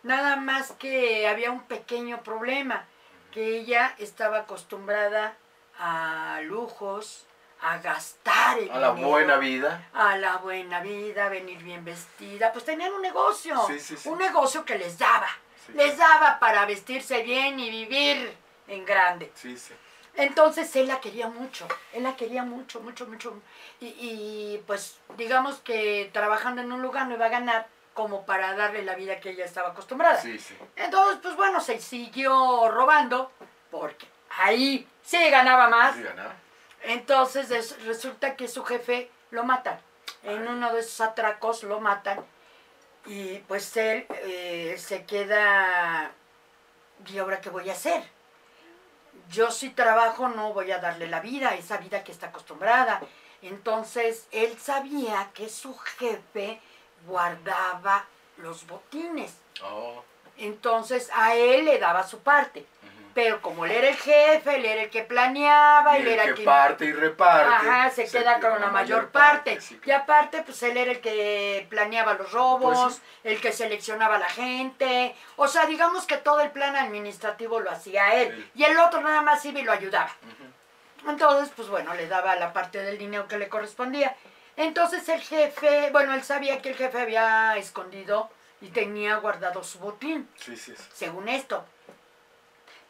nada 0.02 0.37
más 0.37 0.72
que 0.72 1.26
había 1.26 1.50
un 1.50 1.62
pequeño 1.62 2.22
problema, 2.22 2.87
que 3.33 3.59
ella 3.59 3.94
estaba 3.98 4.40
acostumbrada 4.40 5.37
a 5.78 6.40
lujos, 6.44 7.26
a 7.66 7.79
gastar 7.79 8.59
el 8.59 8.70
A 8.70 8.79
la 8.79 8.90
dinero, 8.92 9.09
buena 9.09 9.37
vida. 9.38 9.88
a 9.94 10.16
la 10.18 10.37
buena 10.37 10.81
vida, 10.81 11.29
venir 11.31 11.62
bien 11.62 11.83
vestida, 11.85 12.53
pues 12.53 12.64
tenían 12.66 12.92
un 12.92 13.00
negocio, 13.00 13.57
Sí, 13.66 13.81
sí, 13.81 13.96
sí. 13.96 14.09
un 14.09 14.18
negocio 14.18 14.64
que 14.66 14.77
les 14.77 14.98
daba, 14.98 15.29
les 15.72 15.96
daba 15.96 16.38
para 16.38 16.66
vestirse 16.66 17.22
bien 17.22 17.59
y 17.59 17.70
vivir 17.70 18.37
en 18.68 18.85
grande. 18.85 19.33
Sí, 19.35 19.57
sí. 19.57 19.72
Entonces 20.16 20.77
él 20.77 20.88
la 20.88 21.00
quería 21.00 21.29
mucho, 21.29 21.66
él 21.94 22.03
la 22.03 22.14
quería 22.16 22.44
mucho, 22.44 22.81
mucho, 22.81 23.07
mucho. 23.07 23.40
Y, 23.81 23.87
y, 23.87 24.62
pues 24.66 24.98
digamos 25.16 25.57
que 25.61 26.11
trabajando 26.12 26.61
en 26.61 26.70
un 26.70 26.83
lugar 26.83 27.07
no 27.09 27.14
iba 27.14 27.27
a 27.27 27.31
ganar 27.31 27.66
como 27.94 28.27
para 28.27 28.55
darle 28.55 28.83
la 28.85 28.94
vida 28.94 29.20
que 29.20 29.31
ella 29.31 29.44
estaba 29.46 29.70
acostumbrada. 29.70 30.20
Sí, 30.20 30.38
sí. 30.38 30.55
Entonces, 30.77 31.18
pues 31.22 31.35
bueno, 31.35 31.61
se 31.61 31.81
siguió 31.81 32.68
robando 32.70 33.33
porque 33.70 34.07
ahí 34.38 34.87
sí 35.03 35.31
ganaba 35.31 35.68
más. 35.68 35.94
Sí, 35.96 36.03
ganaba. 36.03 36.35
Entonces 36.85 37.49
resulta 37.85 38.37
que 38.37 38.49
su 38.49 38.64
jefe 38.64 39.11
lo 39.31 39.44
matan. 39.44 39.79
En 40.23 40.47
uno 40.47 40.73
de 40.73 40.81
esos 40.81 41.01
atracos 41.01 41.62
lo 41.62 41.81
matan. 41.81 42.25
Y 43.07 43.38
pues 43.40 43.77
él 43.77 44.07
eh, 44.11 44.77
se 44.79 45.05
queda... 45.05 46.11
¿Y 47.07 47.18
ahora 47.18 47.40
qué 47.40 47.51
voy 47.51 47.68
a 47.68 47.73
hacer? 47.73 48.03
Yo 49.31 49.51
si 49.51 49.70
trabajo 49.70 50.29
no 50.29 50.53
voy 50.53 50.70
a 50.70 50.79
darle 50.79 51.09
la 51.09 51.20
vida, 51.20 51.55
esa 51.55 51.79
vida 51.79 52.05
que 52.05 52.12
está 52.12 52.29
acostumbrada. 52.29 53.01
Entonces 53.42 54.27
él 54.31 54.59
sabía 54.59 55.31
que 55.35 55.49
su 55.49 55.77
jefe 55.77 56.61
guardaba 57.07 58.07
los 58.38 58.66
botines. 58.66 59.35
Oh, 59.62 60.03
Entonces 60.38 61.11
a 61.14 61.35
él 61.35 61.66
le 61.66 61.79
daba 61.79 62.07
su 62.07 62.20
parte. 62.20 62.66
Pero 63.14 63.40
como 63.40 63.64
él 63.64 63.70
era 63.70 63.88
el 63.88 63.96
jefe, 63.96 64.57
él 64.57 64.64
era 64.64 64.83
el 64.83 64.90
que 64.90 65.03
planeaba, 65.03 65.96
Y 65.96 66.03
él 66.03 66.09
el 66.09 66.14
era 66.14 66.24
que 66.27 66.35
quien... 66.35 66.44
parte 66.46 66.85
y 66.87 66.92
reparte. 66.92 67.55
Ajá, 67.55 67.90
se, 67.90 68.07
queda 68.11 68.40
con 68.40 68.61
la 68.61 68.68
mayor 68.68 69.11
parte. 69.11 69.61
sí, 69.61 69.81
Y 69.85 69.90
aparte, 69.92 70.42
pues 70.42 70.61
él 70.64 70.77
era 70.77 70.90
el 70.90 71.00
que 71.00 71.64
planeaba 71.70 72.14
los 72.14 72.33
robos, 72.33 72.77
Pues 72.77 72.94
sí. 72.96 73.03
el 73.22 73.40
que 73.40 73.53
seleccionaba 73.53 74.16
a 74.16 74.18
la 74.18 74.29
gente. 74.29 75.14
O 75.37 75.46
sea, 75.46 75.66
digamos 75.66 76.07
que 76.07 76.16
todo 76.16 76.40
el 76.40 76.50
plan 76.50 76.74
administrativo 76.74 77.61
lo 77.61 77.70
hacía 77.70 78.14
él. 78.20 78.50
Y 78.57 78.64
el 78.64 78.77
otro 78.79 79.00
nada 79.00 79.22
más 79.22 79.44
iba 79.44 79.61
y 79.61 79.62
lo 79.62 79.70
ayudaba. 79.72 80.11
Entonces, 81.07 81.53
pues 81.55 81.68
bueno, 81.68 81.94
le 81.94 82.09
daba 82.09 82.35
la 82.37 82.53
parte 82.53 82.83
del 82.83 82.98
dinero 82.98 83.29
que 83.29 83.38
le 83.38 83.48
correspondía. 83.48 84.16
Entonces 84.57 85.09
el 85.09 85.20
jefe, 85.20 85.90
bueno, 85.90 86.14
él 86.14 86.22
sabía 86.22 86.62
que 86.62 86.70
el 86.70 86.77
jefe 86.77 87.00
había 87.00 87.57
escondido 87.57 88.31
y 88.61 88.68
tenía 88.68 89.16
guardado 89.16 89.62
su 89.64 89.79
botín 89.81 90.29
Sí, 90.37 90.57
sí. 90.57 90.74
sí. 90.77 90.83
según 90.94 91.29
esto. 91.29 91.64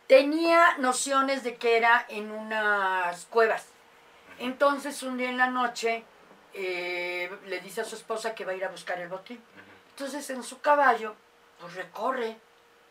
Tenía 0.06 0.76
nociones 0.78 1.44
de 1.44 1.56
que 1.56 1.76
era 1.76 2.04
en 2.08 2.30
unas 2.30 3.24
cuevas. 3.26 3.66
Entonces 4.38 5.02
un 5.02 5.16
día 5.16 5.30
en 5.30 5.38
la 5.38 5.48
noche 5.48 6.04
eh, 6.52 7.30
le 7.46 7.60
dice 7.60 7.80
a 7.80 7.84
su 7.84 7.96
esposa 7.96 8.34
que 8.34 8.44
va 8.44 8.52
a 8.52 8.54
ir 8.54 8.64
a 8.64 8.68
buscar 8.68 9.00
el 9.00 9.08
botín. 9.08 9.42
Entonces 9.90 10.28
en 10.30 10.42
su 10.42 10.60
caballo 10.60 11.14
pues 11.60 11.74
recorre 11.74 12.36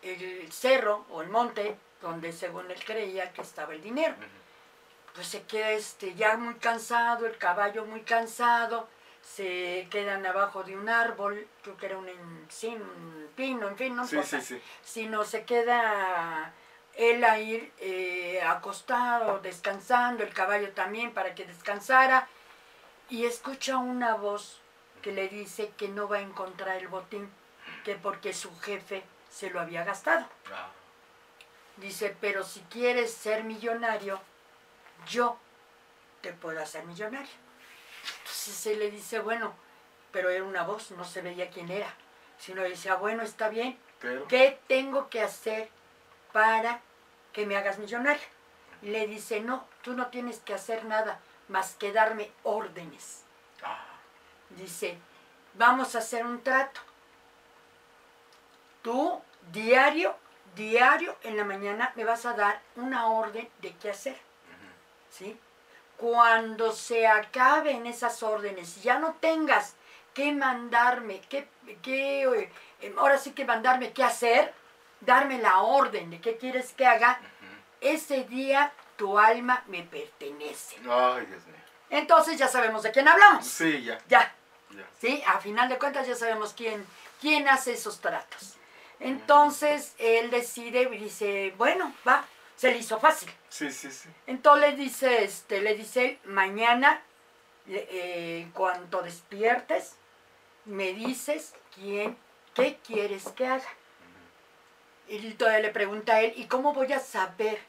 el 0.02 0.52
cerro 0.52 1.06
o 1.12 1.22
el 1.22 1.30
monte 1.30 1.78
donde 2.02 2.32
según 2.34 2.70
él 2.72 2.84
creía 2.84 3.32
que 3.32 3.42
estaba 3.42 3.74
el 3.74 3.82
dinero. 3.82 4.16
Pues 5.14 5.28
se 5.28 5.44
queda 5.44 5.72
este, 5.72 6.16
ya 6.16 6.36
muy 6.38 6.56
cansado, 6.56 7.28
el 7.28 7.38
caballo 7.38 7.86
muy 7.86 8.02
cansado, 8.02 8.88
se 9.22 9.88
quedan 9.92 10.26
abajo 10.26 10.64
de 10.64 10.76
un 10.76 10.90
árbol, 10.90 11.48
creo 11.62 11.78
que 11.78 11.86
era 11.86 11.98
un 11.98 12.10
encino, 12.10 12.84
un 12.84 13.30
pino, 13.36 13.68
en 13.68 13.78
fin, 13.78 13.96
no 13.96 14.08
Sí, 14.08 14.18
sí, 14.24 14.42
sí. 14.42 14.62
sino 14.84 15.24
se 15.24 15.46
queda 15.46 16.52
él 16.96 17.24
a 17.24 17.40
ir 17.40 17.72
eh, 17.80 18.42
acostado, 18.46 19.40
descansando, 19.40 20.24
el 20.24 20.34
caballo 20.34 20.72
también 20.74 21.14
para 21.14 21.34
que 21.36 21.46
descansara, 21.46 22.28
y 23.10 23.26
escucha 23.26 23.78
una 23.78 24.16
voz 24.16 24.60
que 25.02 25.12
le 25.12 25.28
dice 25.28 25.72
que 25.78 25.90
no 25.90 26.08
va 26.08 26.18
a 26.18 26.22
encontrar 26.22 26.78
el 26.78 26.88
botín, 26.88 27.30
que 27.84 27.96
porque 27.96 28.34
su 28.34 28.58
jefe 28.60 29.04
se 29.30 29.50
lo 29.50 29.60
había 29.60 29.84
gastado. 29.84 30.26
Ah, 30.52 30.70
Dice, 31.78 32.16
pero 32.22 32.44
si 32.44 32.60
quieres 32.62 33.12
ser 33.12 33.44
millonario, 33.44 34.22
yo 35.08 35.38
te 36.22 36.32
puedo 36.32 36.62
hacer 36.62 36.86
millonario. 36.86 37.32
Entonces 38.20 38.66
él 38.68 38.80
le 38.80 38.92
dice, 38.92 39.20
bueno, 39.20 39.54
pero 40.12 40.30
era 40.30 40.44
una 40.44 40.64
voz, 40.64 40.92
no 40.92 41.04
se 41.04 41.22
veía 41.22 41.50
quién 41.50 41.72
era, 41.72 41.92
sino 42.38 42.62
decía, 42.62 42.96
bueno, 42.96 43.24
está 43.24 43.50
bien. 43.50 43.78
¿qué 44.28 44.60
tengo 44.68 45.10
que 45.10 45.22
hacer 45.22 45.70
para 46.34 46.82
que 47.32 47.46
me 47.46 47.56
hagas 47.56 47.80
millonario? 47.80 48.22
Y 48.82 48.88
le 48.88 49.08
dice, 49.08 49.40
no, 49.40 49.66
tú 49.82 49.94
no 49.94 50.08
tienes 50.08 50.40
que 50.40 50.54
hacer 50.54 50.84
nada 50.84 51.20
más 51.48 51.76
que 51.76 51.94
darme 51.94 52.32
órdenes. 52.44 53.24
Ah, 53.64 53.86
Dice, 54.50 54.98
vamos 55.54 55.96
a 55.96 56.00
hacer 56.00 56.26
un 56.26 56.44
trato. 56.44 56.82
Tú, 58.82 59.22
diario, 59.54 60.16
diario 60.56 61.16
en 61.24 61.38
la 61.38 61.46
mañana 61.46 61.94
me 61.96 62.04
vas 62.04 62.26
a 62.26 62.34
dar 62.34 62.62
una 62.76 63.08
orden 63.08 63.50
de 63.62 63.74
qué 63.78 63.92
hacer. 63.92 64.20
¿Sí? 65.10 65.40
cuando 65.98 66.74
se 66.74 67.08
acaben 67.08 67.86
esas 67.86 68.24
órdenes 68.24 68.78
y 68.78 68.82
ya 68.82 69.00
no 69.00 69.14
tengas 69.22 69.76
que 70.14 70.34
mandarme, 70.34 71.22
que, 71.22 71.48
que, 71.82 72.24
eh, 72.82 72.94
ahora 72.98 73.18
sí 73.18 73.32
que 73.32 73.46
mandarme 73.46 73.94
qué 73.94 74.04
hacer, 74.04 74.54
darme 75.06 75.40
la 75.40 75.62
orden 75.62 76.10
de 76.10 76.22
qué 76.22 76.38
quieres 76.38 76.74
que 76.74 76.86
haga, 76.86 77.20
ese 77.82 78.24
día 78.26 78.72
tu 78.96 79.18
alma 79.20 79.64
me 79.68 79.84
pertenece. 79.84 80.78
Ay, 80.90 81.26
Dios 81.26 81.46
mío. 81.46 81.56
Entonces 81.90 82.38
ya 82.38 82.48
sabemos 82.48 82.84
de 82.84 82.92
quién 82.92 83.08
hablamos. 83.08 83.46
Sí, 83.46 83.84
ya. 83.84 84.00
Ya. 84.08 84.34
ya. 84.72 84.88
¿Sí? 85.00 85.24
A 85.28 85.40
final 85.40 85.70
de 85.70 85.78
cuentas 85.78 86.08
ya 86.08 86.16
sabemos 86.16 86.54
quién, 86.54 86.86
quién 87.22 87.48
hace 87.48 87.74
esos 87.74 88.00
tratos. 88.00 88.56
Entonces 89.00 89.94
él 89.98 90.32
decide 90.32 90.84
y 90.84 90.98
dice, 90.98 91.54
bueno, 91.58 91.94
va, 92.08 92.26
se 92.56 92.72
le 92.72 92.78
hizo 92.78 93.00
fácil. 93.00 93.30
Sí, 93.50 93.72
sí, 93.72 93.92
sí. 93.92 94.10
Entonces 94.28 94.72
le 94.72 94.78
dice, 94.78 95.24
este, 95.24 95.62
le 95.62 95.76
dice 95.76 96.06
él, 96.06 96.20
mañana, 96.26 97.02
eh, 97.68 98.50
cuando 98.54 99.02
despiertes, 99.02 99.96
me 100.66 100.94
dices 100.94 101.54
quién, 101.76 102.18
qué 102.54 102.80
quieres 102.86 103.26
que 103.36 103.46
haga. 103.48 103.68
Y 105.08 105.34
todavía 105.34 105.60
le 105.60 105.70
pregunta 105.70 106.16
a 106.16 106.22
él, 106.22 106.34
¿y 106.36 106.46
cómo 106.46 106.74
voy 106.74 106.94
a 106.94 107.00
saber? 107.00 107.60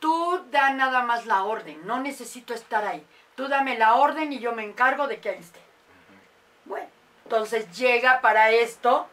Tú 0.00 0.44
da 0.50 0.72
nada 0.72 1.02
más 1.02 1.26
la 1.26 1.44
orden, 1.44 1.86
no 1.86 2.00
necesito 2.00 2.54
estar 2.54 2.84
ahí. 2.84 3.04
Tú 3.34 3.48
dame 3.48 3.78
la 3.78 3.94
orden 3.94 4.32
y 4.32 4.38
yo 4.38 4.52
me 4.52 4.64
encargo 4.64 5.06
de 5.06 5.20
que 5.20 5.30
ahí 5.30 5.38
esté. 5.38 5.60
Bueno, 6.64 6.88
entonces 7.24 7.76
llega 7.76 8.20
para 8.20 8.50
esto, 8.50 9.06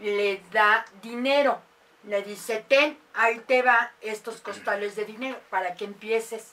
le 0.00 0.42
da 0.52 0.84
dinero. 1.02 1.60
Le 2.04 2.22
dice, 2.22 2.64
ten, 2.66 2.98
ahí 3.14 3.40
te 3.40 3.62
va 3.62 3.92
estos 4.00 4.40
costales 4.40 4.96
de 4.96 5.04
dinero 5.04 5.38
para 5.50 5.74
que 5.74 5.84
empieces. 5.84 6.52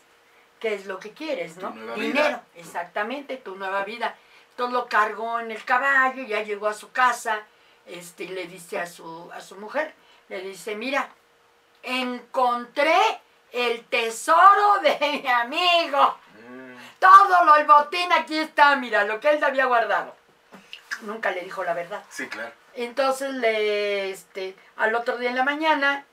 ¿Qué 0.60 0.74
es 0.74 0.86
lo 0.86 1.00
que 1.00 1.12
quieres, 1.12 1.58
no? 1.58 1.72
dinero, 1.72 1.96
vida. 1.96 2.44
exactamente, 2.56 3.38
tu 3.38 3.56
nueva 3.56 3.84
vida. 3.84 4.16
Entonces 4.52 4.74
lo 4.74 4.88
cargó 4.88 5.40
en 5.40 5.52
el 5.52 5.64
caballo, 5.64 6.24
ya 6.24 6.42
llegó 6.42 6.68
a 6.68 6.74
su 6.74 6.92
casa, 6.92 7.44
este, 7.86 8.24
y 8.24 8.30
le 8.30 8.48
dice 8.48 8.80
a 8.80 8.88
su, 8.88 9.32
a 9.32 9.40
su 9.40 9.56
mujer, 9.56 9.94
le 10.30 10.42
dice, 10.42 10.76
mira, 10.76 11.10
encontré 11.84 12.98
el 13.52 13.86
tesoro 13.86 14.80
de 14.82 15.22
mi 15.24 15.28
amigo. 15.28 16.18
Mm, 16.50 16.76
Todo 17.00 17.46
lo, 17.46 17.56
el 17.56 17.66
botín 17.66 18.12
aquí 18.12 18.38
está, 18.38 18.76
mira, 18.76 19.04
lo 19.06 19.20
que 19.20 19.30
él 19.32 19.44
había 19.44 19.66
guardado. 19.66 20.16
Nunca 21.02 21.32
le 21.32 21.42
dijo 21.42 21.64
la 21.64 21.74
verdad. 21.74 22.04
Sí, 22.10 22.28
claro. 22.28 22.52
Entonces, 22.74 23.34
le, 23.34 24.12
este, 24.12 24.56
al 24.78 24.94
otro 24.96 25.18
día 25.18 25.30
en 25.30 25.36
la 25.36 25.44
mañana, 25.44 26.06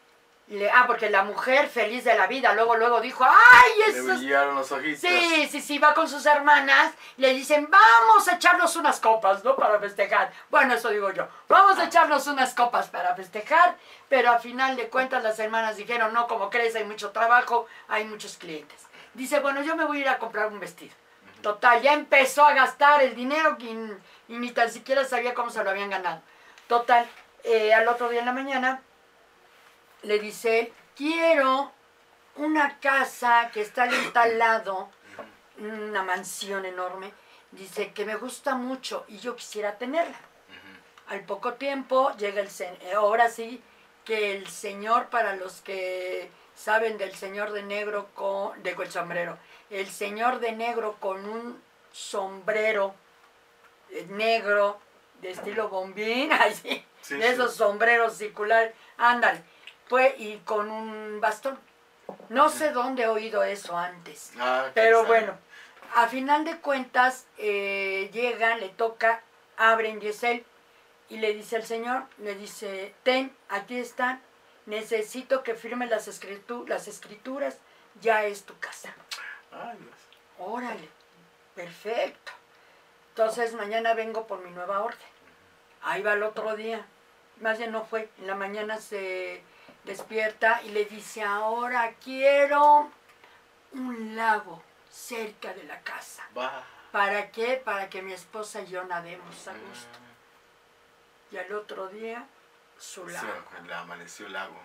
le, 0.46 0.70
ah, 0.70 0.84
porque 0.86 1.08
la 1.08 1.24
mujer 1.24 1.68
feliz 1.68 2.04
de 2.04 2.14
la 2.14 2.26
vida, 2.26 2.52
luego, 2.52 2.76
luego 2.76 3.00
dijo, 3.00 3.24
¡ay, 3.24 3.72
Le 3.78 3.84
eso 3.86 4.12
es 4.12 4.18
brillaron 4.18 4.54
los 4.54 4.70
ojitos. 4.70 5.00
Sí, 5.00 5.48
sí, 5.50 5.60
sí, 5.62 5.78
va 5.78 5.94
con 5.94 6.06
sus 6.08 6.26
hermanas, 6.26 6.92
le 7.16 7.32
dicen, 7.32 7.68
vamos 7.70 8.28
a 8.28 8.34
echarnos 8.34 8.76
unas 8.76 9.00
copas, 9.00 9.42
¿no? 9.42 9.56
Para 9.56 9.80
festejar. 9.80 10.32
Bueno, 10.50 10.74
eso 10.74 10.90
digo 10.90 11.10
yo, 11.12 11.26
vamos 11.48 11.78
a 11.78 11.84
echarnos 11.84 12.26
unas 12.26 12.54
copas 12.54 12.88
para 12.88 13.14
festejar, 13.14 13.76
pero 14.08 14.30
a 14.30 14.38
final 14.38 14.76
de 14.76 14.88
cuentas 14.88 15.22
las 15.22 15.38
hermanas 15.38 15.76
dijeron, 15.76 16.12
no, 16.12 16.26
como 16.26 16.50
crees, 16.50 16.76
hay 16.76 16.84
mucho 16.84 17.10
trabajo, 17.10 17.66
hay 17.88 18.04
muchos 18.04 18.36
clientes. 18.36 18.82
Dice, 19.14 19.40
bueno, 19.40 19.62
yo 19.62 19.76
me 19.76 19.84
voy 19.86 19.98
a 19.98 20.00
ir 20.02 20.08
a 20.08 20.18
comprar 20.18 20.48
un 20.48 20.60
vestido. 20.60 20.94
Total, 21.40 21.80
ya 21.80 21.94
empezó 21.94 22.44
a 22.44 22.52
gastar 22.52 23.02
el 23.02 23.14
dinero 23.14 23.56
y, 23.60 23.68
y 24.28 24.38
ni 24.38 24.50
tan 24.50 24.70
siquiera 24.70 25.04
sabía 25.04 25.34
cómo 25.34 25.50
se 25.50 25.62
lo 25.62 25.70
habían 25.70 25.90
ganado. 25.90 26.20
Total, 26.68 27.06
eh, 27.44 27.72
al 27.72 27.86
otro 27.88 28.08
día 28.08 28.20
en 28.20 28.26
la 28.26 28.32
mañana 28.32 28.82
le 30.04 30.18
dice 30.18 30.72
quiero 30.96 31.72
una 32.36 32.78
casa 32.80 33.50
que 33.52 33.60
está 33.60 33.86
en 33.86 34.12
tal 34.12 34.38
lado, 34.38 34.90
una 35.58 36.02
mansión 36.02 36.64
enorme, 36.64 37.12
dice 37.52 37.92
que 37.92 38.04
me 38.04 38.16
gusta 38.16 38.54
mucho 38.54 39.04
y 39.08 39.18
yo 39.18 39.36
quisiera 39.36 39.78
tenerla. 39.78 40.18
Al 41.08 41.20
poco 41.20 41.54
tiempo 41.54 42.12
llega 42.16 42.40
el 42.40 42.50
señor, 42.50 42.78
ahora 42.94 43.28
sí 43.28 43.62
que 44.04 44.36
el 44.36 44.46
señor, 44.48 45.08
para 45.08 45.36
los 45.36 45.60
que 45.60 46.30
saben 46.54 46.98
del 46.98 47.14
señor 47.14 47.52
de 47.52 47.62
negro 47.62 48.08
con, 48.14 48.62
de 48.62 48.70
el 48.70 48.90
sombrero, 48.90 49.38
el 49.70 49.88
señor 49.88 50.40
de 50.40 50.52
negro 50.52 50.96
con 51.00 51.24
un 51.26 51.62
sombrero 51.92 52.94
eh, 53.90 54.06
negro 54.10 54.78
de 55.20 55.30
estilo 55.30 55.68
bombín, 55.68 56.32
así, 56.32 56.84
Sí, 57.04 57.16
de 57.16 57.22
sí. 57.22 57.28
esos 57.34 57.54
sombreros 57.54 58.16
circulares, 58.16 58.74
ándale, 58.96 59.42
pues, 59.88 60.14
y 60.18 60.38
con 60.38 60.70
un 60.70 61.20
bastón. 61.20 61.58
No 62.28 62.48
sé 62.48 62.70
dónde 62.70 63.04
he 63.04 63.08
oído 63.08 63.42
eso 63.44 63.76
antes. 63.76 64.32
Ah, 64.38 64.66
Pero 64.74 65.04
bueno, 65.06 65.36
a 65.94 66.08
final 66.08 66.44
de 66.44 66.58
cuentas 66.58 67.26
eh, 67.38 68.10
llega, 68.12 68.56
le 68.56 68.68
toca, 68.70 69.22
abren 69.56 70.00
y 70.02 70.08
es 70.08 70.22
él, 70.22 70.44
y 71.08 71.18
le 71.18 71.34
dice 71.34 71.56
al 71.56 71.64
señor, 71.64 72.04
le 72.18 72.34
dice, 72.34 72.94
ten, 73.02 73.34
aquí 73.48 73.78
están, 73.78 74.20
necesito 74.66 75.42
que 75.42 75.54
firmes 75.54 75.90
las, 75.90 76.08
escritu- 76.08 76.66
las 76.66 76.88
escrituras, 76.88 77.58
ya 78.00 78.24
es 78.24 78.44
tu 78.44 78.58
casa. 78.58 78.94
Ay, 79.52 79.76
Dios. 79.78 79.94
Órale, 80.38 80.88
perfecto. 81.54 82.32
Entonces 83.10 83.54
mañana 83.54 83.94
vengo 83.94 84.26
por 84.26 84.40
mi 84.40 84.50
nueva 84.50 84.80
orden. 84.80 84.98
Ahí 85.82 86.02
va 86.02 86.14
el 86.14 86.22
otro 86.22 86.56
día. 86.56 86.84
Más 87.40 87.58
bien 87.58 87.70
no 87.70 87.84
fue. 87.84 88.08
En 88.18 88.26
la 88.26 88.34
mañana 88.34 88.78
se 88.78 89.42
despierta 89.84 90.62
y 90.62 90.70
le 90.70 90.84
dice, 90.86 91.22
ahora 91.22 91.94
quiero 92.02 92.90
un 93.72 94.16
lago 94.16 94.62
cerca 94.90 95.52
de 95.52 95.64
la 95.64 95.80
casa. 95.82 96.22
¿Para 96.92 97.30
qué? 97.30 97.56
Para 97.64 97.88
que 97.90 98.02
mi 98.02 98.12
esposa 98.12 98.62
y 98.62 98.66
yo 98.68 98.84
nademos 98.84 99.48
a 99.48 99.52
gusto. 99.52 99.98
Y 101.32 101.36
al 101.36 101.52
otro 101.52 101.88
día, 101.88 102.24
su 102.78 103.06
Sí, 103.08 103.12
lago. 103.12 103.44
le 103.66 103.74
amaneció 103.74 104.26
el 104.26 104.32
lago. 104.34 104.58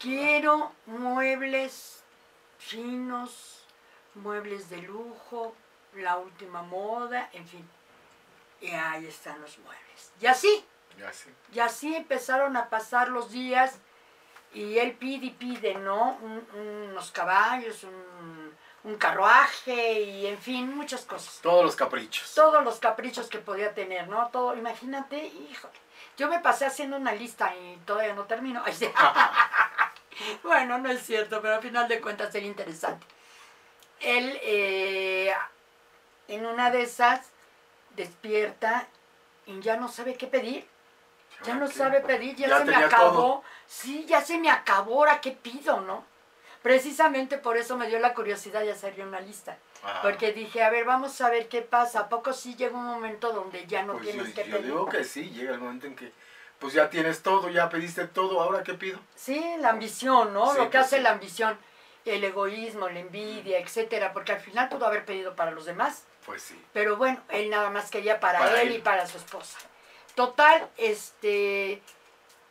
Quiero 0.00 0.72
muebles 0.86 2.02
finos, 2.58 3.64
muebles 4.14 4.70
de 4.70 4.78
lujo, 4.78 5.54
la 5.94 6.16
última 6.16 6.62
moda, 6.62 7.28
en 7.32 7.46
fin. 7.46 7.68
Y 8.60 8.70
ahí 8.70 9.06
están 9.06 9.40
los 9.40 9.58
muebles. 9.58 10.12
Y 10.20 10.26
así, 10.26 10.64
sí. 11.12 11.30
y 11.52 11.60
así 11.60 11.94
empezaron 11.94 12.56
a 12.56 12.70
pasar 12.70 13.08
los 13.08 13.30
días 13.30 13.74
y 14.54 14.78
él 14.78 14.92
pide 14.92 15.26
y 15.26 15.30
pide, 15.30 15.74
¿no? 15.74 16.16
Un- 16.22 16.46
unos 16.90 17.10
caballos, 17.10 17.84
un, 17.84 18.52
un 18.84 18.96
carruaje 18.96 20.00
y 20.00 20.26
en 20.26 20.38
fin, 20.38 20.74
muchas 20.76 21.02
cosas. 21.04 21.40
Todos 21.42 21.64
los 21.64 21.76
caprichos. 21.76 22.34
Todos 22.34 22.62
los 22.64 22.78
caprichos 22.78 23.28
que 23.28 23.38
podía 23.38 23.74
tener, 23.74 24.08
¿no? 24.08 24.28
Todo, 24.28 24.56
imagínate, 24.56 25.26
híjole. 25.26 25.74
Yo 26.16 26.28
me 26.28 26.38
pasé 26.38 26.64
haciendo 26.66 26.96
una 26.96 27.12
lista 27.12 27.54
y 27.56 27.76
todavía 27.84 28.14
no 28.14 28.24
termino. 28.24 28.62
Ay, 28.64 28.72
sí. 28.78 28.88
bueno, 30.42 30.78
no 30.78 30.90
es 30.90 31.02
cierto, 31.04 31.40
pero 31.42 31.54
al 31.56 31.62
final 31.62 31.88
de 31.88 32.00
cuentas 32.00 32.30
sería 32.32 32.48
interesante. 32.48 33.04
Él, 34.00 34.38
eh, 34.42 35.34
en 36.28 36.46
una 36.46 36.70
de 36.70 36.82
esas, 36.82 37.20
despierta 37.96 38.86
y 39.46 39.60
ya 39.60 39.76
no 39.76 39.88
sabe 39.88 40.14
qué 40.16 40.26
pedir. 40.26 40.66
Ya 41.44 41.54
no 41.54 41.66
¿Qué? 41.66 41.72
sabe 41.74 42.00
pedir, 42.00 42.36
ya, 42.36 42.48
Ya 42.48 42.58
se 42.58 42.64
me 42.64 42.74
acabó. 42.76 43.10
todo. 43.12 43.42
Sí, 43.66 44.04
ya 44.06 44.20
se 44.22 44.38
me 44.38 44.50
acabó, 44.50 44.94
ahora 45.00 45.20
qué 45.20 45.32
pido, 45.32 45.80
¿no? 45.80 46.04
Precisamente 46.62 47.36
por 47.36 47.56
eso 47.58 47.76
me 47.76 47.86
dio 47.88 47.98
la 47.98 48.14
curiosidad 48.14 48.62
de 48.62 48.72
hacerle 48.72 49.04
una 49.04 49.20
lista. 49.20 49.58
Ah, 49.82 50.00
Porque 50.02 50.32
dije, 50.32 50.62
a 50.62 50.70
ver, 50.70 50.86
vamos 50.86 51.20
a 51.20 51.28
ver 51.28 51.48
qué 51.48 51.60
pasa. 51.60 52.00
¿A 52.00 52.08
poco 52.08 52.32
sí 52.32 52.54
llega 52.56 52.74
un 52.78 52.86
momento 52.86 53.32
donde 53.34 53.66
ya 53.66 53.82
no 53.82 53.92
pues 53.94 54.04
tienes 54.06 54.28
yo, 54.28 54.34
que 54.34 54.44
yo 54.48 54.56
pedir? 54.56 54.64
digo 54.70 54.86
que 54.88 55.04
sí, 55.04 55.30
llega 55.30 55.52
el 55.52 55.60
momento 55.60 55.86
en 55.86 55.94
que 55.94 56.10
pues 56.58 56.72
ya 56.72 56.88
tienes 56.88 57.22
todo, 57.22 57.50
ya 57.50 57.68
pediste 57.68 58.06
todo, 58.06 58.40
ahora 58.40 58.62
qué 58.62 58.72
pido. 58.72 58.98
Sí, 59.14 59.44
la 59.58 59.70
ambición, 59.70 60.32
¿no? 60.32 60.52
Sí, 60.52 60.56
Lo 60.58 60.64
que 60.70 60.78
pues 60.78 60.86
hace 60.86 60.96
sí. 60.96 61.02
la 61.02 61.10
ambición, 61.10 61.58
el 62.06 62.24
egoísmo, 62.24 62.88
la 62.88 63.00
envidia, 63.00 63.58
etcétera. 63.58 64.14
Porque 64.14 64.32
al 64.32 64.40
final 64.40 64.70
pudo 64.70 64.86
haber 64.86 65.04
pedido 65.04 65.36
para 65.36 65.50
los 65.50 65.66
demás. 65.66 66.04
Pues 66.24 66.40
sí. 66.42 66.58
Pero 66.72 66.96
bueno, 66.96 67.20
él 67.28 67.50
nada 67.50 67.68
más 67.68 67.90
quería 67.90 68.20
para, 68.20 68.38
Para 68.38 68.62
él, 68.62 68.68
él. 68.68 68.76
y 68.76 68.78
para 68.78 69.06
su 69.06 69.18
esposa. 69.18 69.58
Total, 70.14 70.70
este, 70.76 71.82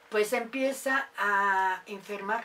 pues 0.10 0.34
empieza 0.34 1.10
a 1.18 1.82
enfermar, 1.86 2.44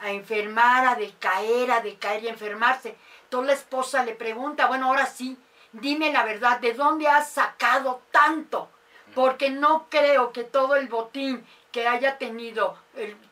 a 0.00 0.10
enfermar, 0.10 0.86
a 0.86 0.94
decaer, 0.94 1.70
a 1.70 1.80
decaer 1.80 2.24
y 2.24 2.28
a 2.28 2.32
enfermarse. 2.32 2.96
Entonces 3.24 3.46
la 3.48 3.54
esposa 3.54 4.04
le 4.04 4.14
pregunta, 4.14 4.66
bueno, 4.66 4.86
ahora 4.86 5.06
sí, 5.06 5.36
dime 5.72 6.12
la 6.12 6.24
verdad, 6.24 6.60
¿de 6.60 6.74
dónde 6.74 7.08
has 7.08 7.30
sacado 7.30 8.02
tanto? 8.12 8.70
Porque 9.14 9.50
no 9.50 9.88
creo 9.90 10.32
que 10.32 10.44
todo 10.44 10.76
el 10.76 10.88
botín 10.88 11.44
que 11.72 11.88
haya 11.88 12.18
tenido 12.18 12.78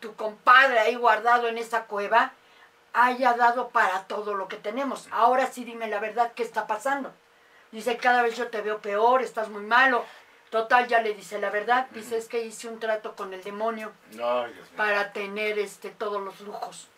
tu 0.01 0.15
compadre 0.15 0.81
ahí 0.81 0.97
guardado 0.97 1.47
en 1.49 1.59
esa 1.59 1.85
cueva 1.85 2.33
haya 2.93 3.35
dado 3.35 3.69
para 3.69 4.05
todo 4.05 4.35
lo 4.35 4.49
que 4.49 4.57
tenemos. 4.57 5.09
Ahora 5.13 5.47
sí 5.47 5.65
dime 5.65 5.87
la 5.87 6.01
verdad, 6.01 6.33
¿qué 6.35 6.43
está 6.43 6.67
pasando? 6.67 7.13
Dice, 7.71 7.99
cada 7.99 8.23
vez 8.23 8.37
yo 8.37 8.49
te 8.49 8.63
veo 8.63 8.79
peor, 8.79 9.23
estás 9.23 9.51
muy 9.51 9.63
malo. 9.63 10.05
Total, 10.51 10.87
ya 10.89 11.03
le 11.03 11.15
dice 11.15 11.39
la 11.39 11.51
verdad. 11.51 11.89
Dice, 11.91 12.17
es 12.17 12.29
que 12.29 12.43
hice 12.43 12.69
un 12.69 12.81
trato 12.81 13.15
con 13.15 13.35
el 13.35 13.43
demonio 13.43 13.93
para 14.77 15.13
tener 15.13 15.59
este, 15.59 15.91
todos 15.91 16.23
los 16.23 16.41
lujos. 16.41 16.89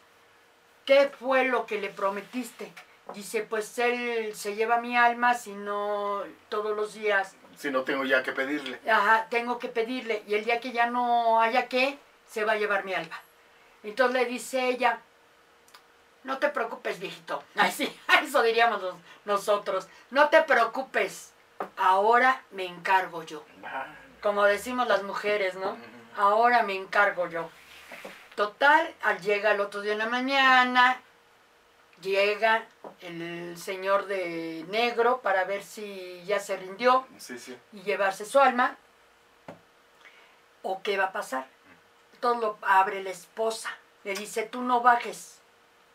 ¿Qué 0.84 1.10
fue 1.18 1.44
lo 1.44 1.66
que 1.66 1.80
le 1.80 1.90
prometiste? 1.90 2.72
Dice, 3.14 3.42
pues 3.42 3.78
él 3.78 4.34
se 4.34 4.54
lleva 4.54 4.80
mi 4.80 4.96
alma 4.96 5.34
si 5.34 5.52
no 5.52 6.22
todos 6.48 6.76
los 6.76 6.94
días. 6.94 7.34
Si 7.56 7.70
no 7.70 7.82
tengo 7.82 8.04
ya 8.04 8.22
que 8.22 8.32
pedirle. 8.32 8.78
Ajá, 8.88 9.26
tengo 9.28 9.58
que 9.58 9.68
pedirle. 9.68 10.22
Y 10.26 10.34
el 10.34 10.44
día 10.44 10.60
que 10.60 10.72
ya 10.72 10.86
no 10.86 11.40
haya 11.40 11.68
que, 11.68 11.98
se 12.28 12.44
va 12.44 12.52
a 12.52 12.56
llevar 12.56 12.84
mi 12.84 12.94
alma. 12.94 13.20
Entonces 13.82 14.22
le 14.22 14.28
dice 14.28 14.68
ella, 14.68 15.00
no 16.24 16.38
te 16.38 16.48
preocupes, 16.48 17.00
viejito. 17.00 17.42
Así, 17.56 17.94
eso 18.22 18.42
diríamos 18.42 18.82
nosotros. 19.24 19.88
No 20.10 20.28
te 20.28 20.42
preocupes. 20.42 21.29
Ahora 21.76 22.42
me 22.50 22.66
encargo 22.66 23.22
yo. 23.22 23.44
Como 24.22 24.44
decimos 24.44 24.86
las 24.88 25.02
mujeres, 25.02 25.54
¿no? 25.54 25.76
Ahora 26.16 26.62
me 26.62 26.74
encargo 26.74 27.28
yo. 27.28 27.50
Total, 28.34 28.94
al 29.02 29.20
llega 29.20 29.52
el 29.52 29.60
otro 29.60 29.80
día 29.80 29.92
en 29.92 29.98
la 29.98 30.06
mañana, 30.06 31.00
llega 32.00 32.64
el 33.00 33.56
señor 33.58 34.06
de 34.06 34.64
negro 34.68 35.20
para 35.20 35.44
ver 35.44 35.62
si 35.62 36.22
ya 36.24 36.38
se 36.40 36.56
rindió 36.56 37.06
Sí, 37.18 37.38
sí. 37.38 37.56
y 37.72 37.82
llevarse 37.82 38.24
su 38.24 38.38
alma. 38.40 38.76
¿O 40.62 40.82
qué 40.82 40.96
va 40.98 41.04
a 41.04 41.12
pasar? 41.12 41.46
Todo 42.20 42.34
lo 42.34 42.58
abre 42.62 43.02
la 43.02 43.10
esposa. 43.10 43.70
Le 44.04 44.14
dice, 44.14 44.42
tú 44.44 44.62
no 44.62 44.80
bajes. 44.80 45.38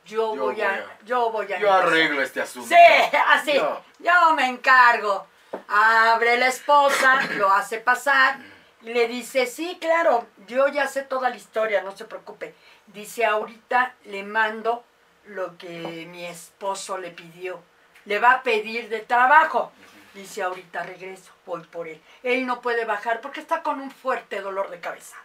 Yo, 0.06 0.36
Yo 0.36 0.44
voy, 0.44 0.62
a, 0.62 0.70
voy 0.70 0.80
a- 0.80 1.00
yo 1.06 1.32
voy 1.32 1.46
a 1.46 1.60
Yo 1.60 1.66
negociar". 1.68 1.84
arreglo 1.88 2.22
este 2.22 2.42
asunto. 2.42 2.70
Sí, 2.70 3.16
así. 3.28 3.54
Yo. 3.56 3.82
Yo 4.00 4.34
me 4.36 4.48
encargo. 4.48 5.28
Abre 5.68 6.38
la 6.38 6.48
esposa, 6.48 7.22
lo 7.38 7.52
hace 7.52 7.80
pasar 7.80 8.38
y 8.82 8.94
le 8.94 9.08
dice, 9.08 9.48
sí, 9.48 9.78
claro, 9.82 10.28
yo 10.48 10.68
ya 10.68 10.88
sé 10.88 11.02
toda 11.02 11.30
la 11.30 11.36
historia, 11.36 11.82
no 11.82 11.96
se 11.96 12.06
preocupe. 12.06 12.54
Dice, 12.88 13.26
ahorita 13.26 13.96
le 14.06 14.24
mando 14.24 14.84
lo 15.26 15.58
que 15.58 16.08
mi 16.10 16.26
esposo 16.26 16.98
le 16.98 17.10
pidió. 17.12 17.62
Le 18.06 18.20
va 18.20 18.32
a 18.32 18.44
pedir 18.44 18.90
de 18.90 19.00
trabajo. 19.00 19.72
Dice, 20.14 20.44
ahorita 20.44 20.84
regreso, 20.84 21.32
voy 21.46 21.64
por 21.64 21.88
él. 21.88 22.00
Él 22.22 22.46
no 22.46 22.62
puede 22.62 22.86
bajar 22.86 23.22
porque 23.22 23.40
está 23.40 23.64
con 23.64 23.82
un 23.82 23.90
fuerte 23.90 24.42
dolor 24.42 24.70
de 24.70 24.80
cabeza. 24.80 25.18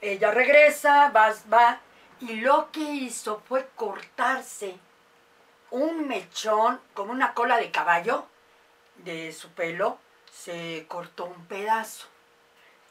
Ella 0.00 0.32
regresa, 0.32 1.10
va, 1.10 1.32
va, 1.52 1.80
y 2.20 2.36
lo 2.40 2.70
que 2.72 2.80
hizo 2.80 3.42
fue 3.48 3.68
cortarse 3.74 4.76
un 5.70 6.08
mechón 6.08 6.80
como 6.94 7.12
una 7.12 7.32
cola 7.34 7.58
de 7.58 7.70
caballo 7.70 8.26
de 8.98 9.32
su 9.32 9.50
pelo, 9.50 9.98
se 10.32 10.84
cortó 10.88 11.24
un 11.26 11.46
pedazo 11.46 12.06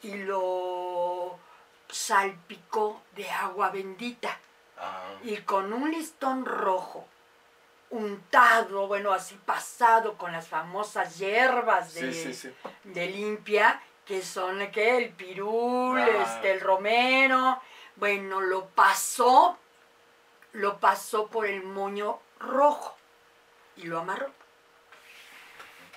y 0.02 0.14
lo 0.16 1.38
salpicó 1.88 3.02
de 3.14 3.30
agua 3.30 3.70
bendita 3.70 4.38
Ah, 4.78 5.14
y 5.22 5.38
con 5.38 5.72
un 5.72 5.90
listón 5.90 6.44
rojo 6.44 7.06
untado, 7.88 8.86
bueno, 8.88 9.12
así 9.12 9.34
pasado 9.46 10.18
con 10.18 10.32
las 10.32 10.48
famosas 10.48 11.16
hierbas 11.18 11.94
de, 11.94 12.12
sí, 12.12 12.34
sí, 12.34 12.34
sí. 12.34 12.70
de 12.84 13.06
limpia, 13.06 13.80
que 14.04 14.20
son 14.22 14.60
el 14.60 15.10
pirul, 15.10 15.98
Ah. 15.98 16.22
este, 16.34 16.52
el 16.52 16.60
romero, 16.60 17.60
bueno, 17.96 18.40
lo 18.42 18.66
pasó, 18.66 19.56
lo 20.52 20.78
pasó 20.78 21.28
por 21.28 21.46
el 21.46 21.62
moño 21.62 22.18
rojo 22.40 22.94
y 23.76 23.84
lo 23.84 24.00
amarró. 24.00 24.30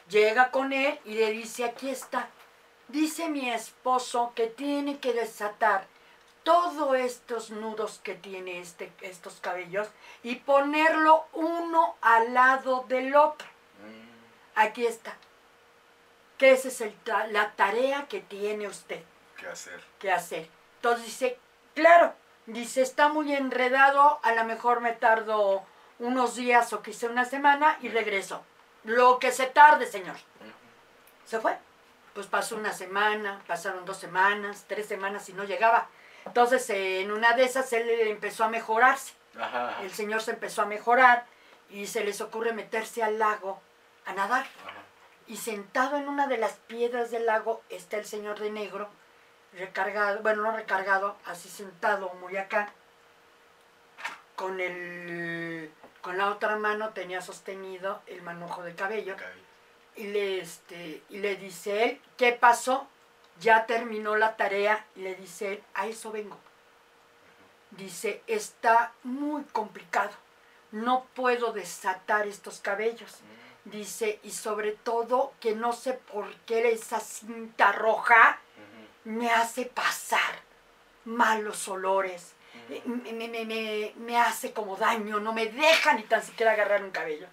Llega 0.10 0.51
con 0.51 0.74
él 0.74 0.99
y 1.05 1.14
le 1.16 1.32
dice, 1.32 1.66
aquí 1.66 1.89
está. 1.89 2.30
Dice 2.88 3.30
mi 3.30 3.49
esposo 3.49 4.34
que 4.36 4.47
tiene 4.47 4.99
que 4.99 5.14
desatar 5.14 5.86
todos 6.43 6.95
estos 6.95 7.51
nudos 7.51 7.99
que 8.03 8.16
tiene 8.16 8.60
este, 8.60 8.91
estos 9.01 9.36
cabellos 9.39 9.88
y 10.24 10.38
ponerlo 10.38 11.26
uno 11.34 11.95
al 12.01 12.34
lado 12.34 12.86
del 12.88 13.16
otro. 13.16 13.47
Mm, 13.86 14.60
Aquí 14.60 14.86
está. 14.88 15.16
Que 16.39 16.53
esa 16.53 16.70
es 16.70 16.82
el 16.82 16.95
la 17.32 17.51
tarea 17.51 18.07
que 18.07 18.22
tiene 18.22 18.68
usted 18.68 19.03
¿Qué 19.38 19.47
hacer? 19.47 19.84
que 19.99 20.12
hacer. 20.12 20.49
Entonces 20.78 21.05
dice, 21.05 21.38
claro, 21.76 22.14
dice, 22.45 22.82
está 22.82 23.10
muy 23.10 23.34
enredado, 23.34 24.20
a 24.24 24.32
lo 24.32 24.43
mejor 24.45 24.80
me 24.80 24.93
tardo 24.93 25.62
unos 25.99 26.36
días 26.36 26.72
o 26.74 26.82
quizá 26.82 27.07
una 27.07 27.26
semana 27.26 27.78
y 27.82 27.89
regreso. 27.89 28.41
Lo 28.84 29.19
que 29.19 29.32
se 29.32 29.47
tarde, 29.47 29.86
señor. 29.86 30.15
Se 31.25 31.39
fue. 31.39 31.57
Pues 32.13 32.27
pasó 32.27 32.55
una 32.55 32.73
semana, 32.73 33.41
pasaron 33.47 33.86
dos 33.86 33.97
semanas, 33.97 34.65
tres 34.67 34.88
semanas 34.88 35.30
y 35.30 35.34
no 35.34 35.43
llegaba. 35.43 35.88
Entonces 36.25 36.69
en 36.69 37.11
una 37.11 37.34
de 37.34 37.43
esas 37.43 37.71
él 37.73 37.89
empezó 37.89 38.43
a 38.43 38.49
mejorarse. 38.49 39.13
Ajá. 39.38 39.69
ajá. 39.69 39.84
El 39.84 39.91
señor 39.91 40.21
se 40.21 40.32
empezó 40.32 40.61
a 40.63 40.65
mejorar 40.65 41.25
y 41.69 41.88
se 41.88 42.03
les 42.03 42.19
ocurre 42.21 42.51
meterse 42.51 43.03
al 43.03 43.19
lago 43.19 43.61
a 44.05 44.13
nadar. 44.13 44.45
Ajá. 44.65 44.80
Y 45.30 45.38
sentado 45.38 45.95
en 45.97 46.09
una 46.09 46.25
de 46.25 46.38
las 46.38 46.53
piedras 46.53 47.11
del 47.11 47.27
lago 47.27 47.61
está 47.69 47.97
el 47.97 48.05
señor 48.05 48.39
de 48.39 48.49
negro, 48.49 48.89
recargado, 49.53 50.23
bueno, 50.23 50.41
no 50.41 50.55
recargado, 50.55 51.17
así 51.23 51.49
sentado 51.49 52.11
muy 52.15 52.36
acá, 52.36 52.73
con 54.36 54.59
el, 54.59 55.71
con 56.02 56.18
la 56.18 56.30
otra 56.30 56.58
mano 56.58 56.89
tenía 56.89 57.22
sostenido 57.22 58.02
el 58.08 58.22
manojo 58.22 58.64
de 58.64 58.76
cabello 58.76 59.16
y 59.95 60.08
le, 60.08 60.39
este, 60.39 61.04
y 61.10 61.18
le 61.18 61.36
dice 61.36 61.84
él, 61.84 62.02
¿qué 62.18 62.32
pasó? 62.32 62.88
Ya 63.39 63.66
terminó 63.66 64.16
la 64.16 64.36
tarea 64.36 64.86
y 64.95 65.02
le 65.02 65.16
dice 65.16 65.54
él, 65.54 65.64
a 65.74 65.88
eso 65.88 66.12
vengo. 66.12 66.38
Dice, 67.72 68.24
está 68.28 68.93
muy 69.04 69.43
complicado, 69.43 70.12
no 70.72 71.06
puedo 71.14 71.54
desatar 71.54 72.28
estos 72.28 72.60
cabellos. 72.60 73.20
Dice, 73.66 74.20
y 74.24 74.32
sobre 74.32 74.72
todo 74.72 75.34
que 75.39 75.54
no 75.54 75.74
sé 75.74 75.93
por 75.93 76.34
qué 76.45 76.72
esa 76.72 77.00
cinta 77.00 77.72
roja 77.72 78.39
me 79.04 79.30
hace 79.32 79.66
pasar 79.66 80.41
malos 81.06 81.68
olores, 81.68 82.34
me, 82.70 83.11
me- 83.13 83.28
me- 83.28 83.45
me- 83.45 83.93
me 83.97 84.17
hace 84.17 84.53
como 84.53 84.76
daño, 84.76 85.20
no 85.20 85.34
me 85.34 85.47
deja 85.47 85.93
ni 85.93 86.03
tan 86.03 86.22
siquiera 86.24 86.51
agarrar 86.53 86.84
un 86.84 86.91
cabello. 86.91 87.28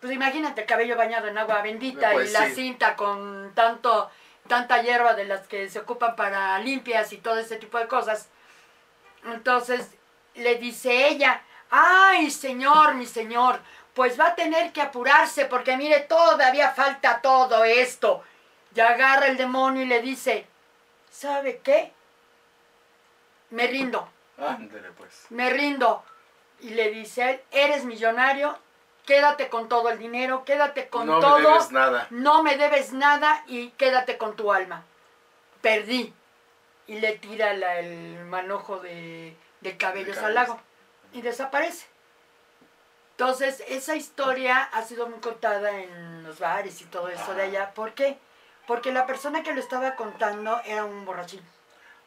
Pues 0.00 0.12
imagínate 0.12 0.62
el 0.62 0.66
cabello 0.66 0.96
bañado 0.96 1.28
en 1.28 1.38
agua 1.38 1.62
bendita 1.62 2.10
Pues 2.12 2.30
y 2.30 2.32
la 2.32 2.46
sí. 2.46 2.54
cinta 2.56 2.96
con 2.96 3.52
tanto, 3.54 4.10
tanta 4.48 4.82
hierba 4.82 5.14
de 5.14 5.24
las 5.26 5.46
que 5.46 5.68
se 5.70 5.78
ocupan 5.80 6.16
para 6.16 6.58
limpias 6.58 7.12
y 7.12 7.18
todo 7.18 7.38
ese 7.38 7.56
tipo 7.56 7.78
de 7.78 7.86
cosas. 7.86 8.28
Entonces 9.24 9.90
le 10.34 10.56
dice 10.56 11.08
ella, 11.08 11.42
ay 11.70 12.30
señor, 12.30 12.94
mi 12.94 13.06
señor, 13.06 13.60
pues 13.94 14.18
va 14.18 14.28
a 14.28 14.34
tener 14.34 14.72
que 14.72 14.80
apurarse 14.82 15.44
porque 15.44 15.76
mire, 15.76 16.00
todavía 16.00 16.70
falta 16.70 17.20
todo 17.20 17.62
esto. 17.64 18.24
Y 18.74 18.80
agarra 18.80 19.26
el 19.26 19.36
demonio 19.36 19.82
y 19.82 19.86
le 19.86 20.00
dice, 20.00 20.46
¿sabe 21.10 21.60
qué? 21.62 21.92
Me 23.50 23.66
rindo, 23.66 24.08
Ándele 24.48 24.90
pues. 24.92 25.26
me 25.30 25.50
rindo. 25.50 26.04
Y 26.60 26.70
le 26.70 26.90
dice 26.90 27.30
él, 27.30 27.40
eres 27.50 27.84
millonario, 27.84 28.56
quédate 29.04 29.48
con 29.48 29.68
todo 29.68 29.88
el 29.90 29.98
dinero, 29.98 30.44
quédate 30.44 30.88
con 30.88 31.06
no 31.06 31.18
todo. 31.20 31.38
me 31.38 31.48
debes 31.48 31.72
nada. 31.72 32.06
No 32.10 32.42
me 32.44 32.56
debes 32.56 32.92
nada 32.92 33.42
y 33.48 33.70
quédate 33.70 34.16
con 34.18 34.36
tu 34.36 34.52
alma. 34.52 34.84
Perdí. 35.60 36.14
Y 36.86 37.00
le 37.00 37.12
tira 37.18 37.52
la- 37.54 37.78
el 37.80 38.24
manojo 38.26 38.78
de, 38.78 39.36
de 39.60 39.76
cabellos 39.76 40.16
De 40.16 40.24
al 40.26 40.34
lago. 40.34 40.60
Y 41.12 41.22
desaparece. 41.22 41.86
Entonces, 43.12 43.62
esa 43.68 43.94
historia 43.94 44.62
ha 44.72 44.82
sido 44.82 45.06
muy 45.08 45.20
contada 45.20 45.70
en 45.70 46.22
los 46.24 46.38
bares 46.38 46.80
y 46.80 46.84
todo 46.86 47.08
eso 47.08 47.34
de 47.34 47.42
Ah. 47.42 47.44
allá. 47.46 47.74
¿Por 47.74 47.92
qué? 47.94 48.18
Porque 48.66 48.92
la 48.92 49.06
persona 49.06 49.42
que 49.42 49.52
lo 49.52 49.60
estaba 49.60 49.94
contando 49.96 50.60
era 50.64 50.84
un 50.84 51.04
borrachín. 51.04 51.42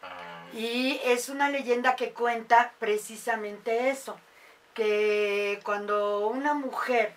Ah, 0.02 0.35
Y 0.54 1.00
es 1.04 1.30
una 1.30 1.50
leyenda 1.50 1.96
que 1.96 2.12
cuenta 2.12 2.74
precisamente 2.80 3.89
eso, 3.89 4.18
que 4.74 5.60
cuando 5.64 6.28
una 6.28 6.54
mujer 6.54 7.14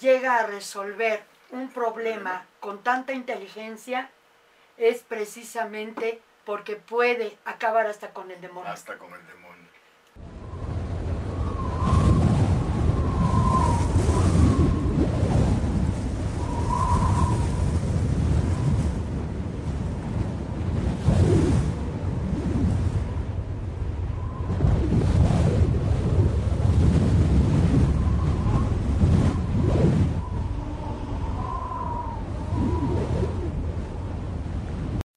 llega 0.00 0.36
a 0.36 0.46
resolver 0.46 1.22
un 1.50 1.70
problema 1.70 2.46
con 2.60 2.82
tanta 2.82 3.12
inteligencia, 3.12 4.10
es 4.76 5.02
precisamente 5.02 6.20
porque 6.44 6.76
puede 6.76 7.36
acabar 7.44 7.86
hasta 7.86 8.10
con 8.10 8.30
el 8.30 8.40
demonio. 8.40 8.70
hasta 8.70 8.96
con 8.96 9.12
el 9.12 9.26
demonio. 9.26 9.47